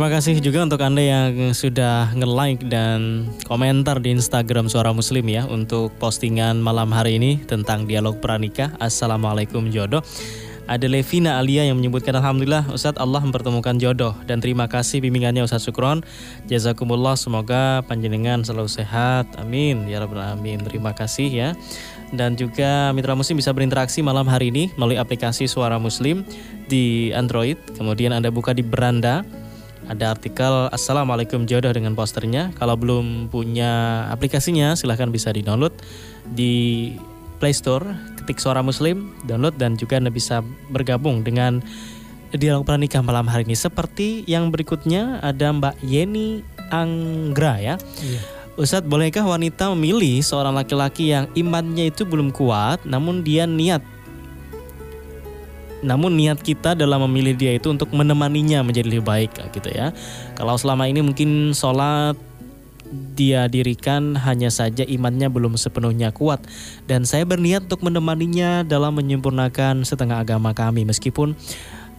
Terima 0.00 0.16
kasih 0.16 0.40
juga 0.40 0.64
untuk 0.64 0.80
Anda 0.80 1.04
yang 1.04 1.52
sudah 1.52 2.16
nge-like 2.16 2.72
dan 2.72 3.28
komentar 3.44 4.00
di 4.00 4.16
Instagram 4.16 4.72
Suara 4.72 4.96
Muslim 4.96 5.28
ya 5.28 5.44
untuk 5.44 5.92
postingan 6.00 6.56
malam 6.56 6.88
hari 6.88 7.20
ini 7.20 7.36
tentang 7.44 7.84
dialog 7.84 8.16
pranikah. 8.16 8.72
Assalamualaikum 8.80 9.68
jodoh. 9.68 10.00
Ada 10.64 10.88
Levina 10.88 11.36
Alia 11.36 11.68
yang 11.68 11.76
menyebutkan 11.76 12.16
Alhamdulillah 12.16 12.72
Ustadz 12.72 12.96
Allah 12.96 13.20
mempertemukan 13.20 13.76
jodoh 13.76 14.16
dan 14.24 14.40
terima 14.40 14.72
kasih 14.72 15.04
bimbingannya 15.04 15.44
Ustadz 15.44 15.68
Sukron. 15.68 16.00
Jazakumullah 16.48 17.20
semoga 17.20 17.84
panjenengan 17.84 18.40
selalu 18.40 18.72
sehat. 18.72 19.28
Amin. 19.36 19.84
Ya 19.84 20.00
Rabbal 20.00 20.32
Alamin. 20.32 20.64
Terima 20.64 20.96
kasih 20.96 21.28
ya. 21.28 21.48
Dan 22.08 22.40
juga 22.40 22.88
Mitra 22.96 23.12
Muslim 23.12 23.36
bisa 23.36 23.52
berinteraksi 23.52 24.00
malam 24.00 24.24
hari 24.24 24.48
ini 24.48 24.72
melalui 24.80 24.96
aplikasi 24.96 25.44
Suara 25.44 25.76
Muslim 25.76 26.24
di 26.72 27.12
Android. 27.12 27.60
Kemudian 27.76 28.16
Anda 28.16 28.32
buka 28.32 28.56
di 28.56 28.64
beranda 28.64 29.28
ada 29.88 30.12
artikel 30.12 30.68
Assalamualaikum 30.74 31.48
jodoh 31.48 31.72
dengan 31.72 31.96
posternya. 31.96 32.52
Kalau 32.58 32.76
belum 32.76 33.32
punya 33.32 34.04
aplikasinya, 34.12 34.76
silahkan 34.76 35.08
bisa 35.08 35.32
di-download 35.32 35.72
di 36.28 36.92
Play 37.40 37.56
Store, 37.56 37.88
ketik 38.20 38.36
suara 38.36 38.60
muslim, 38.60 39.16
download 39.24 39.56
dan 39.56 39.80
juga 39.80 39.96
Anda 39.96 40.12
bisa 40.12 40.44
bergabung 40.68 41.24
dengan 41.24 41.64
dialog 42.36 42.68
pranikah 42.68 43.00
malam 43.00 43.26
hari 43.26 43.48
ini. 43.48 43.56
Seperti 43.56 44.22
yang 44.28 44.52
berikutnya 44.52 45.24
ada 45.24 45.50
Mbak 45.50 45.80
Yeni 45.82 46.44
Anggra 46.68 47.58
ya. 47.58 47.74
Iya. 48.04 48.20
Ustadz, 48.60 48.84
bolehkah 48.84 49.24
wanita 49.24 49.72
memilih 49.72 50.20
seorang 50.20 50.52
laki-laki 50.52 51.16
yang 51.16 51.32
imannya 51.32 51.88
itu 51.88 52.04
belum 52.04 52.28
kuat, 52.28 52.84
namun 52.84 53.24
dia 53.24 53.48
niat 53.48 53.80
namun 55.80 56.16
niat 56.16 56.40
kita 56.44 56.76
dalam 56.76 57.04
memilih 57.08 57.36
dia 57.36 57.52
itu 57.56 57.72
untuk 57.72 57.92
menemaninya 57.96 58.60
menjadi 58.60 58.88
lebih 58.88 59.06
baik 59.06 59.32
gitu 59.56 59.72
ya. 59.72 59.96
Kalau 60.36 60.56
selama 60.60 60.88
ini 60.88 61.00
mungkin 61.00 61.56
sholat 61.56 62.16
dia 62.90 63.46
dirikan 63.46 64.18
hanya 64.18 64.50
saja 64.50 64.82
imannya 64.82 65.30
belum 65.30 65.54
sepenuhnya 65.54 66.10
kuat. 66.10 66.42
Dan 66.84 67.06
saya 67.06 67.22
berniat 67.24 67.70
untuk 67.70 67.86
menemaninya 67.86 68.66
dalam 68.66 68.98
menyempurnakan 68.98 69.86
setengah 69.86 70.20
agama 70.26 70.52
kami. 70.52 70.82
Meskipun 70.84 71.38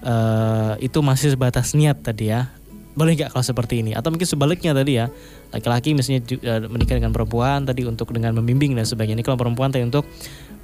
eh, 0.04 0.74
itu 0.84 1.00
masih 1.00 1.34
sebatas 1.34 1.74
niat 1.74 2.04
tadi 2.04 2.30
ya. 2.30 2.52
Boleh 2.92 3.16
nggak 3.16 3.32
kalau 3.32 3.46
seperti 3.46 3.80
ini? 3.80 3.96
Atau 3.96 4.12
mungkin 4.12 4.28
sebaliknya 4.28 4.76
tadi 4.76 5.00
ya. 5.00 5.08
Laki-laki 5.56 5.96
misalnya 5.96 6.22
eh, 6.28 6.68
menikah 6.68 7.00
dengan 7.00 7.16
perempuan 7.16 7.64
tadi 7.64 7.88
untuk 7.88 8.12
dengan 8.12 8.36
membimbing 8.36 8.76
dan 8.76 8.84
sebagainya. 8.84 9.16
Ini 9.16 9.26
kalau 9.26 9.40
perempuan 9.40 9.72
tadi 9.72 9.88
untuk 9.88 10.04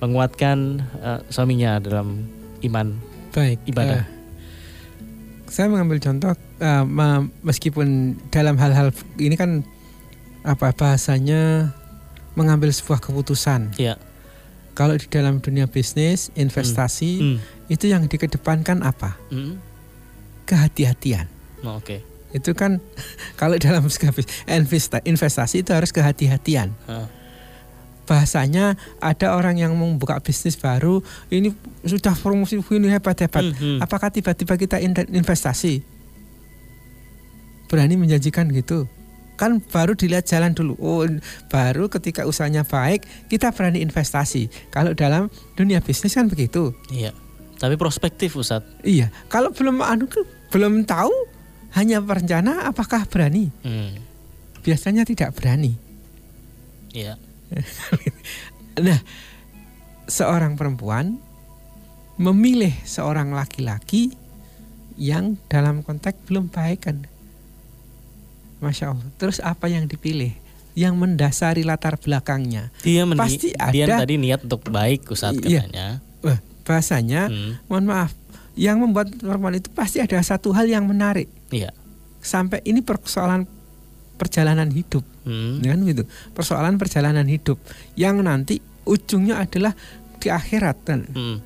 menguatkan 0.04 0.84
eh, 1.00 1.20
suaminya 1.32 1.80
dalam 1.80 2.37
iman 2.62 2.98
Baik. 3.30 3.60
Ibadah. 3.66 4.02
eh, 4.02 4.06
saya 5.48 5.68
mengambil 5.68 6.00
contoh 6.00 6.34
ma- 6.84 7.24
meskipun 7.42 7.88
dalam 8.28 8.56
hal-hal 8.56 8.90
ini 9.16 9.34
kan 9.34 9.62
apa 10.42 10.72
bahasanya 10.72 11.72
mengambil 12.34 12.70
sebuah 12.70 13.00
keputusan. 13.00 13.74
ya 13.76 13.98
Kalau 14.72 14.94
di 14.94 15.06
dalam 15.08 15.38
dunia 15.38 15.66
bisnis, 15.66 16.30
investasi 16.34 17.12
Hmm. 17.18 17.38
itu 17.68 17.88
yang 17.88 18.06
dikedepankan 18.06 18.80
apa? 18.80 19.18
Hmm. 19.28 19.58
Kehati-hatian. 20.46 21.26
Oh, 21.62 21.78
oke 21.78 22.00
Itu 22.30 22.54
kan 22.54 22.78
kalau 23.42 23.58
dalam 23.58 23.88
investasi 25.02 25.56
itu 25.58 25.72
harus 25.72 25.90
kehati-hatian. 25.90 26.76
Ah. 26.86 27.10
Bahasanya 28.08 28.80
ada 29.04 29.36
orang 29.36 29.60
yang 29.60 29.76
membuka 29.76 30.16
bisnis 30.24 30.56
baru, 30.56 31.04
ini 31.28 31.52
sudah 31.84 32.16
promosi 32.16 32.56
ini 32.72 32.88
hebat-hebat. 32.88 33.52
Hmm, 33.52 33.56
hmm. 33.56 33.78
Apakah 33.84 34.08
tiba-tiba 34.08 34.56
kita 34.56 34.80
in- 34.80 35.12
investasi? 35.12 35.84
Berani 37.68 38.00
menjanjikan 38.00 38.48
gitu? 38.56 38.88
Kan 39.36 39.60
baru 39.60 39.94
dilihat 39.94 40.24
jalan 40.24 40.56
dulu. 40.56 40.80
Oh, 40.80 41.04
baru 41.52 41.92
ketika 41.92 42.24
usahanya 42.24 42.64
baik, 42.64 43.04
kita 43.28 43.52
berani 43.52 43.84
investasi. 43.84 44.48
Kalau 44.72 44.96
dalam 44.96 45.28
dunia 45.60 45.84
bisnis 45.84 46.16
kan 46.16 46.32
begitu. 46.32 46.72
Iya. 46.90 47.12
Tapi 47.60 47.76
prospektif 47.76 48.40
Ustadz. 48.40 48.88
Iya. 48.88 49.12
Kalau 49.28 49.52
belum 49.52 49.84
anu 49.84 50.08
belum 50.48 50.88
tahu, 50.88 51.12
hanya 51.76 52.00
berencana 52.00 52.72
apakah 52.72 53.04
berani? 53.04 53.52
Hmm. 53.62 54.00
Biasanya 54.64 55.04
tidak 55.04 55.36
berani. 55.36 55.76
Iya. 56.96 57.20
Nah, 58.78 59.02
seorang 60.06 60.54
perempuan 60.54 61.18
memilih 62.18 62.74
seorang 62.86 63.34
laki-laki 63.34 64.14
yang 64.98 65.38
dalam 65.50 65.82
konteks 65.82 66.30
belum 66.30 66.54
baik 66.54 66.86
kan. 66.86 66.98
Masya 68.58 68.94
Allah. 68.94 69.08
Terus 69.18 69.42
apa 69.42 69.66
yang 69.66 69.86
dipilih? 69.86 70.34
Yang 70.78 70.94
mendasari 70.94 71.66
latar 71.66 71.98
belakangnya. 71.98 72.70
Dia 72.86 73.02
Pasti 73.18 73.50
dia 73.74 73.90
ada- 73.90 74.06
tadi 74.06 74.22
niat 74.22 74.46
untuk 74.46 74.70
baik 74.70 75.10
Ustadz 75.10 75.42
Iya. 75.42 75.66
katanya. 75.66 75.88
Wah, 76.22 76.38
bahasanya, 76.62 77.22
Hmm. 77.30 77.58
mohon 77.66 77.86
maaf, 77.90 78.14
yang 78.54 78.78
membuat 78.78 79.10
perempuan 79.14 79.58
itu 79.58 79.70
pasti 79.74 80.02
ada 80.02 80.22
satu 80.22 80.54
hal 80.54 80.70
yang 80.70 80.86
menarik. 80.86 81.30
Iya. 81.50 81.74
Sampai 82.22 82.62
ini 82.62 82.82
persoalan 82.82 83.46
perjalanan 84.18 84.70
hidup, 84.70 85.02
Hmm. 85.28 85.60
kan 85.60 85.84
gitu. 85.84 86.08
Persoalan 86.32 86.80
perjalanan 86.80 87.28
hidup 87.28 87.60
yang 88.00 88.24
nanti 88.24 88.64
ujungnya 88.88 89.44
adalah 89.44 89.76
di 90.18 90.32
akhirat 90.32 90.78
kan. 90.88 91.04
Hmm. 91.12 91.38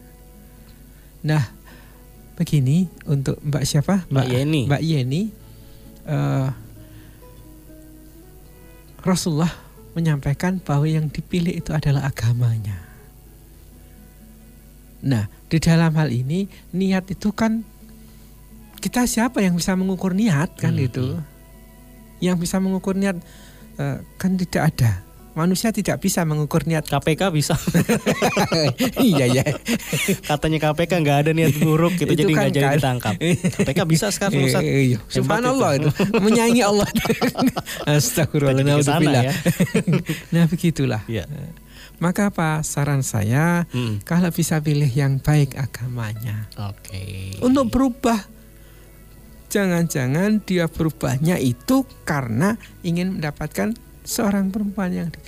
Nah, 1.26 1.42
begini 2.38 2.86
untuk 3.10 3.42
Mbak 3.42 3.64
siapa? 3.66 4.06
Mbak 4.08 4.28
Yeni. 4.30 4.62
Mbak 4.70 4.84
Yeni. 4.86 5.22
eh, 6.02 6.50
Rasulullah 9.02 9.50
menyampaikan 9.94 10.62
bahwa 10.62 10.86
yang 10.86 11.10
dipilih 11.10 11.58
itu 11.58 11.74
adalah 11.74 12.06
agamanya. 12.06 12.78
Nah, 15.02 15.26
di 15.50 15.58
dalam 15.58 15.98
hal 15.98 16.14
ini 16.14 16.46
niat 16.72 17.10
itu 17.10 17.34
kan 17.34 17.66
kita 18.78 19.06
siapa 19.06 19.42
yang 19.42 19.58
bisa 19.58 19.74
mengukur 19.74 20.14
niat 20.14 20.54
kan 20.58 20.78
Hmm, 20.78 20.86
itu? 20.86 21.06
Yang 22.22 22.38
bisa 22.46 22.62
mengukur 22.62 22.94
niat 22.94 23.18
eh, 23.82 23.96
kan 24.16 24.38
tidak 24.38 24.64
ada. 24.70 24.92
Manusia 25.32 25.72
tidak 25.72 25.98
bisa 25.98 26.22
mengukur 26.22 26.64
niat. 26.64 26.84
KPK 26.92 27.32
bisa. 27.32 27.56
iya 29.02 29.32
ya. 29.32 29.44
Katanya 30.22 30.60
KPK 30.62 30.92
nggak 31.00 31.18
ada 31.18 31.32
niat 31.32 31.56
buruk 31.56 31.96
gitu 31.96 32.10
Itu 32.10 32.22
jadi 32.22 32.32
kan 32.32 32.42
nggak 32.42 32.52
jadi 32.52 32.68
kan. 32.68 32.76
ditangkap. 32.76 33.14
KPK 33.58 33.80
bisa 33.86 34.06
sekarang 34.10 34.44
Ustadz. 34.44 34.68
Iya, 34.68 35.00
Subhanallah 35.08 35.72
itu. 35.78 35.90
menyayangi 36.16 36.62
Allah. 36.62 36.90
Astagfirullah. 37.88 38.54
Kita 38.54 38.62
jadi 38.62 38.76
ke 38.76 38.84
sana 38.84 39.00
naudzubillah. 39.00 39.24
ya. 39.24 39.34
nah 40.30 40.44
begitulah. 40.46 41.02
Iya. 41.08 41.26
Maka 41.98 42.28
apa 42.28 42.60
saran 42.62 43.00
saya 43.00 43.64
Hmm. 43.70 44.02
kalau 44.02 44.28
bisa 44.30 44.60
pilih 44.60 44.90
yang 44.90 45.16
baik 45.18 45.54
agamanya 45.54 46.50
Oke. 46.60 47.40
untuk 47.40 47.70
berubah. 47.70 48.20
Jangan-jangan 49.52 50.40
dia 50.42 50.66
berubahnya 50.66 51.36
itu 51.36 51.84
karena 52.02 52.56
ingin 52.82 53.20
mendapatkan 53.20 53.76
seorang 54.02 54.48
perempuan 54.48 54.90
yang 54.90 55.10
di- 55.12 55.20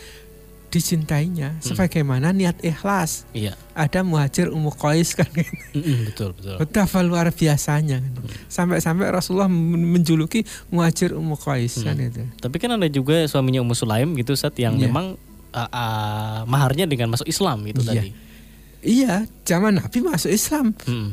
dicintainya 0.71 1.61
sebagaimana 1.61 2.33
niat 2.33 2.57
ikhlas. 2.59 3.29
Iya. 3.29 3.53
Ada 3.77 4.01
muhajir 4.01 4.49
Ummu 4.49 4.73
Qais 4.73 5.13
kan. 5.13 5.29
Mm-mm, 5.29 6.09
betul 6.09 6.33
betul. 6.33 6.57
Betapa 6.57 7.05
luar 7.05 7.29
biasanya 7.29 8.01
kan. 8.01 8.13
Sampai-sampai 8.49 9.05
Rasulullah 9.07 9.45
men- 9.45 9.93
menjuluki 9.93 10.41
muhajir 10.71 11.13
Ummu 11.13 11.37
Qais 11.37 11.77
kan 11.77 11.93
Hmm. 11.93 12.09
itu. 12.09 12.25
Tapi 12.41 12.55
kan 12.57 12.73
ada 12.73 12.89
juga 12.89 13.21
suaminya 13.27 13.61
Ummu 13.61 13.75
Sulaim 13.75 14.17
gitu 14.17 14.33
saat 14.33 14.57
yang 14.57 14.73
Iya. 14.73 14.89
memang 14.89 15.13
uh, 15.53 15.69
uh, 15.69 16.39
maharnya 16.49 16.89
dengan 16.89 17.13
masuk 17.13 17.29
Islam 17.29 17.61
gitu 17.69 17.85
Iya. 17.85 17.89
tadi. 17.93 18.09
Iya, 18.81 19.13
zaman 19.45 19.77
Nabi 19.77 19.99
masuk 20.01 20.33
Islam. 20.33 20.73
Mm. 20.83 21.09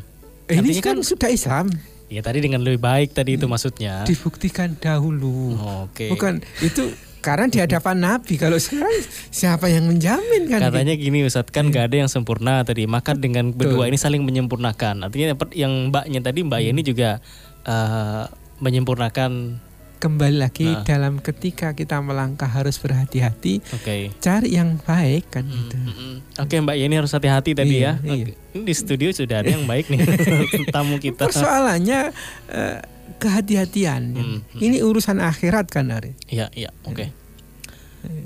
Ini 0.49 0.57
Artinya 0.57 0.83
kan, 0.83 0.97
kan- 0.97 1.05
sudah 1.05 1.29
Islam, 1.29 1.67
Ya 2.11 2.27
tadi 2.27 2.43
dengan 2.43 2.67
lebih 2.67 2.83
baik 2.83 3.15
tadi 3.15 3.39
itu 3.39 3.47
maksudnya. 3.47 4.03
dibuktikan 4.03 4.75
dahulu. 4.75 5.55
Oh, 5.55 5.87
Oke. 5.87 6.11
Bukan 6.11 6.43
itu 6.59 6.91
karena 7.23 7.47
di 7.47 7.63
hadapan 7.63 7.97
Nabi. 8.11 8.35
Kalau 8.35 8.59
sekarang 8.59 8.91
siapa 9.31 9.71
yang 9.71 9.87
menjamin 9.87 10.51
kan? 10.51 10.59
Katanya 10.59 10.99
gini 10.99 11.23
Ustadz 11.23 11.55
kan 11.55 11.71
gak 11.71 11.95
ada 11.95 11.97
yang 12.03 12.11
sempurna 12.11 12.67
tadi 12.67 12.91
maka 12.91 13.15
dengan 13.15 13.55
Betul. 13.55 13.79
berdua 13.79 13.87
ini 13.87 13.95
saling 13.95 14.27
menyempurnakan 14.27 15.07
artinya 15.07 15.39
yang 15.55 15.95
mbaknya 15.95 16.19
tadi 16.19 16.43
mbak 16.43 16.61
Yeni 16.67 16.83
juga 16.83 17.23
uh, 17.63 18.27
menyempurnakan 18.59 19.63
Kembali 20.01 20.33
lagi 20.35 20.65
Nah. 20.65 20.81
dalam 20.81 21.21
ketika 21.21 21.71
kita 21.71 22.01
melangkah 22.01 22.49
harus 22.49 22.77
berhati-hati, 22.77 23.61
oke 23.61 24.17
cari 24.17 24.49
yang 24.51 24.81
baik 24.81 25.29
kan 25.29 25.45
Mm, 25.45 25.53
gitu. 25.55 25.77
mm, 25.77 25.93
mm. 25.93 26.15
Oke 26.41 26.55
Mbak 26.57 26.73
Yeni 26.75 26.95
harus 26.97 27.13
hati-hati 27.13 27.53
tadi 27.53 27.79
Iya, 27.79 28.01
ya. 28.01 28.17
iya. 28.17 28.33
Ini 28.51 28.65
di 28.65 28.73
studio 28.73 29.09
sudah 29.11 29.45
ada 29.45 29.53
yang 29.53 29.65
baik 29.65 29.87
nih 29.87 30.01
tamu 30.75 30.97
kita. 30.97 31.29
Persoalannya 31.29 32.17
eh, 32.49 32.79
kehati-hatian. 33.15 34.03
Hmm, 34.11 34.41
hmm. 34.41 34.57
Ini 34.59 34.81
urusan 34.81 35.21
akhirat 35.21 35.69
kan 35.69 35.93
Ari. 35.93 36.17
Iya 36.27 36.49
iya 36.51 36.73
oke. 36.83 37.13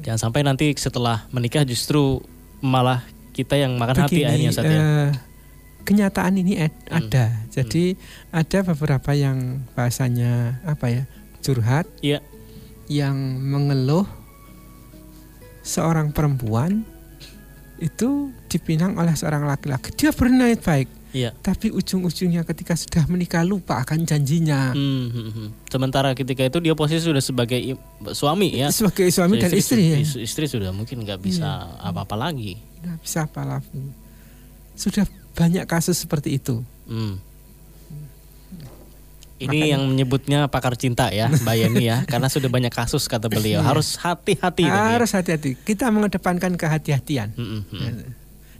Jangan 0.00 0.20
sampai 0.20 0.40
nanti 0.40 0.70
setelah 0.72 1.26
menikah 1.28 1.62
justru 1.62 2.22
malah 2.60 3.02
kita 3.30 3.58
yang 3.58 3.74
makan 3.74 3.98
hati 4.00 4.22
akhirnya 4.22 4.54
Ustadz 4.54 4.70
ya. 4.70 4.78
eh, 4.78 5.10
kenyataan 5.82 6.38
ini 6.38 6.54
Hmm. 6.54 6.70
ada. 6.88 7.42
Jadi 7.50 7.98
ada 8.30 8.58
beberapa 8.64 9.10
yang 9.10 9.66
bahasanya 9.74 10.62
apa 10.62 10.86
ya 10.88 11.02
curhat, 11.44 11.84
Iya. 12.00 12.24
yang 12.88 13.12
mengeluh 13.38 14.08
seorang 15.60 16.10
perempuan 16.10 16.84
itu 17.76 18.32
dipinang 18.46 18.96
oleh 18.96 19.12
seorang 19.12 19.44
laki-laki. 19.44 19.90
Dia 19.92 20.10
berniat 20.10 20.60
baik, 20.60 20.88
Iya. 21.10 21.34
tapi 21.36 21.68
ujung-ujungnya 21.68 22.44
ketika 22.44 22.72
sudah 22.72 23.04
menikah 23.04 23.42
lupa 23.42 23.78
akan 23.78 24.04
janjinya. 24.04 24.72
Hmm, 24.72 25.10
hmm, 25.10 25.30
hmm. 25.30 25.48
Sementara 25.68 26.14
ketika 26.14 26.42
itu 26.42 26.58
dia 26.58 26.72
posisi 26.72 27.02
sudah 27.02 27.20
sebagai 27.20 27.58
suami 28.10 28.56
ya. 28.56 28.70
Sebagai 28.70 29.10
suami 29.10 29.36
dan 29.36 29.50
istri 29.52 29.90
ya. 29.90 29.98
su- 30.00 30.22
Istri 30.22 30.46
sudah 30.48 30.70
mungkin 30.70 31.02
nggak 31.02 31.18
bisa 31.18 31.44
apa-apa 31.78 32.14
lagi. 32.14 32.56
Nggak 32.80 32.98
bisa 33.00 33.18
apa 33.26 33.42
lagi. 33.42 33.84
Sudah 34.74 35.04
banyak 35.34 35.66
kasus 35.66 35.98
seperti 35.98 36.38
itu. 36.38 36.62
Hmm. 36.86 37.18
Ini 39.34 39.50
Makanya- 39.50 39.66
yang 39.66 39.82
menyebutnya 39.84 40.38
pakar 40.46 40.78
cinta 40.78 41.10
ya, 41.10 41.26
Mbak 41.26 41.54
Yeni 41.56 41.84
ya, 41.84 42.02
karena 42.10 42.30
sudah 42.30 42.46
banyak 42.46 42.70
kasus 42.70 43.04
kata 43.04 43.26
beliau. 43.26 43.60
Iya. 43.60 43.66
Harus 43.66 43.98
hati-hati. 43.98 44.62
ya. 44.62 44.94
Harus 44.94 45.10
hati-hati. 45.10 45.58
Kita 45.58 45.90
mengedepankan 45.90 46.54
kehati-hatian. 46.54 47.34
Hmm. 47.34 47.62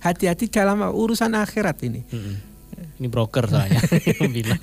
Hati-hati 0.03 0.51
dalam 0.51 0.83
urusan 0.85 1.31
akhirat 1.33 1.79
ini. 1.83 2.03
Hmm. 2.11 2.37
Ini 2.95 3.07
broker 3.07 3.47
soalnya 3.47 3.79
bilang. 4.37 4.59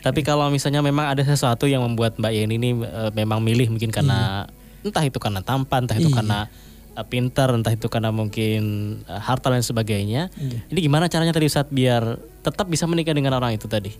Tapi 0.00 0.20
kalau 0.22 0.48
misalnya 0.48 0.80
memang 0.80 1.10
ada 1.10 1.22
sesuatu 1.22 1.66
yang 1.66 1.82
membuat 1.82 2.16
Mbak 2.16 2.32
Yeni 2.32 2.54
ini 2.56 2.70
eh, 2.78 3.10
memang 3.12 3.42
milih 3.42 3.70
mungkin 3.70 3.90
karena 3.90 4.46
entah 4.80 5.02
itu 5.02 5.18
karena 5.18 5.42
tampan, 5.42 5.84
entah 5.86 5.98
itu 5.98 6.08
Iya. 6.08 6.16
karena 6.16 6.38
eh, 6.94 7.06
pintar, 7.06 7.50
entah 7.52 7.74
itu 7.74 7.86
karena 7.86 8.10
mungkin 8.10 8.62
eh, 9.02 9.20
harta 9.20 9.50
dan 9.50 9.62
sebagainya. 9.62 10.30
Iya. 10.32 10.58
Ini 10.68 10.78
gimana 10.80 11.06
caranya 11.06 11.34
tadi 11.34 11.50
saat 11.50 11.68
biar 11.68 12.16
tetap 12.40 12.66
bisa 12.66 12.86
menikah 12.86 13.12
dengan 13.12 13.34
orang 13.34 13.54
itu 13.54 13.66
tadi? 13.66 13.90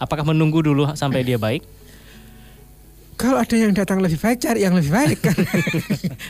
Apakah 0.00 0.24
menunggu 0.24 0.64
dulu 0.64 0.88
sampai 0.96 1.20
dia 1.20 1.36
baik? 1.36 1.60
Kalau 3.20 3.36
ada 3.36 3.52
yang 3.52 3.76
datang 3.76 4.00
lebih 4.00 4.16
baik, 4.16 4.40
cari 4.40 4.64
yang 4.64 4.72
lebih 4.72 4.88
baik 4.88 5.20
kan. 5.20 5.36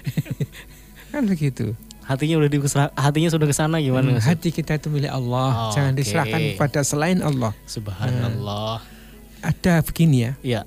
kan 1.14 1.22
begitu. 1.22 1.78
Hatinya 2.02 2.42
udah 2.42 2.50
di 2.50 2.58
hatinya 2.98 3.30
sudah 3.30 3.46
ke 3.46 3.54
sana 3.54 3.78
gimana? 3.78 4.18
Hmm, 4.18 4.18
hati 4.18 4.50
kita 4.50 4.74
itu 4.74 4.90
milik 4.90 5.14
Allah, 5.14 5.70
Oh, 5.70 5.70
jangan 5.70 5.94
oke. 5.94 5.98
diserahkan 6.02 6.40
kepada 6.58 6.82
selain 6.82 7.22
Allah. 7.22 7.54
Subhanallah. 7.70 8.82
Ada 9.38 9.86
begini 9.86 10.26
ya, 10.26 10.32
Ya. 10.42 10.60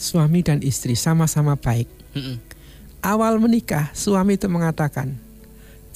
suami 0.00 0.40
dan 0.40 0.64
istri 0.64 0.96
sama-sama 0.96 1.52
baik. 1.52 1.88
Mm-mm. 2.16 2.40
Awal 3.04 3.36
menikah, 3.36 3.92
suami 3.92 4.40
itu 4.40 4.48
mengatakan, 4.48 5.20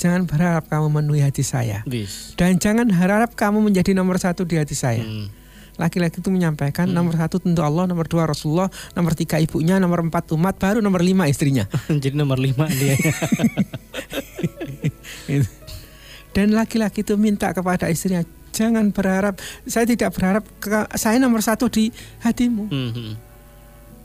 jangan 0.01 0.25
berharap 0.25 0.65
kamu 0.65 0.89
memenuhi 0.89 1.21
hati 1.21 1.45
saya. 1.45 1.85
Dan 2.35 2.57
jangan 2.57 2.89
harap 2.89 3.37
kamu 3.37 3.61
menjadi 3.61 3.93
nomor 3.93 4.17
satu 4.17 4.43
di 4.43 4.57
hati 4.57 4.73
saya. 4.73 5.05
Mm. 5.05 5.29
Laki-laki 5.77 6.21
itu 6.21 6.29
menyampaikan 6.29 6.85
Hmm. 6.85 6.93
nomor 6.95 7.17
satu 7.17 7.37
tentu 7.37 7.61
Allah, 7.61 7.85
nomor 7.85 8.05
dua 8.05 8.25
Rasulullah, 8.25 8.69
nomor 8.93 9.13
tiga 9.13 9.37
ibunya, 9.37 9.77
nomor 9.77 10.01
empat 10.03 10.29
umat, 10.31 10.57
baru 10.57 10.81
nomor 10.81 11.01
lima 11.01 11.25
istrinya. 11.25 11.65
Jadi 11.89 12.13
nomor 12.13 12.37
lima 12.37 12.69
dia. 12.69 12.97
Dan 16.31 16.53
laki-laki 16.53 17.01
itu 17.01 17.17
minta 17.17 17.51
kepada 17.51 17.89
istrinya, 17.89 18.23
jangan 18.51 18.93
berharap, 18.93 19.37
saya 19.65 19.83
tidak 19.85 20.13
berharap 20.13 20.45
ke- 20.57 20.91
saya 20.95 21.19
nomor 21.19 21.41
satu 21.41 21.67
di 21.67 21.91
hatimu. 22.21 22.65
Mhm. 22.69 23.11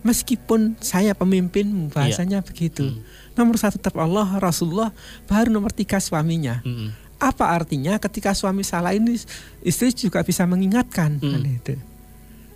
Meskipun 0.01 0.77
saya 0.79 1.11
pemimpinmu, 1.11 1.89
bahasanya 1.89 2.39
begitu. 2.39 2.85
Hmm. 2.87 3.01
Nomor 3.35 3.55
satu 3.55 3.75
tetap 3.75 3.95
Allah, 3.99 4.39
Rasulullah, 4.39 4.91
baru 5.27 5.51
nomor 5.51 5.71
tiga 5.71 5.99
suaminya. 5.99 6.63
Mhm. 6.63 7.03
Apa 7.15 7.51
artinya 7.51 7.95
ketika 7.95 8.35
suami 8.35 8.63
salah 8.63 8.91
ini 8.91 9.15
istri 9.61 9.91
juga 9.91 10.19
bisa 10.21 10.43
mengingatkan. 10.43 11.19
Hmm. 11.19 11.31
kan 11.31 11.41
itu. 11.43 11.73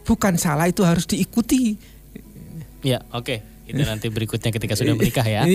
Bukan 0.03 0.35
salah 0.35 0.67
itu 0.67 0.83
harus 0.83 1.03
diikuti. 1.05 1.79
Ya, 2.81 3.03
oke. 3.11 3.39
Itu 3.69 3.85
nanti 3.85 4.09
berikutnya 4.09 4.49
ketika 4.49 4.73
sudah 4.73 4.97
menikah 4.97 5.21
ya. 5.23 5.45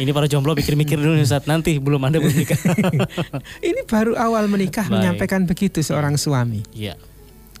Ini 0.00 0.10
para 0.16 0.24
jomblo 0.24 0.56
pikir-mikir 0.56 0.96
dulu 0.96 1.20
saat 1.20 1.44
nanti 1.44 1.76
belum 1.76 2.00
ada 2.00 2.16
belum 2.16 2.32
nikah. 2.32 2.56
Ini 3.68 3.84
baru 3.84 4.16
awal 4.16 4.48
menikah 4.48 4.88
Baik. 4.88 4.94
menyampaikan 4.96 5.44
begitu 5.44 5.84
seorang 5.84 6.16
suami. 6.16 6.64
Iya. 6.72 6.96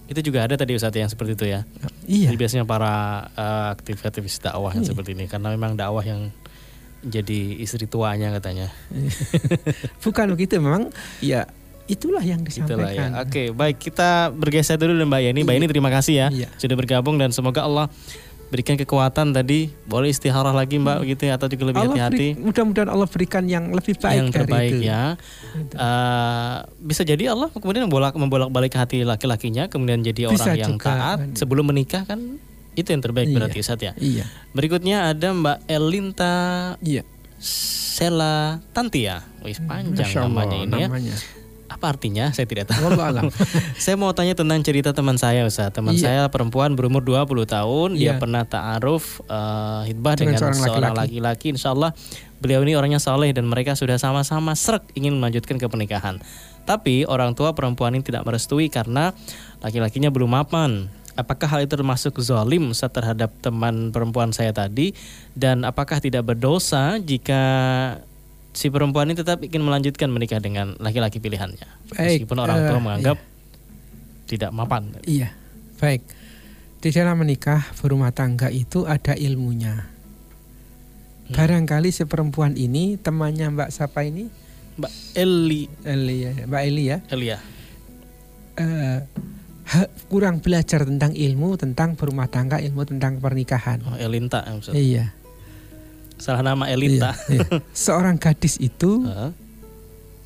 Itu 0.08 0.24
juga 0.24 0.48
ada 0.48 0.56
tadi 0.56 0.72
Ustadz 0.72 0.96
yang 0.96 1.12
seperti 1.12 1.36
itu 1.36 1.44
ya. 1.44 1.68
Iya. 2.08 2.32
Jadi 2.32 2.38
biasanya 2.40 2.64
para 2.64 3.28
eh, 3.28 3.66
aktivis-aktivis 3.76 4.40
dakwah 4.40 4.72
yang 4.72 4.80
Iya. 4.80 4.90
seperti 4.96 5.12
ini 5.12 5.28
karena 5.28 5.52
memang 5.52 5.76
dakwah 5.76 6.00
yang 6.00 6.32
jadi 7.00 7.38
istri 7.56 7.84
tuanya 7.84 8.32
katanya. 8.32 8.68
Bukan 10.04 10.26
begitu 10.30 10.58
memang 10.58 10.90
ya 11.18 11.46
itulah 11.86 12.20
yang 12.20 12.42
Itulah 12.42 12.90
ya. 12.90 13.08
disampaikan. 13.08 13.10
Oke, 13.18 13.42
baik 13.50 13.76
kita 13.80 14.28
bergeser 14.30 14.76
dulu 14.76 14.92
dengan 14.94 15.08
Mbak 15.08 15.20
Yani. 15.24 15.40
Mbak 15.40 15.54
Yani 15.54 15.66
terima 15.68 15.90
kasih 15.90 16.14
ya 16.16 16.28
Iya. 16.28 16.48
sudah 16.54 16.74
bergabung 16.74 17.16
dan 17.16 17.30
semoga 17.30 17.62
Allah 17.62 17.88
berikan 18.48 18.76
kekuatan 18.76 19.30
tadi. 19.30 19.72
Boleh 19.84 20.08
istiharah 20.08 20.52
lagi 20.52 20.76
Mbak 20.76 20.96
begitu 21.00 21.22
ya 21.24 21.36
atau 21.36 21.46
juga 21.46 21.64
lebih 21.66 21.82
hati-hati. 21.86 22.28
mudah-mudahan 22.34 22.88
Allah 22.88 23.04
berikan 23.06 23.44
yang 23.44 23.70
lebih 23.70 23.94
baik 23.94 24.14
yang 24.14 24.28
dari 24.28 24.36
terbaik 24.38 24.72
itu. 24.74 24.84
ya. 24.84 25.02
Eh, 25.70 26.56
bisa 26.78 27.02
jadi 27.02 27.30
Allah 27.30 27.48
kemudian 27.50 27.84
membolak 27.84 28.12
membolak 28.14 28.48
balik 28.48 28.72
hati 28.74 29.00
laki-lakinya 29.02 29.66
kemudian 29.66 30.00
jadi 30.00 30.28
Bisa 30.28 30.44
orang 30.44 30.56
yang 30.58 30.72
juga, 30.74 30.88
taat 30.88 31.18
kan. 31.18 31.28
sebelum 31.36 31.64
menikah 31.66 32.04
kan 32.04 32.36
itu 32.78 32.88
yang 32.88 33.02
terbaik 33.02 33.26
Iya. 33.26 33.36
berarti 33.36 33.58
Ustadz 33.58 33.82
ya. 33.82 33.92
Iya. 33.98 34.24
Berikutnya 34.54 35.10
ada 35.10 35.28
Mbak 35.34 35.58
Elinta 35.66 36.34
Iya. 36.78 37.02
Sela 37.38 38.62
Tantia. 38.70 39.26
Wih, 39.42 39.58
panjang 39.60 40.06
Masya 40.06 40.20
Allah, 40.22 40.30
namanya 40.46 40.56
ini 40.56 40.76
ya. 40.76 40.86
namanya. 40.86 41.16
Apa 41.68 41.84
artinya? 41.92 42.32
Saya 42.32 42.48
tidak 42.48 42.72
tahu. 42.72 42.96
Alam. 42.96 43.28
saya 43.82 43.94
mau 43.94 44.08
tanya 44.10 44.32
tentang 44.32 44.56
cerita 44.64 44.96
teman 44.96 45.20
saya 45.20 45.44
Ustaz. 45.44 45.68
Teman 45.68 45.92
Iya. 45.94 46.00
saya 46.00 46.22
perempuan 46.32 46.72
berumur 46.72 47.04
20 47.04 47.44
tahun, 47.44 47.94
dia 47.94 48.16
Iya. 48.16 48.18
pernah 48.18 48.42
ta'aruf 48.42 49.20
eh, 49.22 49.92
hitbah 49.92 50.16
Dengan 50.16 50.40
dengan, 50.40 50.56
seorang 50.56 50.94
laki-laki. 50.96 51.52
Insya 51.52 51.76
Allah 51.76 51.92
beliau 52.40 52.64
ini 52.64 52.72
orangnya 52.72 52.98
soleh 52.98 53.30
dan 53.30 53.44
mereka 53.44 53.76
sudah 53.76 54.00
sama-sama 54.00 54.56
serak 54.56 54.86
ingin 54.96 55.18
melanjutkan 55.20 55.60
ke 55.60 55.66
pernikahan. 55.68 56.18
Tapi 56.64 57.04
orang 57.04 57.32
tua 57.32 57.52
perempuan 57.52 57.92
ini 57.92 58.04
tidak 58.04 58.24
merestui 58.24 58.68
karena 58.68 59.12
laki-lakinya 59.60 60.08
belum 60.08 60.34
mapan. 60.34 60.88
Apakah 61.18 61.50
hal 61.50 61.66
itu 61.66 61.74
termasuk 61.74 62.14
zolim 62.22 62.70
terhadap 62.70 63.34
teman 63.42 63.90
perempuan 63.90 64.30
saya 64.30 64.54
tadi? 64.54 64.94
Dan 65.34 65.66
apakah 65.66 65.98
tidak 65.98 66.22
berdosa 66.22 67.02
jika 67.02 67.42
si 68.54 68.70
perempuan 68.70 69.10
ini 69.10 69.18
tetap 69.18 69.42
ingin 69.42 69.66
melanjutkan 69.66 70.14
menikah 70.14 70.38
dengan 70.38 70.78
laki-laki 70.78 71.18
pilihannya? 71.18 71.66
Baik, 71.90 72.22
Meskipun 72.22 72.38
orang 72.38 72.58
tua 72.62 72.78
eh, 72.78 72.84
menganggap 72.86 73.18
tidak 74.30 74.50
mapan. 74.54 74.94
Iya. 75.02 75.34
Baik. 75.82 76.06
Di 76.78 76.94
dalam 76.94 77.18
menikah 77.18 77.66
berumah 77.82 78.14
tangga 78.14 78.46
itu 78.54 78.86
ada 78.86 79.18
ilmunya. 79.18 79.90
Hmm. 81.26 81.34
Barangkali 81.34 81.90
si 81.90 82.06
perempuan 82.06 82.54
ini 82.54 82.94
temannya 82.94 83.58
Mbak 83.58 83.70
siapa 83.74 84.06
ini? 84.06 84.30
Mbak 84.78 84.92
Eli 85.18 85.66
Eli 85.82 86.16
ya, 86.22 86.32
Mbak 86.46 86.62
Eli 86.62 86.84
ya. 86.86 86.98
Elia. 87.10 87.38
eh, 88.54 88.62
ha- 88.62 89.02
kurang 90.08 90.40
belajar 90.40 90.82
tentang 90.82 91.12
ilmu 91.12 91.60
tentang 91.60 91.92
berumah 91.92 92.26
tangga, 92.26 92.56
ilmu 92.56 92.88
tentang 92.88 93.20
pernikahan. 93.20 93.84
Oh, 93.84 93.96
Elinta 93.96 94.40
ya, 94.42 94.52
maksud. 94.56 94.72
Iya. 94.72 95.12
Salah 96.18 96.42
nama 96.42 96.66
Elita. 96.66 97.14
Iya, 97.28 97.44
iya. 97.46 97.60
Seorang 97.86 98.16
gadis 98.16 98.58
itu 98.58 99.04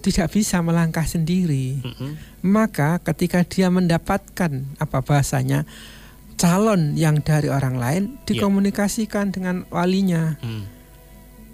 tidak 0.01 0.29
bisa 0.31 0.59
melangkah 0.63 1.05
sendiri. 1.05 1.79
Mm-mm. 1.79 2.17
Maka 2.43 2.99
ketika 3.03 3.43
dia 3.43 3.69
mendapatkan 3.69 4.51
apa 4.79 4.99
bahasanya 4.99 5.63
calon 6.35 6.99
yang 6.99 7.23
dari 7.23 7.47
orang 7.47 7.79
lain 7.79 8.03
Iya. 8.15 8.35
dikomunikasikan 8.35 9.31
dengan 9.31 9.63
walinya 9.69 10.39
Mm. 10.43 10.65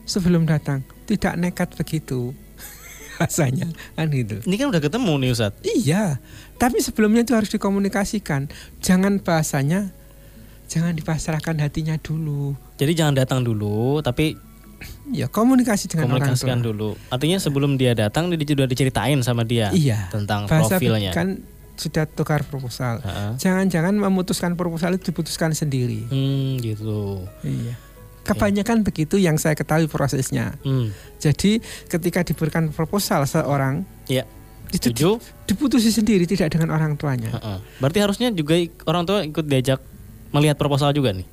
sebelum 0.04 0.48
datang. 0.48 0.80
Tidak 1.04 1.36
nekat 1.36 1.76
begitu. 1.76 2.32
Rasanya 3.20 3.68
kan 3.98 4.08
gitu. 4.08 4.38
Ini 4.46 4.54
kan 4.54 4.66
udah 4.70 4.80
ketemu 4.80 5.12
nih 5.18 5.30
Ustaz. 5.34 5.52
Iya, 5.60 6.22
tapi 6.58 6.78
sebelumnya 6.78 7.22
itu 7.22 7.32
harus 7.32 7.48
dikomunikasikan. 7.48 8.50
Jangan 8.78 9.18
bahasanya 9.18 9.94
jangan 10.66 10.92
dipasrahkan 10.92 11.56
hatinya 11.58 11.96
dulu. 11.96 12.52
Jadi 12.76 12.92
jangan 12.92 13.14
datang 13.16 13.40
dulu, 13.40 14.02
tapi 14.02 14.36
Ya, 15.10 15.26
komunikasi 15.26 15.90
dengan 15.90 16.06
orang 16.06 16.22
tua. 16.22 16.38
komunikasikan 16.38 16.58
dulu. 16.60 16.94
Artinya 17.08 17.38
sebelum 17.40 17.74
dia 17.74 17.98
datang 17.98 18.30
dia 18.30 18.38
sudah 18.38 18.62
diceritain 18.62 19.18
sama 19.22 19.42
dia 19.42 19.74
Iya. 19.74 20.06
tentang 20.06 20.46
Bahasa 20.46 20.78
profilnya. 20.78 21.10
kan 21.10 21.42
sudah 21.74 22.06
tukar 22.06 22.46
proposal. 22.46 23.02
Jangan-jangan 23.38 23.90
memutuskan 23.90 24.54
proposal 24.54 24.94
itu 24.94 25.10
diputuskan 25.10 25.50
sendiri. 25.50 26.06
Hmm, 26.06 26.58
gitu. 26.58 27.26
Iya. 27.42 27.74
Kebanyakan 28.22 28.84
begitu 28.84 29.16
yang 29.16 29.34
saya 29.34 29.56
ketahui 29.56 29.88
prosesnya. 29.88 30.54
Hmm. 30.60 30.94
Jadi 31.16 31.58
ketika 31.88 32.22
diberikan 32.22 32.68
proposal 32.68 33.24
seorang, 33.24 33.82
Iya. 34.06 34.30
Setuju? 34.68 35.16
diputusi 35.48 35.88
sendiri 35.88 36.28
tidak 36.28 36.52
dengan 36.52 36.76
orang 36.76 36.92
tuanya. 36.94 37.32
Heeh. 37.32 37.58
Berarti 37.80 37.98
harusnya 38.04 38.28
juga 38.30 38.52
orang 38.84 39.08
tua 39.08 39.24
ikut 39.24 39.44
diajak 39.44 39.80
melihat 40.28 40.60
proposal 40.60 40.92
juga 40.92 41.16
nih. 41.16 41.24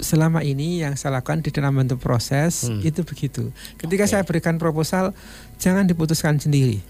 Selama 0.00 0.40
ini 0.40 0.80
yang 0.80 0.96
saya 0.96 1.20
lakukan 1.20 1.44
di 1.44 1.52
dalam 1.52 1.76
bentuk 1.76 2.00
proses 2.00 2.64
Hmm. 2.64 2.80
itu 2.80 3.04
begitu. 3.04 3.52
Ketika 3.76 4.08
Oke. 4.08 4.10
saya 4.10 4.22
berikan 4.24 4.56
proposal, 4.56 5.12
jangan 5.60 5.84
diputuskan 5.84 6.40
sendiri. 6.40 6.80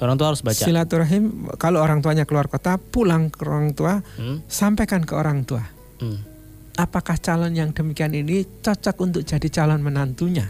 Orang 0.00 0.18
tua 0.18 0.34
harus 0.34 0.42
baca. 0.42 0.58
Silaturahim 0.58 1.46
kalau 1.60 1.78
orang 1.78 2.02
tuanya 2.02 2.26
keluar 2.26 2.50
kota, 2.50 2.80
pulang 2.80 3.30
ke 3.30 3.46
orang 3.46 3.70
tua, 3.70 4.02
Hmm. 4.18 4.42
sampaikan 4.50 5.06
ke 5.06 5.14
orang 5.14 5.46
tua. 5.46 5.62
Hmm. 6.02 6.18
Apakah 6.74 7.20
calon 7.20 7.52
yang 7.52 7.70
demikian 7.70 8.10
ini 8.10 8.42
cocok 8.64 8.96
untuk 8.98 9.22
jadi 9.22 9.46
calon 9.52 9.78
menantunya? 9.78 10.48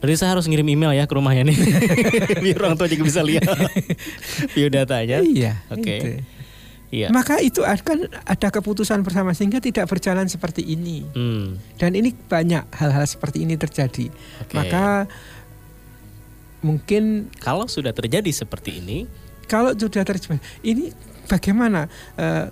Berarti 0.00 0.16
saya 0.16 0.32
harus 0.32 0.48
ngirim 0.48 0.64
email 0.64 0.96
ya 0.96 1.04
ke 1.04 1.12
rumahnya 1.12 1.44
nih. 1.44 1.56
Biar 2.44 2.56
orang 2.64 2.76
tua 2.80 2.88
juga 2.88 3.04
bisa 3.04 3.20
lihat 3.20 3.44
biodatanya. 4.56 5.20
Iya. 5.20 5.60
Oke. 5.68 5.96
itu. 6.00 6.12
Iya. 6.90 7.06
Maka 7.14 7.38
itu 7.38 7.62
akan 7.62 8.10
ada 8.26 8.48
keputusan 8.50 9.06
bersama 9.06 9.30
sehingga 9.30 9.62
tidak 9.62 9.86
berjalan 9.86 10.26
seperti 10.26 10.66
ini. 10.66 11.06
Hmm. 11.14 11.60
Dan 11.78 11.94
ini 11.94 12.10
banyak 12.10 12.66
hal-hal 12.74 13.06
seperti 13.06 13.46
ini 13.46 13.54
terjadi. 13.54 14.10
Oke. 14.42 14.56
Maka 14.56 15.06
mungkin 16.64 17.30
kalau 17.38 17.70
sudah 17.70 17.94
terjadi 17.94 18.32
seperti 18.34 18.82
ini, 18.82 19.06
kalau 19.46 19.70
sudah 19.76 20.02
terjadi 20.02 20.40
ini 20.66 20.90
bagaimana 21.30 21.86
eh, 22.18 22.50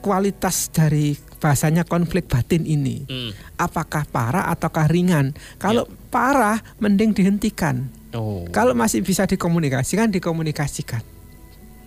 kualitas 0.00 0.72
dari 0.72 1.12
bahasanya 1.38 1.82
konflik 1.82 2.26
batin 2.26 2.62
ini? 2.62 3.02
hmm. 3.04 3.30
Apakah 3.56 4.04
parah 4.04 4.46
ataukah 4.48 4.86
ringan? 4.86 5.32
Kalau 5.56 5.86
parah 6.08 6.58
mending 6.76 7.10
dihentikan. 7.12 7.88
oh, 8.10 8.44
Kalau 8.48 8.72
masih 8.72 9.00
bisa 9.00 9.24
dikomunikasikan 9.24 10.08
dikomunikasikan. 10.08 11.02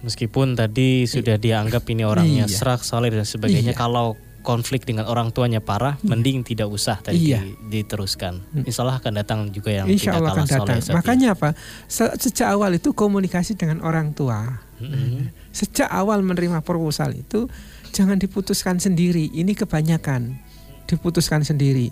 meskipun 0.02 0.58
tadi 0.58 1.06
sudah 1.06 1.38
dianggap 1.38 1.86
ini 1.86 2.02
orangnya 2.02 2.46
Iya. 2.46 2.52
serak, 2.52 2.82
saleh 2.82 3.14
dan 3.14 3.22
sebagainya, 3.22 3.74
Iya. 3.74 3.78
kalau 3.78 4.18
konflik 4.42 4.82
dengan 4.82 5.06
orang 5.06 5.30
tuanya 5.30 5.62
parah, 5.62 6.02
mending 6.02 6.42
tidak 6.42 6.66
usah 6.66 6.98
tadi 6.98 7.30
Iya. 7.30 7.46
di- 7.46 7.86
diteruskan. 7.86 8.42
Hmm. 8.42 8.66
Insya 8.66 8.82
Allah 8.82 8.98
akan 8.98 9.14
datang 9.14 9.40
juga 9.50 9.70
yang 9.72 9.86
Insya 9.86 10.10
tidak 10.10 10.18
Allah 10.18 10.34
akan 10.34 10.46
kalah 10.50 10.66
datang. 10.66 10.82
Ya. 10.82 10.94
Makanya 10.98 11.28
apa? 11.38 11.50
Se- 11.86 12.18
Sejak 12.18 12.50
awal 12.50 12.74
itu 12.74 12.90
komunikasi 12.92 13.54
dengan 13.54 13.86
orang 13.86 14.10
tua. 14.12 14.66
Mm-mm. 14.82 15.30
Sejak 15.54 15.86
awal 15.86 16.26
menerima 16.26 16.66
proposal 16.66 17.14
itu 17.14 17.46
jangan 17.92 18.18
diputuskan 18.18 18.80
sendiri. 18.80 19.30
Ini 19.32 19.54
kebanyakan 19.54 20.40
diputuskan 20.88 21.44
sendiri. 21.44 21.92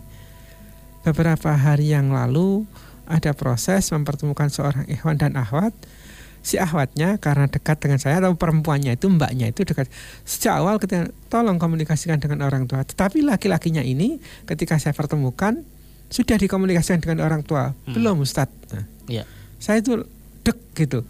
Beberapa 1.04 1.56
hari 1.56 1.96
yang 1.96 2.12
lalu 2.12 2.68
ada 3.08 3.32
proses 3.32 3.92
mempertemukan 3.92 4.52
seorang 4.52 4.86
ikhwan 4.88 5.20
dan 5.20 5.36
ahwat. 5.36 5.72
Si 6.40 6.56
ahwatnya 6.56 7.20
karena 7.20 7.52
dekat 7.52 7.84
dengan 7.84 8.00
saya 8.00 8.24
atau 8.24 8.32
perempuannya 8.32 8.96
itu 8.96 9.12
mbaknya 9.12 9.52
itu 9.52 9.68
dekat. 9.68 9.92
Sejak 10.24 10.64
awal 10.64 10.80
ketika 10.80 11.12
tolong 11.28 11.60
komunikasikan 11.60 12.24
dengan 12.24 12.48
orang 12.48 12.64
tua. 12.64 12.88
Tetapi 12.88 13.20
laki-lakinya 13.28 13.84
ini 13.84 14.24
ketika 14.48 14.80
saya 14.80 14.96
pertemukan 14.96 15.60
sudah 16.08 16.40
dikomunikasikan 16.40 17.04
dengan 17.04 17.28
orang 17.28 17.44
tua. 17.44 17.76
Hmm. 17.86 17.94
Belum 17.94 18.24
Ustadz. 18.24 18.72
Nah, 18.72 18.88
Iya. 19.10 19.24
Saya 19.58 19.84
itu 19.84 20.06
dek 20.46 20.58
gitu. 20.78 21.04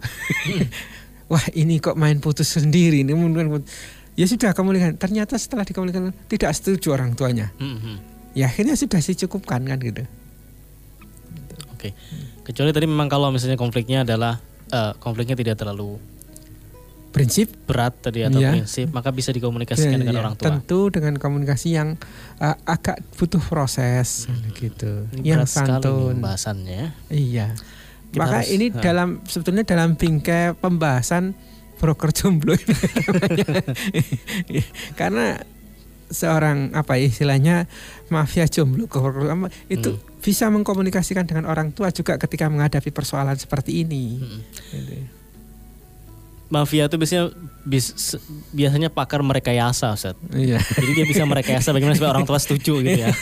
Wah 1.30 1.46
ini 1.54 1.78
kok 1.78 1.94
main 1.94 2.18
putus 2.18 2.50
sendiri 2.58 3.06
ini 3.06 3.14
mungkin 3.14 3.62
ya 4.20 4.28
sudah 4.28 4.52
komunikasi. 4.52 5.00
Ternyata 5.00 5.34
setelah 5.34 5.64
dikomunikasikan 5.64 6.12
tidak 6.28 6.52
setuju 6.52 6.92
orang 6.92 7.16
tuanya. 7.16 7.48
Mm-mm. 7.56 7.96
Ya 8.36 8.46
akhirnya 8.46 8.76
sudah 8.76 9.00
dicukupkan 9.00 9.64
kan 9.64 9.80
gitu. 9.80 10.04
Oke. 11.72 11.96
Kecuali 12.44 12.70
tadi 12.70 12.84
memang 12.84 13.08
kalau 13.08 13.32
misalnya 13.32 13.56
konfliknya 13.56 14.04
adalah 14.04 14.36
eh, 14.68 14.92
konfliknya 15.00 15.34
tidak 15.34 15.56
terlalu 15.56 15.96
Prinsip 17.10 17.66
berat 17.66 17.98
tadi 17.98 18.22
atau 18.22 18.38
Iya. 18.38 18.54
prinsip, 18.54 18.94
maka 18.94 19.10
bisa 19.10 19.34
dikomunikasikan 19.34 19.98
dengan 19.98 20.14
ya, 20.14 20.20
orang 20.22 20.38
tua. 20.38 20.46
tentu 20.46 20.94
dengan 20.94 21.18
komunikasi 21.18 21.74
yang 21.74 21.98
uh, 22.38 22.54
agak 22.62 23.02
butuh 23.18 23.42
proses 23.42 24.30
Hmm. 24.30 24.46
gitu. 24.54 25.10
Ini 25.18 25.34
yang 25.34 25.42
santun. 25.42 26.14
pembahasannya. 26.14 26.94
Iya. 27.10 27.58
Kita 28.14 28.14
Maka 28.14 28.46
harus- 28.46 28.54
ini 28.54 28.70
ha. 28.70 28.78
dalam 28.78 29.26
sebetulnya 29.26 29.66
dalam 29.66 29.98
bingkai 29.98 30.54
pembahasan 30.54 31.34
broker 31.80 32.12
jomblo 32.12 32.52
ini. 32.52 32.76
Karena 35.00 35.40
seorang 36.06 36.76
apa 36.76 37.00
ya, 37.00 37.08
istilahnya 37.08 37.64
mafia 38.12 38.44
jomblo 38.44 38.84
itu 38.84 39.90
Hmm. 39.90 40.00
bisa 40.20 40.52
mengkomunikasikan 40.52 41.24
dengan 41.24 41.48
orang 41.48 41.72
tua 41.72 41.88
juga 41.88 42.20
ketika 42.20 42.52
menghadapi 42.52 42.92
persoalan 42.92 43.40
seperti 43.40 43.80
ini. 43.80 44.20
Mm-mm. 44.20 44.40
Gitu. 44.68 44.94
Mafia 46.50 46.90
itu 46.90 46.98
biasanya 46.98 47.30
bis- 47.62 48.18
biasanya 48.50 48.90
pakar 48.90 49.22
merekayasa, 49.22 49.94
Ustaz. 49.94 50.18
Iya. 50.34 50.58
Jadi 50.58 50.90
dia 50.98 51.06
bisa 51.06 51.22
merekayasa 51.22 51.70
bagaimana 51.70 51.94
supaya 51.94 52.10
orang 52.10 52.26
tua 52.26 52.42
setuju 52.42 52.82
gitu 52.82 53.06
ya. 53.06 53.14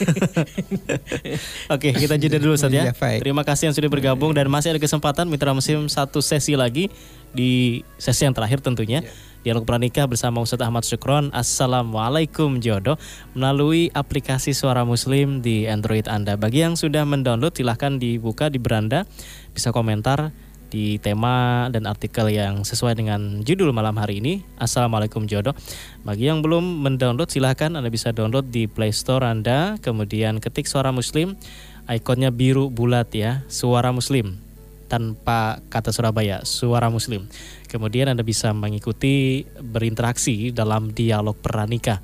Oke, 1.77 1.93
kita 1.93 2.17
jeda 2.17 2.41
dulu 2.41 2.57
Ustaz 2.57 2.73
ya. 2.73 2.89
Baik. 2.97 3.21
Terima 3.21 3.45
kasih 3.45 3.69
yang 3.69 3.77
sudah 3.77 3.93
bergabung 3.93 4.33
dan 4.33 4.49
masih 4.49 4.73
ada 4.73 4.81
kesempatan 4.81 5.29
Mitra 5.29 5.53
Musim 5.53 5.93
satu 5.93 6.25
sesi 6.25 6.57
lagi 6.57 6.89
di 7.33 7.83
sesi 7.97 8.25
yang 8.25 8.35
terakhir 8.37 8.61
tentunya. 8.61 9.05
Dialog 9.47 9.65
Pranikah 9.65 10.11
bersama 10.11 10.43
Ustadz 10.43 10.67
Ahmad 10.67 10.83
Syukron. 10.83 11.31
Assalamualaikum 11.31 12.59
jodoh 12.59 12.99
melalui 13.33 13.89
aplikasi 13.95 14.51
Suara 14.51 14.83
Muslim 14.83 15.41
di 15.41 15.65
Android 15.71 16.05
Anda. 16.11 16.35
Bagi 16.35 16.67
yang 16.67 16.75
sudah 16.75 17.07
mendownload 17.07 17.55
silahkan 17.55 17.97
dibuka 17.97 18.51
di 18.51 18.59
beranda 18.59 19.07
bisa 19.55 19.71
komentar 19.71 20.35
di 20.69 21.01
tema 21.01 21.67
dan 21.73 21.89
artikel 21.89 22.29
yang 22.29 22.61
sesuai 22.61 22.99
dengan 22.99 23.41
judul 23.41 23.73
malam 23.73 23.97
hari 23.97 24.21
ini. 24.21 24.45
Assalamualaikum 24.61 25.25
jodoh. 25.25 25.57
Bagi 26.05 26.29
yang 26.29 26.45
belum 26.45 26.85
mendownload 26.85 27.33
silahkan 27.33 27.73
Anda 27.73 27.89
bisa 27.89 28.13
download 28.13 28.53
di 28.53 28.69
Play 28.69 28.93
Store 28.93 29.25
Anda. 29.25 29.81
Kemudian 29.81 30.45
ketik 30.45 30.69
suara 30.69 30.93
muslim. 30.93 31.41
Ikonnya 31.89 32.29
biru 32.29 32.69
bulat 32.69 33.09
ya. 33.17 33.49
Suara 33.49 33.97
muslim. 33.97 34.48
Tanpa 34.89 35.61
kata 35.69 35.93
Surabaya. 35.93 36.43
Suara 36.49 36.89
muslim. 36.89 37.29
Kemudian 37.69 38.09
Anda 38.09 38.25
bisa 38.25 38.51
mengikuti 38.57 39.45
berinteraksi 39.61 40.51
dalam 40.51 40.97
dialog 40.97 41.37
pernikah. 41.39 42.01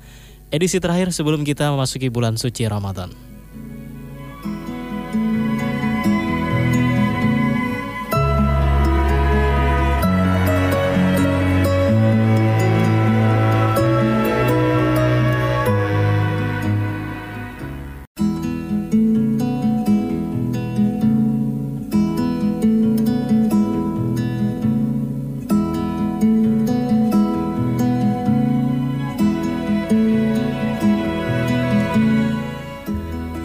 Edisi 0.53 0.77
terakhir 0.79 1.09
sebelum 1.11 1.41
kita 1.43 1.73
memasuki 1.73 2.13
bulan 2.13 2.37
suci 2.37 2.63
Ramadan. 2.69 3.34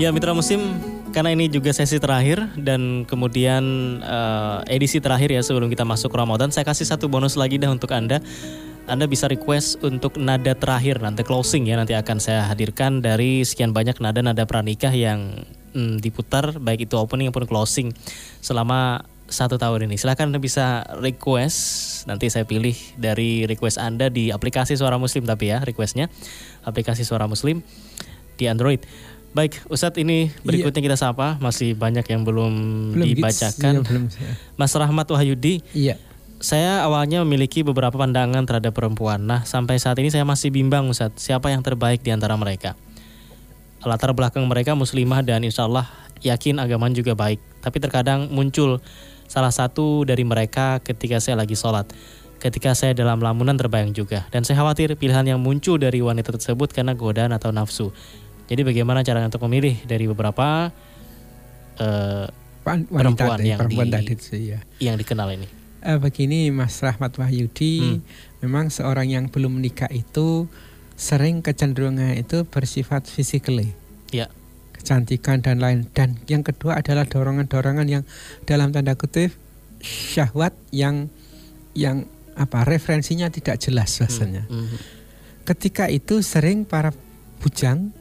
Ya 0.00 0.08
Mitra 0.16 0.32
Musim, 0.32 0.80
karena 1.12 1.36
ini 1.36 1.52
juga 1.52 1.76
sesi 1.76 2.00
terakhir 2.00 2.48
dan 2.56 3.04
kemudian 3.04 3.60
eh, 4.00 4.72
edisi 4.72 4.96
terakhir 4.96 5.28
ya 5.28 5.44
sebelum 5.44 5.68
kita 5.68 5.84
masuk 5.84 6.08
Ramadan, 6.16 6.48
saya 6.48 6.64
kasih 6.64 6.88
satu 6.88 7.12
bonus 7.12 7.36
lagi 7.36 7.60
dah 7.60 7.68
untuk 7.68 7.92
Anda. 7.92 8.24
Anda 8.88 9.04
bisa 9.04 9.28
request 9.28 9.84
untuk 9.84 10.16
nada 10.16 10.56
terakhir 10.56 11.04
nanti 11.04 11.20
closing 11.20 11.68
ya 11.68 11.76
nanti 11.76 11.92
akan 11.92 12.16
saya 12.16 12.48
hadirkan 12.48 13.04
dari 13.04 13.44
sekian 13.44 13.76
banyak 13.76 14.00
nada-nada 14.00 14.48
pranikah 14.48 14.88
yang 14.88 15.44
hmm, 15.76 16.00
diputar 16.00 16.56
baik 16.56 16.88
itu 16.88 16.96
opening 16.96 17.28
maupun 17.28 17.44
closing 17.44 17.92
selama 18.40 19.04
satu 19.28 19.60
tahun 19.60 19.84
ini. 19.84 20.00
Silahkan 20.00 20.32
Anda 20.32 20.40
bisa 20.40 20.96
request, 20.96 21.60
nanti 22.08 22.32
saya 22.32 22.48
pilih 22.48 22.72
dari 22.96 23.44
request 23.44 23.76
Anda 23.76 24.08
di 24.08 24.32
aplikasi 24.32 24.80
Suara 24.80 24.96
Muslim 24.96 25.28
tapi 25.28 25.52
ya 25.52 25.60
requestnya 25.60 26.08
aplikasi 26.64 27.04
Suara 27.04 27.28
Muslim 27.28 27.60
di 28.40 28.48
Android. 28.48 28.80
Baik, 29.30 29.62
Ustadz 29.70 30.02
ini 30.02 30.34
berikutnya 30.42 30.82
iya. 30.82 30.86
kita 30.90 30.98
sapa 30.98 31.38
masih 31.38 31.78
banyak 31.78 32.02
yang 32.02 32.26
belum, 32.26 32.52
belum 32.98 33.06
dibacakan. 33.14 33.74
Iya, 33.78 33.86
belum, 33.86 34.04
Mas 34.58 34.74
Rahmat 34.74 35.06
Wahyudi. 35.06 35.62
Iya. 35.70 36.02
Saya 36.42 36.82
awalnya 36.82 37.22
memiliki 37.22 37.62
beberapa 37.62 37.94
pandangan 37.94 38.42
terhadap 38.42 38.74
perempuan. 38.74 39.22
Nah, 39.22 39.46
sampai 39.46 39.78
saat 39.78 39.94
ini 40.02 40.10
saya 40.10 40.26
masih 40.26 40.50
bimbang 40.50 40.88
Ustadz, 40.90 41.22
siapa 41.22 41.52
yang 41.54 41.62
terbaik 41.62 42.02
di 42.02 42.10
antara 42.10 42.34
mereka. 42.34 42.74
Latar 43.86 44.10
belakang 44.12 44.44
mereka 44.50 44.74
muslimah 44.74 45.22
dan 45.22 45.46
insya 45.46 45.64
Allah 45.64 45.86
yakin 46.26 46.58
agaman 46.58 46.90
juga 46.92 47.14
baik. 47.14 47.38
Tapi 47.62 47.76
terkadang 47.78 48.28
muncul 48.34 48.82
salah 49.30 49.54
satu 49.54 50.02
dari 50.02 50.26
mereka 50.26 50.82
ketika 50.82 51.22
saya 51.22 51.38
lagi 51.38 51.54
sholat. 51.54 51.86
Ketika 52.40 52.72
saya 52.72 52.96
dalam 52.96 53.20
lamunan 53.20 53.54
terbayang 53.54 53.92
juga. 53.92 54.24
Dan 54.32 54.42
saya 54.48 54.64
khawatir 54.64 54.96
pilihan 54.96 55.28
yang 55.36 55.40
muncul 55.44 55.76
dari 55.76 56.00
wanita 56.00 56.32
tersebut 56.34 56.72
karena 56.72 56.96
godaan 56.96 57.36
atau 57.36 57.52
nafsu. 57.52 57.92
Jadi 58.50 58.66
bagaimana 58.66 59.06
cara 59.06 59.22
untuk 59.22 59.46
memilih 59.46 59.78
dari 59.86 60.10
beberapa 60.10 60.74
uh, 61.78 62.26
perempuan 62.66 63.38
tadi, 63.38 63.54
yang 63.54 63.58
perempuan 63.62 63.86
di, 63.86 63.94
tadi, 63.94 64.38
ya. 64.50 64.58
yang 64.82 64.98
dikenal 64.98 65.30
ini? 65.38 65.46
Uh, 65.86 66.02
begini 66.02 66.50
Mas 66.50 66.82
Rahmat 66.82 67.14
Wahyudi, 67.14 67.78
hmm. 67.78 67.98
memang 68.42 68.74
seorang 68.74 69.06
yang 69.06 69.30
belum 69.30 69.62
menikah 69.62 69.86
itu 69.94 70.50
sering 70.98 71.46
kecenderungan 71.46 72.18
itu 72.18 72.42
bersifat 72.42 73.06
physically. 73.06 73.70
Ya. 74.10 74.26
Kecantikan 74.74 75.46
dan 75.46 75.62
lain. 75.62 75.86
Dan 75.94 76.18
yang 76.26 76.42
kedua 76.42 76.82
adalah 76.82 77.06
dorongan-dorongan 77.06 77.86
yang 77.86 78.02
dalam 78.50 78.74
tanda 78.74 78.98
kutip 78.98 79.30
syahwat 79.80 80.52
yang 80.74 81.08
yang 81.72 82.04
apa 82.34 82.66
referensinya 82.66 83.30
tidak 83.30 83.62
jelas 83.62 83.94
rasanya. 84.02 84.44
Hmm. 84.50 84.66
Hmm. 84.66 84.78
Ketika 85.46 85.86
itu 85.86 86.20
sering 86.20 86.66
para 86.66 86.90
bujang 87.40 87.96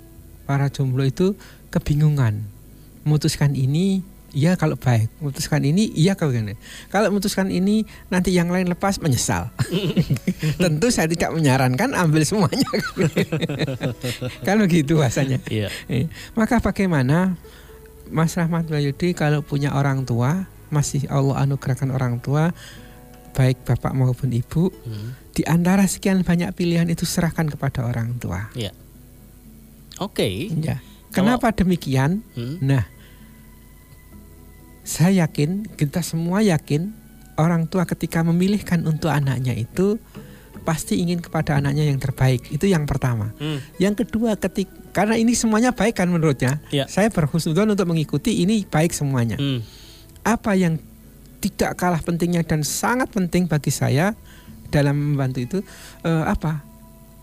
para 0.50 0.74
jomblo 0.74 1.06
itu 1.06 1.38
kebingungan. 1.70 2.42
Memutuskan 3.06 3.54
ini 3.54 4.02
iya 4.34 4.58
kalau 4.58 4.74
baik. 4.74 5.14
Memutuskan 5.22 5.62
ini 5.62 5.94
iya 5.94 6.18
kalau 6.18 6.34
gini. 6.34 6.58
Kalau 6.90 7.14
memutuskan 7.14 7.54
ini 7.54 7.86
nanti 8.10 8.34
yang 8.34 8.50
lain 8.50 8.66
lepas 8.66 8.98
menyesal. 8.98 9.54
Tentu 10.64 10.90
saya 10.90 11.06
tidak 11.06 11.38
menyarankan 11.38 11.94
ambil 11.94 12.26
semuanya. 12.26 12.66
Kalau 14.48 14.66
gitu 14.66 14.98
bahasanya. 14.98 15.38
Iya. 15.54 15.70
Eh, 15.86 16.10
maka 16.34 16.58
bagaimana 16.58 17.38
Mas 18.10 18.34
Rahmat 18.34 18.66
Bayudi 18.66 19.14
kalau 19.14 19.46
punya 19.46 19.78
orang 19.78 20.02
tua 20.02 20.50
masih 20.74 21.06
Allah 21.14 21.46
anugerahkan 21.46 21.94
orang 21.94 22.18
tua 22.18 22.50
baik 23.38 23.62
bapak 23.66 23.94
maupun 23.94 24.34
ibu 24.34 24.74
hmm. 24.74 25.38
di 25.38 25.46
antara 25.46 25.86
sekian 25.86 26.26
banyak 26.26 26.50
pilihan 26.58 26.90
itu 26.90 27.06
serahkan 27.06 27.46
kepada 27.46 27.86
orang 27.86 28.18
tua. 28.18 28.50
Iya. 28.58 28.74
Oke. 30.00 30.50
Okay. 30.50 30.64
Ya. 30.64 30.78
Kenapa 31.10 31.52
Kalau, 31.52 31.58
demikian? 31.66 32.22
Hmm? 32.38 32.58
Nah, 32.62 32.86
saya 34.86 35.26
yakin, 35.26 35.70
kita 35.78 36.02
semua 36.02 36.42
yakin 36.42 36.94
orang 37.40 37.66
tua 37.66 37.88
ketika 37.88 38.22
memilihkan 38.22 38.84
untuk 38.86 39.10
anaknya 39.10 39.56
itu 39.56 39.98
pasti 40.68 41.02
ingin 41.02 41.24
kepada 41.24 41.58
anaknya 41.58 41.90
yang 41.90 41.98
terbaik. 41.98 42.46
Itu 42.54 42.70
yang 42.70 42.86
pertama. 42.86 43.34
Hmm. 43.42 43.58
Yang 43.82 44.06
kedua, 44.06 44.38
ketik 44.38 44.70
karena 44.94 45.18
ini 45.18 45.34
semuanya 45.34 45.74
baik 45.74 45.98
kan 45.98 46.10
menurutnya, 46.10 46.62
ya. 46.70 46.86
saya 46.86 47.10
berhusnudon 47.10 47.74
untuk 47.74 47.90
mengikuti 47.90 48.44
ini 48.44 48.66
baik 48.68 48.94
semuanya. 48.94 49.40
Hmm. 49.40 49.66
Apa 50.22 50.54
yang 50.54 50.78
tidak 51.40 51.80
kalah 51.80 52.04
pentingnya 52.04 52.44
dan 52.44 52.62
sangat 52.68 53.10
penting 53.10 53.48
bagi 53.48 53.72
saya 53.72 54.14
dalam 54.70 55.16
membantu 55.16 55.40
itu 55.42 55.60
uh, 56.06 56.28
apa? 56.30 56.69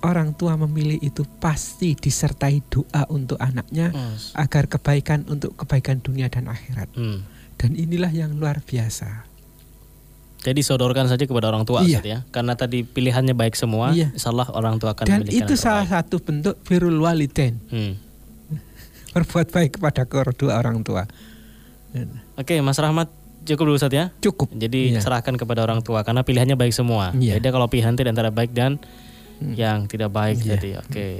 Orang 0.04 0.36
tua 0.36 0.58
memilih 0.60 1.00
itu 1.00 1.24
pasti 1.40 1.96
disertai 1.96 2.60
doa 2.68 3.08
untuk 3.08 3.40
anaknya 3.40 3.92
Mas. 3.94 4.32
agar 4.36 4.68
kebaikan 4.68 5.24
untuk 5.28 5.56
kebaikan 5.56 6.02
dunia 6.04 6.28
dan 6.28 6.50
akhirat. 6.50 6.88
Hmm. 6.92 7.24
Dan 7.56 7.72
inilah 7.72 8.12
yang 8.12 8.36
luar 8.36 8.60
biasa. 8.60 9.24
Jadi 10.44 10.60
sodorkan 10.62 11.08
saja 11.10 11.26
kepada 11.26 11.50
orang 11.50 11.66
tua 11.66 11.82
iya. 11.82 11.98
ya, 12.04 12.18
karena 12.30 12.54
tadi 12.54 12.86
pilihannya 12.86 13.34
baik 13.34 13.58
semua, 13.58 13.90
iya. 13.90 14.14
insyaallah 14.14 14.54
orang 14.54 14.78
tua 14.78 14.94
akan 14.94 15.08
Dan 15.08 15.20
itu 15.26 15.58
salah 15.58 15.88
satu 15.88 16.22
bentuk 16.22 16.54
firul 16.62 17.02
waliden. 17.02 17.58
Hmm. 17.66 17.98
Berbuat 19.16 19.50
baik 19.50 19.80
kepada 19.80 20.06
kedua 20.06 20.60
orang 20.60 20.86
tua. 20.86 21.08
Oke, 22.36 22.60
Mas 22.60 22.76
Rahmat 22.76 23.08
cukup 23.46 23.64
dulu 23.72 23.78
saja 23.78 23.96
ya. 23.96 24.06
Cukup. 24.20 24.52
Jadi 24.52 24.94
iya. 24.94 25.00
serahkan 25.00 25.38
kepada 25.38 25.62
orang 25.62 25.80
tua 25.80 26.02
karena 26.02 26.26
pilihannya 26.26 26.58
baik 26.58 26.74
semua. 26.74 27.14
Iya. 27.16 27.38
Jadi 27.40 27.48
kalau 27.48 27.66
pilihan 27.70 27.94
itu 27.94 28.02
antara 28.04 28.34
baik 28.34 28.52
dan 28.52 28.76
hmm. 29.40 29.54
yang 29.56 29.84
tidak 29.90 30.10
baik 30.12 30.40
yeah. 30.42 30.50
tadi. 30.56 30.70
Oke. 30.76 30.86
Okay. 30.90 31.14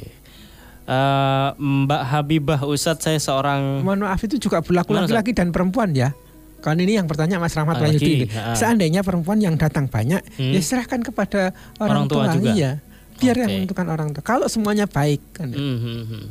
Uh, 0.86 0.94
eh, 0.94 1.48
Mbak 1.58 2.02
Habibah 2.14 2.60
Ustadz 2.62 3.10
saya 3.10 3.18
seorang 3.18 3.82
Mohon 3.82 4.06
maaf 4.06 4.22
itu 4.22 4.38
juga 4.38 4.62
berlaku 4.62 4.94
laki-laki 4.94 5.34
dan 5.34 5.50
perempuan 5.50 5.90
ya. 5.90 6.14
Kan 6.62 6.82
ini 6.82 6.98
yang 6.98 7.06
bertanya 7.06 7.38
Mas 7.38 7.54
Rahmat 7.54 7.78
ah, 7.78 7.86
Wahyudi. 7.86 8.26
Seandainya 8.58 9.06
perempuan 9.06 9.38
yang 9.38 9.54
datang 9.54 9.86
banyak, 9.86 10.18
hmm. 10.34 10.50
ya 10.50 10.60
serahkan 10.62 10.98
kepada 10.98 11.54
orang, 11.78 11.90
orang 11.90 12.04
tua, 12.10 12.24
tua 12.26 12.34
juga. 12.38 12.50
Iya. 12.54 12.70
Biar 13.16 13.34
okay. 13.38 13.42
yang 13.42 13.50
menentukan 13.62 13.86
orang 13.86 14.08
tua. 14.10 14.22
Kalau 14.26 14.46
semuanya 14.50 14.90
baik 14.90 15.22
kan. 15.30 15.54
Ya. 15.54 15.58
Hmm, 15.62 15.78
hmm, 15.78 16.02
hmm. 16.10 16.24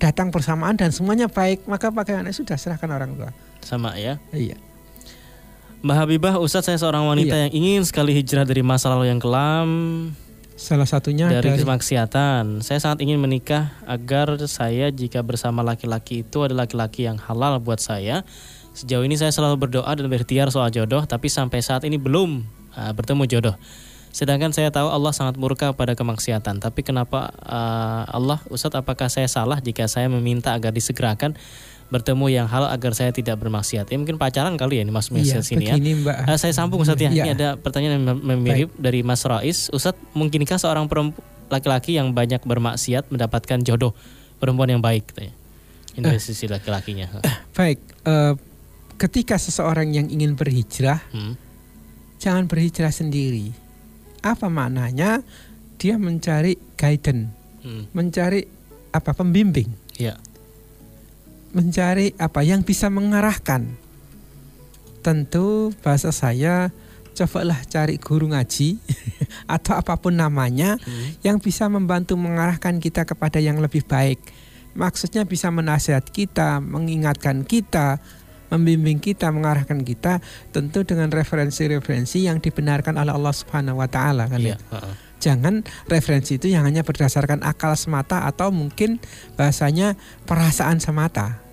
Datang 0.00 0.28
bersamaan 0.32 0.76
dan 0.76 0.88
semuanya 0.88 1.28
baik, 1.28 1.68
maka 1.68 1.92
pakaiannya 1.92 2.32
sudah 2.32 2.56
serahkan 2.56 2.88
orang 2.92 3.12
tua. 3.12 3.30
Sama 3.60 3.92
ya. 4.00 4.16
Iya. 4.32 4.56
Mbak 5.84 5.96
Habibah, 6.00 6.34
Ustadz 6.40 6.72
saya 6.72 6.80
seorang 6.80 7.04
wanita 7.04 7.36
iya. 7.36 7.42
yang 7.44 7.52
ingin 7.52 7.82
sekali 7.84 8.16
hijrah 8.16 8.48
dari 8.48 8.64
masa 8.64 8.88
lalu 8.88 9.12
yang 9.12 9.20
kelam 9.20 9.68
Salah 10.64 10.88
satunya 10.88 11.28
dari, 11.28 11.44
dari 11.44 11.60
kemaksiatan. 11.60 12.64
Saya 12.64 12.80
sangat 12.80 13.04
ingin 13.04 13.20
menikah 13.20 13.76
agar 13.84 14.40
saya 14.48 14.88
jika 14.88 15.20
bersama 15.20 15.60
laki-laki 15.60 16.24
itu 16.24 16.40
adalah 16.40 16.64
laki-laki 16.64 17.04
yang 17.04 17.20
halal 17.20 17.60
buat 17.60 17.84
saya. 17.84 18.24
Sejauh 18.72 19.04
ini 19.04 19.20
saya 19.20 19.28
selalu 19.28 19.68
berdoa 19.68 19.92
dan 19.92 20.08
berikhtiar 20.08 20.48
soal 20.48 20.72
jodoh, 20.72 21.04
tapi 21.04 21.28
sampai 21.28 21.60
saat 21.60 21.84
ini 21.84 22.00
belum 22.00 22.48
uh, 22.80 22.92
bertemu 22.96 23.28
jodoh. 23.28 23.56
Sedangkan 24.08 24.56
saya 24.56 24.72
tahu 24.72 24.88
Allah 24.88 25.12
sangat 25.12 25.36
murka 25.36 25.76
pada 25.76 25.92
kemaksiatan. 25.92 26.64
Tapi 26.64 26.80
kenapa 26.80 27.36
uh, 27.44 28.08
Allah, 28.08 28.40
Ustadz, 28.48 28.80
apakah 28.80 29.12
saya 29.12 29.28
salah 29.28 29.60
jika 29.60 29.84
saya 29.84 30.08
meminta 30.08 30.56
agar 30.56 30.72
disegerakan? 30.72 31.36
Bertemu 31.94 32.26
yang 32.26 32.46
hal 32.50 32.66
agar 32.66 32.90
saya 32.90 33.14
tidak 33.14 33.38
bermaksiat. 33.38 33.86
Ya 33.86 33.94
mungkin 33.94 34.18
pacaran 34.18 34.58
kali 34.58 34.82
ya 34.82 34.82
ini 34.82 34.90
Mas 34.90 35.14
Mesir 35.14 35.38
iya, 35.38 35.46
sini 35.46 35.64
ya. 35.70 35.78
Mbak. 35.78 36.16
Uh, 36.26 36.38
saya 36.42 36.50
sambung 36.50 36.82
Ustaz 36.82 36.98
ya. 36.98 37.06
Iya. 37.06 37.22
Ini 37.22 37.30
ada 37.38 37.48
pertanyaan 37.54 38.02
yang 38.02 38.42
mirip 38.42 38.74
dari 38.74 39.06
Mas 39.06 39.22
Rais. 39.22 39.70
Ustaz, 39.70 39.94
mungkinkah 40.10 40.58
seorang 40.58 40.90
laki-laki 41.46 41.94
yang 41.94 42.10
banyak 42.10 42.42
bermaksiat 42.42 43.14
mendapatkan 43.14 43.62
jodoh 43.62 43.94
perempuan 44.42 44.74
yang 44.74 44.82
baik 44.82 45.06
gitu 45.14 45.30
ya? 45.30 45.32
Ini 45.94 46.04
uh, 46.10 46.18
sisi 46.18 46.50
laki-lakinya. 46.50 47.22
Uh, 47.22 47.22
baik, 47.54 47.78
uh, 48.10 48.34
ketika 48.98 49.38
seseorang 49.38 49.94
yang 49.94 50.10
ingin 50.10 50.34
berhijrah, 50.34 50.98
hmm. 51.14 51.38
jangan 52.18 52.50
berhijrah 52.50 52.90
sendiri. 52.90 53.54
Apa 54.26 54.50
maknanya? 54.50 55.22
Dia 55.78 55.94
mencari 55.94 56.58
guidance, 56.74 57.30
hmm. 57.62 57.94
mencari 57.94 58.42
apa 58.90 59.14
pembimbing. 59.14 59.70
Ya 59.94 60.18
mencari 61.54 62.12
apa 62.18 62.42
yang 62.42 62.66
bisa 62.66 62.90
mengarahkan. 62.90 63.78
Tentu 65.00 65.70
bahasa 65.80 66.10
saya 66.10 66.74
cobalah 67.14 67.62
cari 67.70 67.96
guru 67.96 68.34
ngaji 68.34 68.76
atau 69.54 69.78
apa 69.78 69.94
pun 69.96 70.18
namanya 70.18 70.76
hmm. 70.82 71.22
yang 71.22 71.38
bisa 71.38 71.70
membantu 71.70 72.18
mengarahkan 72.18 72.82
kita 72.82 73.06
kepada 73.06 73.38
yang 73.38 73.62
lebih 73.62 73.86
baik. 73.86 74.18
Maksudnya 74.74 75.22
bisa 75.22 75.54
menasihat 75.54 76.02
kita, 76.02 76.58
mengingatkan 76.58 77.46
kita, 77.46 78.02
membimbing 78.50 78.98
kita, 78.98 79.30
mengarahkan 79.30 79.86
kita 79.86 80.18
tentu 80.50 80.82
dengan 80.82 81.14
referensi-referensi 81.14 82.26
yang 82.26 82.42
dibenarkan 82.42 82.98
oleh 82.98 83.14
Allah 83.14 83.34
Subhanahu 83.34 83.78
wa 83.78 83.86
taala 83.86 84.26
kan 84.26 84.42
ya. 84.42 84.58
Jangan 85.22 85.62
referensi 85.88 86.36
itu 86.36 86.50
yang 86.52 86.66
hanya 86.66 86.82
berdasarkan 86.82 87.46
akal 87.46 87.72
semata 87.78 88.26
atau 88.26 88.50
mungkin 88.50 88.98
bahasanya 89.38 89.94
perasaan 90.26 90.82
semata. 90.82 91.43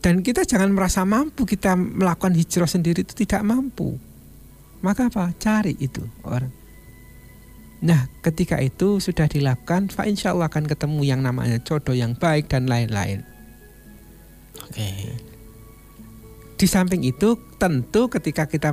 Dan 0.00 0.24
kita 0.24 0.48
jangan 0.48 0.72
merasa 0.72 1.04
mampu 1.04 1.44
kita 1.44 1.76
melakukan 1.76 2.32
hijrah 2.32 2.68
sendiri 2.68 3.04
itu 3.04 3.12
tidak 3.12 3.44
mampu. 3.44 4.00
Maka 4.80 5.12
apa? 5.12 5.36
Cari 5.36 5.76
itu 5.76 6.00
orang. 6.24 6.48
Nah, 7.80 8.08
ketika 8.20 8.60
itu 8.60 9.00
sudah 9.00 9.28
dilakukan, 9.28 9.88
fa 9.92 10.04
insya 10.04 10.32
Allah 10.32 10.52
akan 10.52 10.68
ketemu 10.68 11.00
yang 11.04 11.20
namanya 11.20 11.60
jodoh 11.60 11.96
yang 11.96 12.16
baik 12.16 12.48
dan 12.48 12.68
lain-lain. 12.68 13.24
Oke. 14.60 14.76
Okay. 14.76 15.30
di 16.60 16.68
samping 16.68 17.00
itu 17.08 17.40
tentu 17.56 18.12
ketika 18.12 18.44
kita 18.44 18.68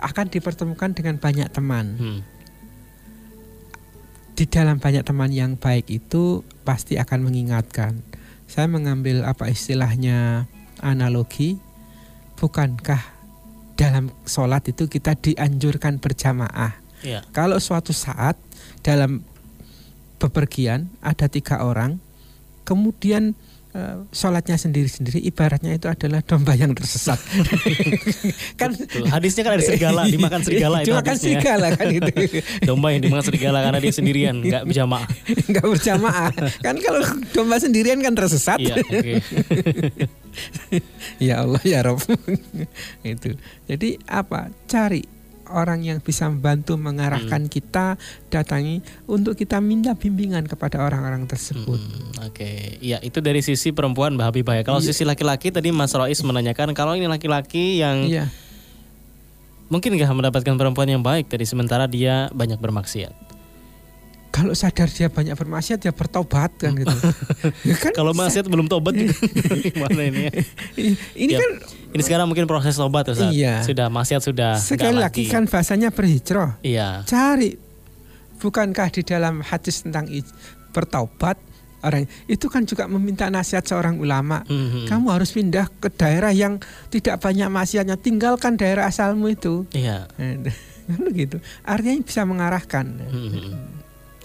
akan 0.00 0.26
dipertemukan 0.32 0.96
dengan 0.96 1.20
banyak 1.20 1.52
teman. 1.52 1.86
Hmm. 2.00 2.20
Di 4.32 4.48
dalam 4.48 4.80
banyak 4.80 5.04
teman 5.04 5.28
yang 5.28 5.60
baik 5.60 5.84
itu 5.92 6.40
pasti 6.64 6.96
akan 6.96 7.28
mengingatkan. 7.28 8.00
Saya 8.46 8.70
mengambil 8.70 9.26
apa 9.26 9.50
istilahnya 9.50 10.46
analogi, 10.80 11.58
bukankah 12.38 13.02
dalam 13.76 14.08
sholat 14.24 14.64
itu 14.70 14.88
kita 14.88 15.18
dianjurkan 15.18 16.00
berjamaah? 16.00 16.78
Ya. 17.04 17.20
Kalau 17.34 17.60
suatu 17.60 17.92
saat 17.92 18.38
dalam 18.80 19.20
bepergian 20.16 20.88
ada 21.04 21.28
tiga 21.28 21.60
orang, 21.60 22.00
kemudian 22.64 23.36
uh, 23.76 24.08
sholatnya 24.08 24.56
sendiri-sendiri 24.56 25.20
ibaratnya 25.20 25.76
itu 25.76 25.86
adalah 25.86 26.24
domba 26.24 26.56
yang 26.56 26.72
tersesat. 26.72 27.20
kan 28.60 28.72
Betul. 28.72 29.04
hadisnya 29.12 29.42
kan 29.44 29.52
ada 29.60 29.64
serigala 29.64 30.08
dimakan 30.08 30.40
serigala 30.40 30.76
itu 30.80 30.96
dimakan 30.96 31.16
serigala 31.20 31.66
kan 31.76 31.86
itu. 31.92 32.12
domba 32.68 32.96
yang 32.96 33.04
dimakan 33.04 33.24
serigala 33.28 33.58
karena 33.60 33.78
dia 33.84 33.92
sendirian 33.92 34.34
nggak 34.40 34.64
berjamaah. 34.64 35.06
nggak 35.52 35.66
berjamaah. 35.68 36.30
kan 36.64 36.74
kalau 36.80 37.00
domba 37.36 37.56
sendirian 37.60 38.00
kan 38.00 38.16
tersesat. 38.16 38.56
Iya, 38.56 38.80
okay. 38.80 39.20
ya 41.20 41.44
Allah 41.44 41.60
ya 41.60 41.84
Rob. 41.84 42.00
itu. 43.04 43.36
Jadi 43.68 44.00
apa? 44.08 44.48
Cari 44.64 45.15
orang 45.52 45.82
yang 45.82 45.98
bisa 45.98 46.30
membantu 46.30 46.78
mengarahkan 46.78 47.46
hmm. 47.46 47.52
kita 47.52 47.98
datangi 48.30 48.82
untuk 49.10 49.34
kita 49.34 49.58
minta 49.58 49.94
bimbingan 49.94 50.46
kepada 50.46 50.82
orang-orang 50.82 51.26
tersebut. 51.26 51.78
Hmm, 51.78 52.26
Oke, 52.26 52.42
okay. 52.44 52.58
ya 52.82 52.98
itu 53.02 53.18
dari 53.18 53.42
sisi 53.42 53.74
perempuan 53.74 54.14
Mbak 54.14 54.26
Habibah 54.30 54.54
ya. 54.58 54.62
Kalau 54.62 54.80
iya. 54.80 54.88
sisi 54.90 55.02
laki-laki 55.02 55.50
tadi 55.50 55.74
Mas 55.74 55.92
Rois 55.92 56.18
menanyakan 56.22 56.72
kalau 56.72 56.94
ini 56.94 57.10
laki-laki 57.10 57.82
yang 57.82 58.06
iya. 58.06 58.30
mungkin 59.72 59.98
nggak 59.98 60.14
mendapatkan 60.14 60.54
perempuan 60.54 60.86
yang 60.86 61.02
baik 61.02 61.26
tadi 61.26 61.42
sementara 61.42 61.90
dia 61.90 62.30
banyak 62.30 62.58
bermaksiat 62.62 63.25
kalau 64.36 64.52
sadar 64.52 64.92
dia 64.92 65.08
banyak 65.08 65.32
bermaksiat 65.32 65.80
dia 65.80 65.96
bertobat 65.96 66.52
kan 66.60 66.76
gitu. 66.76 66.92
ya 67.72 67.76
kan 67.80 67.92
kalau 67.96 68.12
maksiat 68.12 68.44
belum 68.44 68.68
tobat 68.68 68.92
juga 68.92 69.16
gimana 69.72 70.00
ini 70.04 70.20
ya? 70.28 70.32
ini 71.16 71.32
ya, 71.32 71.40
kan 71.40 71.50
ini 71.96 72.02
sekarang 72.04 72.28
mungkin 72.28 72.44
proses 72.44 72.76
tobat 72.76 73.08
Ustaz. 73.08 73.32
Iya. 73.32 73.64
Sudah 73.64 73.88
maksiat 73.88 74.20
sudah 74.20 74.60
Sekali 74.60 75.00
lagi, 75.00 75.24
lagi 75.24 75.32
kan 75.32 75.48
bahasanya 75.48 75.88
berhijrah. 75.88 76.60
Iya. 76.60 77.08
Cari 77.08 77.56
bukankah 78.36 78.92
di 78.92 79.02
dalam 79.08 79.40
hadis 79.40 79.88
tentang 79.88 80.04
bertobat 80.76 81.40
orang 81.80 82.04
itu 82.28 82.52
kan 82.52 82.68
juga 82.68 82.84
meminta 82.84 83.32
nasihat 83.32 83.64
seorang 83.64 83.96
ulama. 83.96 84.44
Mm-hmm. 84.44 84.84
Kamu 84.84 85.06
harus 85.16 85.32
pindah 85.32 85.72
ke 85.80 85.88
daerah 85.88 86.34
yang 86.36 86.60
tidak 86.92 87.24
banyak 87.24 87.48
maksiatnya, 87.48 87.96
tinggalkan 87.96 88.60
daerah 88.60 88.92
asalmu 88.92 89.32
itu. 89.32 89.64
Iya. 89.72 90.12
Kan 90.86 91.02
gitu. 91.18 91.42
Artinya 91.66 91.98
bisa 92.04 92.22
mengarahkan. 92.22 92.86
Mm-hmm 93.10 93.75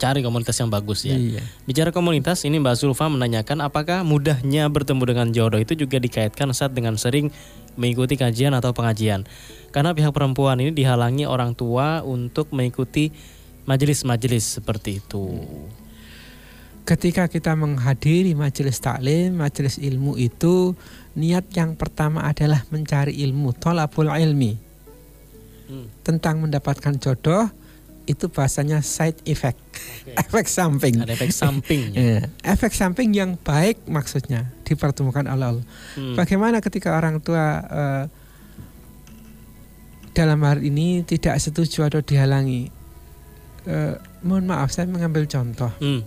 cari 0.01 0.25
komunitas 0.25 0.57
yang 0.57 0.73
bagus 0.73 1.05
ya. 1.05 1.13
Iya. 1.13 1.45
Bicara 1.69 1.93
komunitas, 1.93 2.41
ini 2.49 2.57
Mbak 2.57 2.81
Zulfa 2.81 3.05
menanyakan 3.05 3.61
apakah 3.61 4.01
mudahnya 4.01 4.65
bertemu 4.73 5.03
dengan 5.05 5.27
jodoh 5.29 5.61
itu 5.61 5.77
juga 5.77 6.01
dikaitkan 6.01 6.49
saat 6.57 6.73
dengan 6.73 6.97
sering 6.97 7.29
mengikuti 7.77 8.17
kajian 8.17 8.57
atau 8.57 8.73
pengajian. 8.73 9.29
Karena 9.69 9.93
pihak 9.93 10.09
perempuan 10.09 10.57
ini 10.57 10.73
dihalangi 10.73 11.29
orang 11.29 11.53
tua 11.53 12.01
untuk 12.01 12.49
mengikuti 12.49 13.13
majelis-majelis 13.69 14.57
seperti 14.57 14.97
itu. 14.97 15.37
Ketika 16.81 17.29
kita 17.29 17.53
menghadiri 17.53 18.33
majelis 18.33 18.81
taklim, 18.81 19.37
majelis 19.37 19.77
ilmu 19.77 20.17
itu 20.17 20.73
niat 21.13 21.45
yang 21.53 21.77
pertama 21.77 22.25
adalah 22.25 22.65
mencari 22.73 23.21
ilmu, 23.21 23.53
tolabul 23.53 24.09
ilmi. 24.09 24.57
Hmm. 25.69 25.87
Tentang 26.01 26.41
mendapatkan 26.41 26.97
jodoh, 26.97 27.53
itu 28.09 28.27
bahasanya 28.27 28.81
side 28.81 29.21
effect, 29.29 29.59
okay. 29.71 30.17
efek 30.25 30.45
samping. 30.49 31.01
Ada 31.01 31.13
efek 31.13 31.31
samping. 31.33 31.81
ya, 31.93 32.25
efek 32.41 32.73
samping 32.73 33.13
yang 33.13 33.37
baik 33.37 33.85
maksudnya 33.85 34.49
dipertemukan 34.65 35.27
oleh 35.29 35.45
Allah. 35.57 35.65
Hmm. 35.97 36.15
Bagaimana 36.17 36.63
ketika 36.63 36.97
orang 36.97 37.21
tua 37.21 37.45
uh, 37.61 38.03
dalam 40.11 40.41
hal 40.43 40.59
ini 40.63 41.05
tidak 41.05 41.37
setuju 41.37 41.87
atau 41.87 42.01
dihalangi? 42.01 42.73
Uh, 43.67 43.95
mohon 44.25 44.49
maaf, 44.49 44.73
saya 44.73 44.89
mengambil 44.89 45.29
contoh. 45.29 45.69
Hmm. 45.77 46.01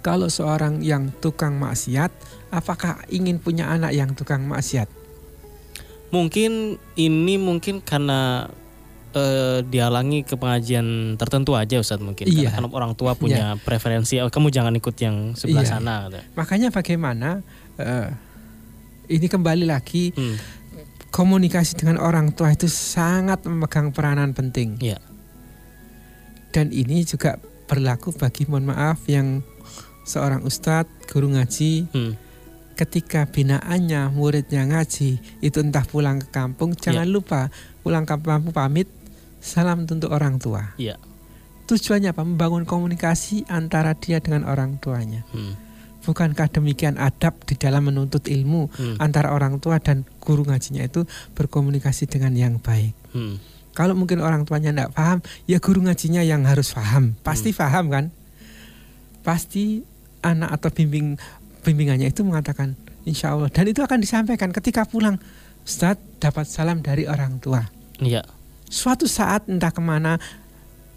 Kalau 0.00 0.32
seorang 0.32 0.80
yang 0.80 1.12
tukang 1.20 1.60
maksiat, 1.60 2.08
apakah 2.48 3.04
ingin 3.12 3.36
punya 3.36 3.68
anak 3.68 3.92
yang 3.92 4.16
tukang 4.16 4.48
maksiat? 4.48 4.88
Mungkin 6.10 6.80
ini 6.98 7.34
mungkin 7.36 7.84
karena 7.84 8.48
uh, 9.14 9.58
dihalangi 9.64 10.22
ke 10.26 10.34
pengajian 10.38 11.16
tertentu 11.16 11.54
aja 11.58 11.80
Ustadz 11.80 12.02
mungkin 12.02 12.26
iya. 12.28 12.50
karena 12.50 12.68
kan 12.68 12.74
orang 12.74 12.92
tua 12.94 13.14
punya 13.14 13.54
iya. 13.54 13.60
preferensi 13.60 14.18
oh, 14.22 14.30
kamu 14.30 14.50
jangan 14.50 14.74
ikut 14.76 14.96
yang 15.00 15.34
sebelah 15.34 15.64
iya. 15.66 15.70
sana 15.70 15.94
gitu. 16.08 16.20
makanya 16.38 16.68
bagaimana 16.70 17.44
uh, 17.78 18.08
ini 19.10 19.26
kembali 19.26 19.64
lagi 19.66 20.14
hmm. 20.14 20.36
komunikasi 21.10 21.78
dengan 21.78 21.98
orang 21.98 22.30
tua 22.34 22.54
itu 22.54 22.70
sangat 22.70 23.42
memegang 23.46 23.90
peranan 23.90 24.34
penting 24.34 24.78
iya. 24.78 24.98
dan 26.54 26.70
ini 26.70 27.02
juga 27.02 27.38
berlaku 27.70 28.10
bagi 28.14 28.46
mohon 28.50 28.70
maaf 28.70 29.06
yang 29.06 29.46
seorang 30.02 30.42
ustadz 30.42 31.06
guru 31.06 31.30
ngaji 31.34 31.86
hmm 31.90 32.30
ketika 32.80 33.28
binaannya 33.28 34.08
muridnya 34.08 34.64
ngaji 34.64 35.20
itu 35.44 35.58
entah 35.60 35.84
pulang 35.84 36.16
ke 36.16 36.32
kampung 36.32 36.72
jangan 36.72 37.04
yeah. 37.04 37.12
lupa 37.12 37.52
pulang 37.84 38.08
ke 38.08 38.16
kampung 38.16 38.56
pamit 38.56 38.88
salam 39.40 39.88
untuk 39.88 40.12
orang 40.12 40.36
tua. 40.36 40.76
Iya. 40.76 41.00
Tujuannya 41.66 42.12
apa? 42.12 42.22
Membangun 42.22 42.68
komunikasi 42.68 43.48
antara 43.48 43.96
dia 43.96 44.20
dengan 44.20 44.46
orang 44.46 44.76
tuanya. 44.78 45.24
Hmm. 45.32 45.56
Bukankah 46.00 46.48
demikian 46.48 46.96
adab 46.96 47.36
di 47.44 47.56
dalam 47.56 47.88
menuntut 47.88 48.24
ilmu 48.28 48.72
hmm. 48.72 48.96
antara 49.00 49.32
orang 49.32 49.60
tua 49.60 49.80
dan 49.80 50.08
guru 50.20 50.48
ngajinya 50.48 50.84
itu 50.84 51.04
berkomunikasi 51.36 52.08
dengan 52.08 52.36
yang 52.36 52.54
baik. 52.60 52.96
Hmm. 53.12 53.40
Kalau 53.72 53.96
mungkin 53.96 54.20
orang 54.20 54.44
tuanya 54.44 54.74
tidak 54.74 54.92
paham, 54.96 55.18
ya 55.48 55.60
guru 55.60 55.84
ngajinya 55.84 56.20
yang 56.24 56.44
harus 56.44 56.72
paham. 56.72 57.16
Pasti 57.20 57.52
hmm. 57.52 57.58
paham 57.58 57.84
kan? 57.88 58.04
Pasti 59.20 59.84
anak 60.20 60.60
atau 60.60 60.68
bimbing 60.72 61.16
bimbingannya 61.60 62.08
itu 62.08 62.24
mengatakan 62.24 62.72
insya 63.04 63.36
Allah 63.36 63.52
dan 63.52 63.68
itu 63.68 63.80
akan 63.80 64.00
disampaikan 64.00 64.52
ketika 64.52 64.84
pulang. 64.88 65.20
Ustaz 65.60 66.00
dapat 66.18 66.48
salam 66.48 66.80
dari 66.80 67.04
orang 67.04 67.36
tua. 67.36 67.68
Iya 68.00 68.39
suatu 68.70 69.10
saat 69.10 69.50
entah 69.50 69.74
ke 69.74 69.82
mana 69.82 70.16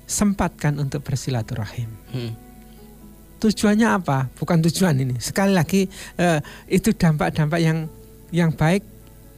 sempatkan 0.06 0.78
untuk 0.78 1.02
bersilaturahim. 1.02 1.90
Hmm. 2.14 2.34
Tujuannya 3.42 3.88
apa? 3.90 4.30
Bukan 4.38 4.64
tujuan 4.70 4.96
ini. 5.02 5.18
Sekali 5.20 5.52
lagi 5.52 5.90
uh, 6.22 6.40
itu 6.70 6.96
dampak-dampak 6.96 7.60
yang 7.60 7.90
yang 8.32 8.54
baik 8.56 8.86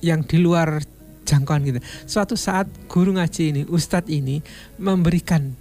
yang 0.04 0.22
di 0.22 0.38
luar 0.38 0.84
jangkauan 1.26 1.66
kita. 1.66 1.82
Suatu 2.06 2.38
saat 2.38 2.70
guru 2.86 3.18
ngaji 3.18 3.44
ini, 3.50 3.62
ustadz 3.66 4.14
ini 4.14 4.46
memberikan 4.78 5.58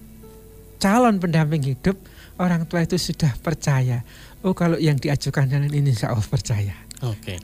calon 0.76 1.16
pendamping 1.16 1.64
hidup, 1.64 1.96
orang 2.36 2.68
tua 2.68 2.84
itu 2.84 3.00
sudah 3.00 3.32
percaya. 3.40 4.04
Oh 4.44 4.52
kalau 4.52 4.76
yang 4.76 5.00
diajukan 5.00 5.48
jalan 5.48 5.72
ini 5.72 5.96
insya 5.96 6.12
Allah 6.12 6.28
percaya. 6.28 6.76
Oke. 7.00 7.40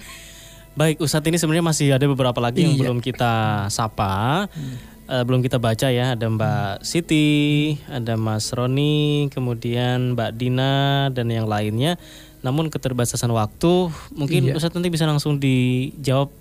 Baik, 0.70 1.03
Ustadz 1.03 1.26
ini 1.26 1.35
sebenarnya 1.35 1.66
masih 1.66 1.89
ada 1.91 2.07
beberapa 2.07 2.39
lagi 2.39 2.62
yang 2.62 2.78
iya. 2.78 2.81
belum 2.87 3.03
kita 3.03 3.66
sapa. 3.72 4.47
Hmm 4.53 4.89
uh, 5.11 5.22
belum 5.26 5.42
kita 5.42 5.58
baca 5.58 5.90
ya. 5.90 6.14
Ada 6.14 6.30
Mbak 6.30 6.86
Siti, 6.86 7.74
ada 7.90 8.14
Mas 8.14 8.54
Roni, 8.54 9.26
kemudian 9.34 10.14
Mbak 10.14 10.30
Dina 10.38 11.11
dan 11.11 11.26
yang 11.28 11.50
lainnya. 11.50 11.98
Namun 12.40 12.70
keterbatasan 12.70 13.28
waktu, 13.34 13.90
mungkin 14.14 14.40
iya. 14.48 14.54
Ustadz 14.56 14.72
nanti 14.78 14.88
bisa 14.88 15.04
langsung 15.04 15.36
dijawab 15.42 16.32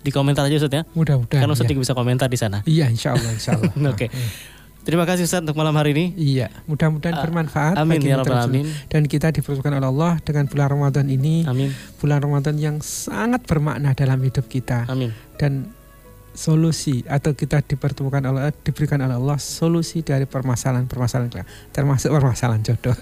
di 0.00 0.10
komentar 0.14 0.46
aja 0.46 0.56
Ustadz 0.56 0.78
ya. 0.78 0.82
Mudah-mudahan. 0.94 1.42
Karena 1.42 1.52
Ustadz 1.52 1.74
iya. 1.74 1.82
bisa 1.82 1.92
komentar 1.92 2.30
di 2.30 2.38
sana. 2.38 2.64
Iya, 2.64 2.88
insya 2.88 3.18
Allah, 3.18 3.30
insya 3.34 3.52
Allah. 3.58 3.68
Oke. 3.90 4.06
Okay. 4.06 4.10
Terima 4.82 5.06
kasih 5.06 5.30
Ustaz 5.30 5.46
untuk 5.46 5.54
malam 5.54 5.78
hari 5.78 5.94
ini. 5.94 6.06
Iya, 6.18 6.50
mudah-mudahan 6.66 7.14
uh, 7.14 7.22
bermanfaat 7.22 7.78
amin, 7.78 8.02
ya 8.02 8.18
Rabbal 8.18 8.50
amin. 8.50 8.66
Dan 8.90 9.06
kita 9.06 9.30
diperlukan 9.30 9.78
oleh 9.78 9.86
Allah 9.86 10.18
dengan 10.26 10.50
bulan 10.50 10.74
Ramadan 10.74 11.06
ini. 11.06 11.46
Amin. 11.46 11.70
Bulan 12.02 12.18
Ramadan 12.18 12.58
yang 12.58 12.82
sangat 12.82 13.46
bermakna 13.46 13.94
dalam 13.94 14.18
hidup 14.18 14.50
kita. 14.50 14.90
Amin. 14.90 15.14
Dan 15.38 15.70
solusi 16.32 17.04
atau 17.04 17.36
kita 17.36 17.60
dipertemukan 17.60 18.24
oleh 18.24 18.52
diberikan 18.64 19.00
oleh 19.04 19.16
Allah 19.16 19.36
solusi 19.36 20.00
dari 20.00 20.24
permasalahan-permasalahan 20.24 21.44
termasuk 21.70 22.08
permasalahan 22.08 22.64
jodoh. 22.64 22.96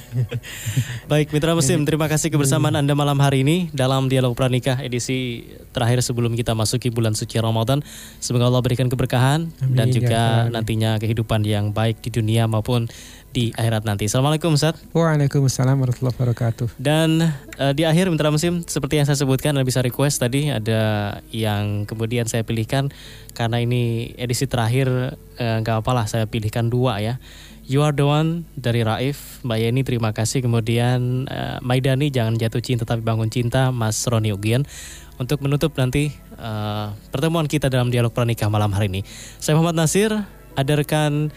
Baik 1.10 1.34
mitra 1.34 1.58
muslim, 1.58 1.82
terima 1.82 2.06
kasih 2.06 2.30
kebersamaan 2.30 2.78
Anda 2.78 2.94
malam 2.94 3.18
hari 3.18 3.42
ini 3.42 3.68
dalam 3.74 4.06
dialog 4.06 4.38
pranikah 4.38 4.78
edisi 4.78 5.46
terakhir 5.74 6.06
sebelum 6.06 6.38
kita 6.38 6.54
masuki 6.54 6.88
bulan 6.90 7.18
suci 7.18 7.42
Ramadan. 7.42 7.82
Semoga 8.22 8.46
Allah 8.46 8.62
berikan 8.62 8.86
keberkahan 8.86 9.50
Amin, 9.50 9.74
dan 9.74 9.86
juga 9.90 10.46
ya, 10.46 10.52
nantinya 10.54 11.02
kehidupan 11.02 11.42
yang 11.42 11.74
baik 11.74 11.98
di 11.98 12.14
dunia 12.14 12.46
maupun 12.46 12.86
di 13.30 13.54
akhirat 13.54 13.86
nanti. 13.86 14.10
Assalamualaikum 14.10 14.58
Ustaz. 14.58 14.78
Waalaikumsalam 14.90 15.78
warahmatullahi 15.78 16.14
wabarakatuh. 16.18 16.66
Dan 16.82 17.30
uh, 17.58 17.72
di 17.72 17.86
akhir 17.86 18.10
Mitra 18.10 18.34
Musim 18.34 18.66
seperti 18.66 18.98
yang 18.98 19.06
saya 19.06 19.18
sebutkan 19.18 19.54
Anda 19.54 19.62
bisa 19.62 19.82
request 19.82 20.18
tadi 20.18 20.50
ada 20.50 21.14
yang 21.30 21.86
kemudian 21.86 22.26
saya 22.26 22.42
pilihkan 22.42 22.90
karena 23.38 23.62
ini 23.62 24.12
edisi 24.18 24.50
terakhir 24.50 25.14
uh, 25.14 25.56
nggak 25.62 25.86
apalah 25.86 26.10
saya 26.10 26.26
pilihkan 26.26 26.66
dua 26.68 26.98
ya. 26.98 27.22
You 27.70 27.86
are 27.86 27.94
the 27.94 28.02
one 28.02 28.50
dari 28.58 28.82
Raif, 28.82 29.46
Mbak 29.46 29.58
Yeni 29.62 29.86
terima 29.86 30.10
kasih. 30.10 30.42
Kemudian 30.42 31.30
uh, 31.30 31.62
Maidani 31.62 32.10
jangan 32.10 32.34
jatuh 32.34 32.58
cinta 32.58 32.82
tapi 32.82 32.98
bangun 32.98 33.30
cinta, 33.30 33.70
Mas 33.70 34.02
Roni 34.10 34.34
Ugian. 34.34 34.66
Untuk 35.22 35.38
menutup 35.38 35.78
nanti 35.78 36.10
uh, 36.34 36.90
pertemuan 37.14 37.46
kita 37.46 37.70
dalam 37.70 37.94
dialog 37.94 38.10
pernikah 38.10 38.50
malam 38.50 38.74
hari 38.74 38.90
ini. 38.90 39.06
Saya 39.38 39.54
Muhammad 39.54 39.86
Nasir, 39.86 40.10
ada 40.58 40.72
rekan 40.74 41.30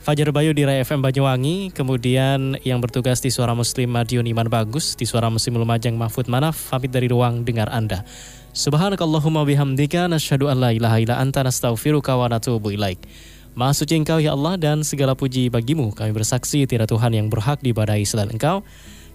Fajar 0.00 0.32
Bayu 0.32 0.56
di 0.56 0.64
Rai 0.64 0.80
FM 0.80 1.04
Banyuwangi, 1.04 1.76
kemudian 1.76 2.56
yang 2.64 2.80
bertugas 2.80 3.20
di 3.20 3.28
Suara 3.28 3.52
Muslim 3.52 3.92
Madiun 3.92 4.24
Iman 4.24 4.48
Bagus, 4.48 4.96
di 4.96 5.04
Suara 5.04 5.28
Muslim 5.28 5.60
Lumajang 5.60 5.92
Mahfud 5.92 6.24
Manaf, 6.24 6.72
pamit 6.72 6.88
dari 6.88 7.04
ruang 7.12 7.44
dengar 7.44 7.68
Anda. 7.68 8.00
Subhanakallahumma 8.56 9.44
bihamdika 9.44 10.08
nasyhadu 10.08 10.48
an 10.48 10.56
la 10.56 10.72
ilaha 10.72 11.04
illa 11.04 11.20
anta 11.20 11.44
nastaghfiruka 11.44 12.16
wa 12.16 12.32
natubu 12.32 12.72
ilaik. 12.72 12.96
Maha 13.52 13.76
suci 13.76 14.00
Engkau 14.00 14.16
ya 14.24 14.32
Allah 14.32 14.56
dan 14.56 14.80
segala 14.88 15.12
puji 15.12 15.52
bagimu. 15.52 15.92
Kami 15.92 16.16
bersaksi 16.16 16.64
tidak 16.64 16.88
Tuhan 16.88 17.12
yang 17.12 17.28
berhak 17.28 17.60
diibadahi 17.60 18.08
selain 18.08 18.32
Engkau. 18.32 18.64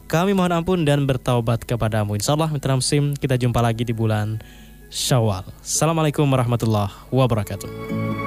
Kami 0.06 0.38
mohon 0.38 0.54
ampun 0.54 0.86
dan 0.86 1.10
bertaubat 1.10 1.66
kepadamu. 1.66 2.14
Insyaallah 2.14 2.54
mitra 2.54 2.78
muslim 2.78 3.18
kita 3.18 3.42
jumpa 3.42 3.58
lagi 3.58 3.82
di 3.82 3.96
bulan 3.96 4.38
Syawal. 4.94 5.50
Assalamualaikum 5.66 6.30
warahmatullahi 6.30 6.94
wabarakatuh. 7.10 8.25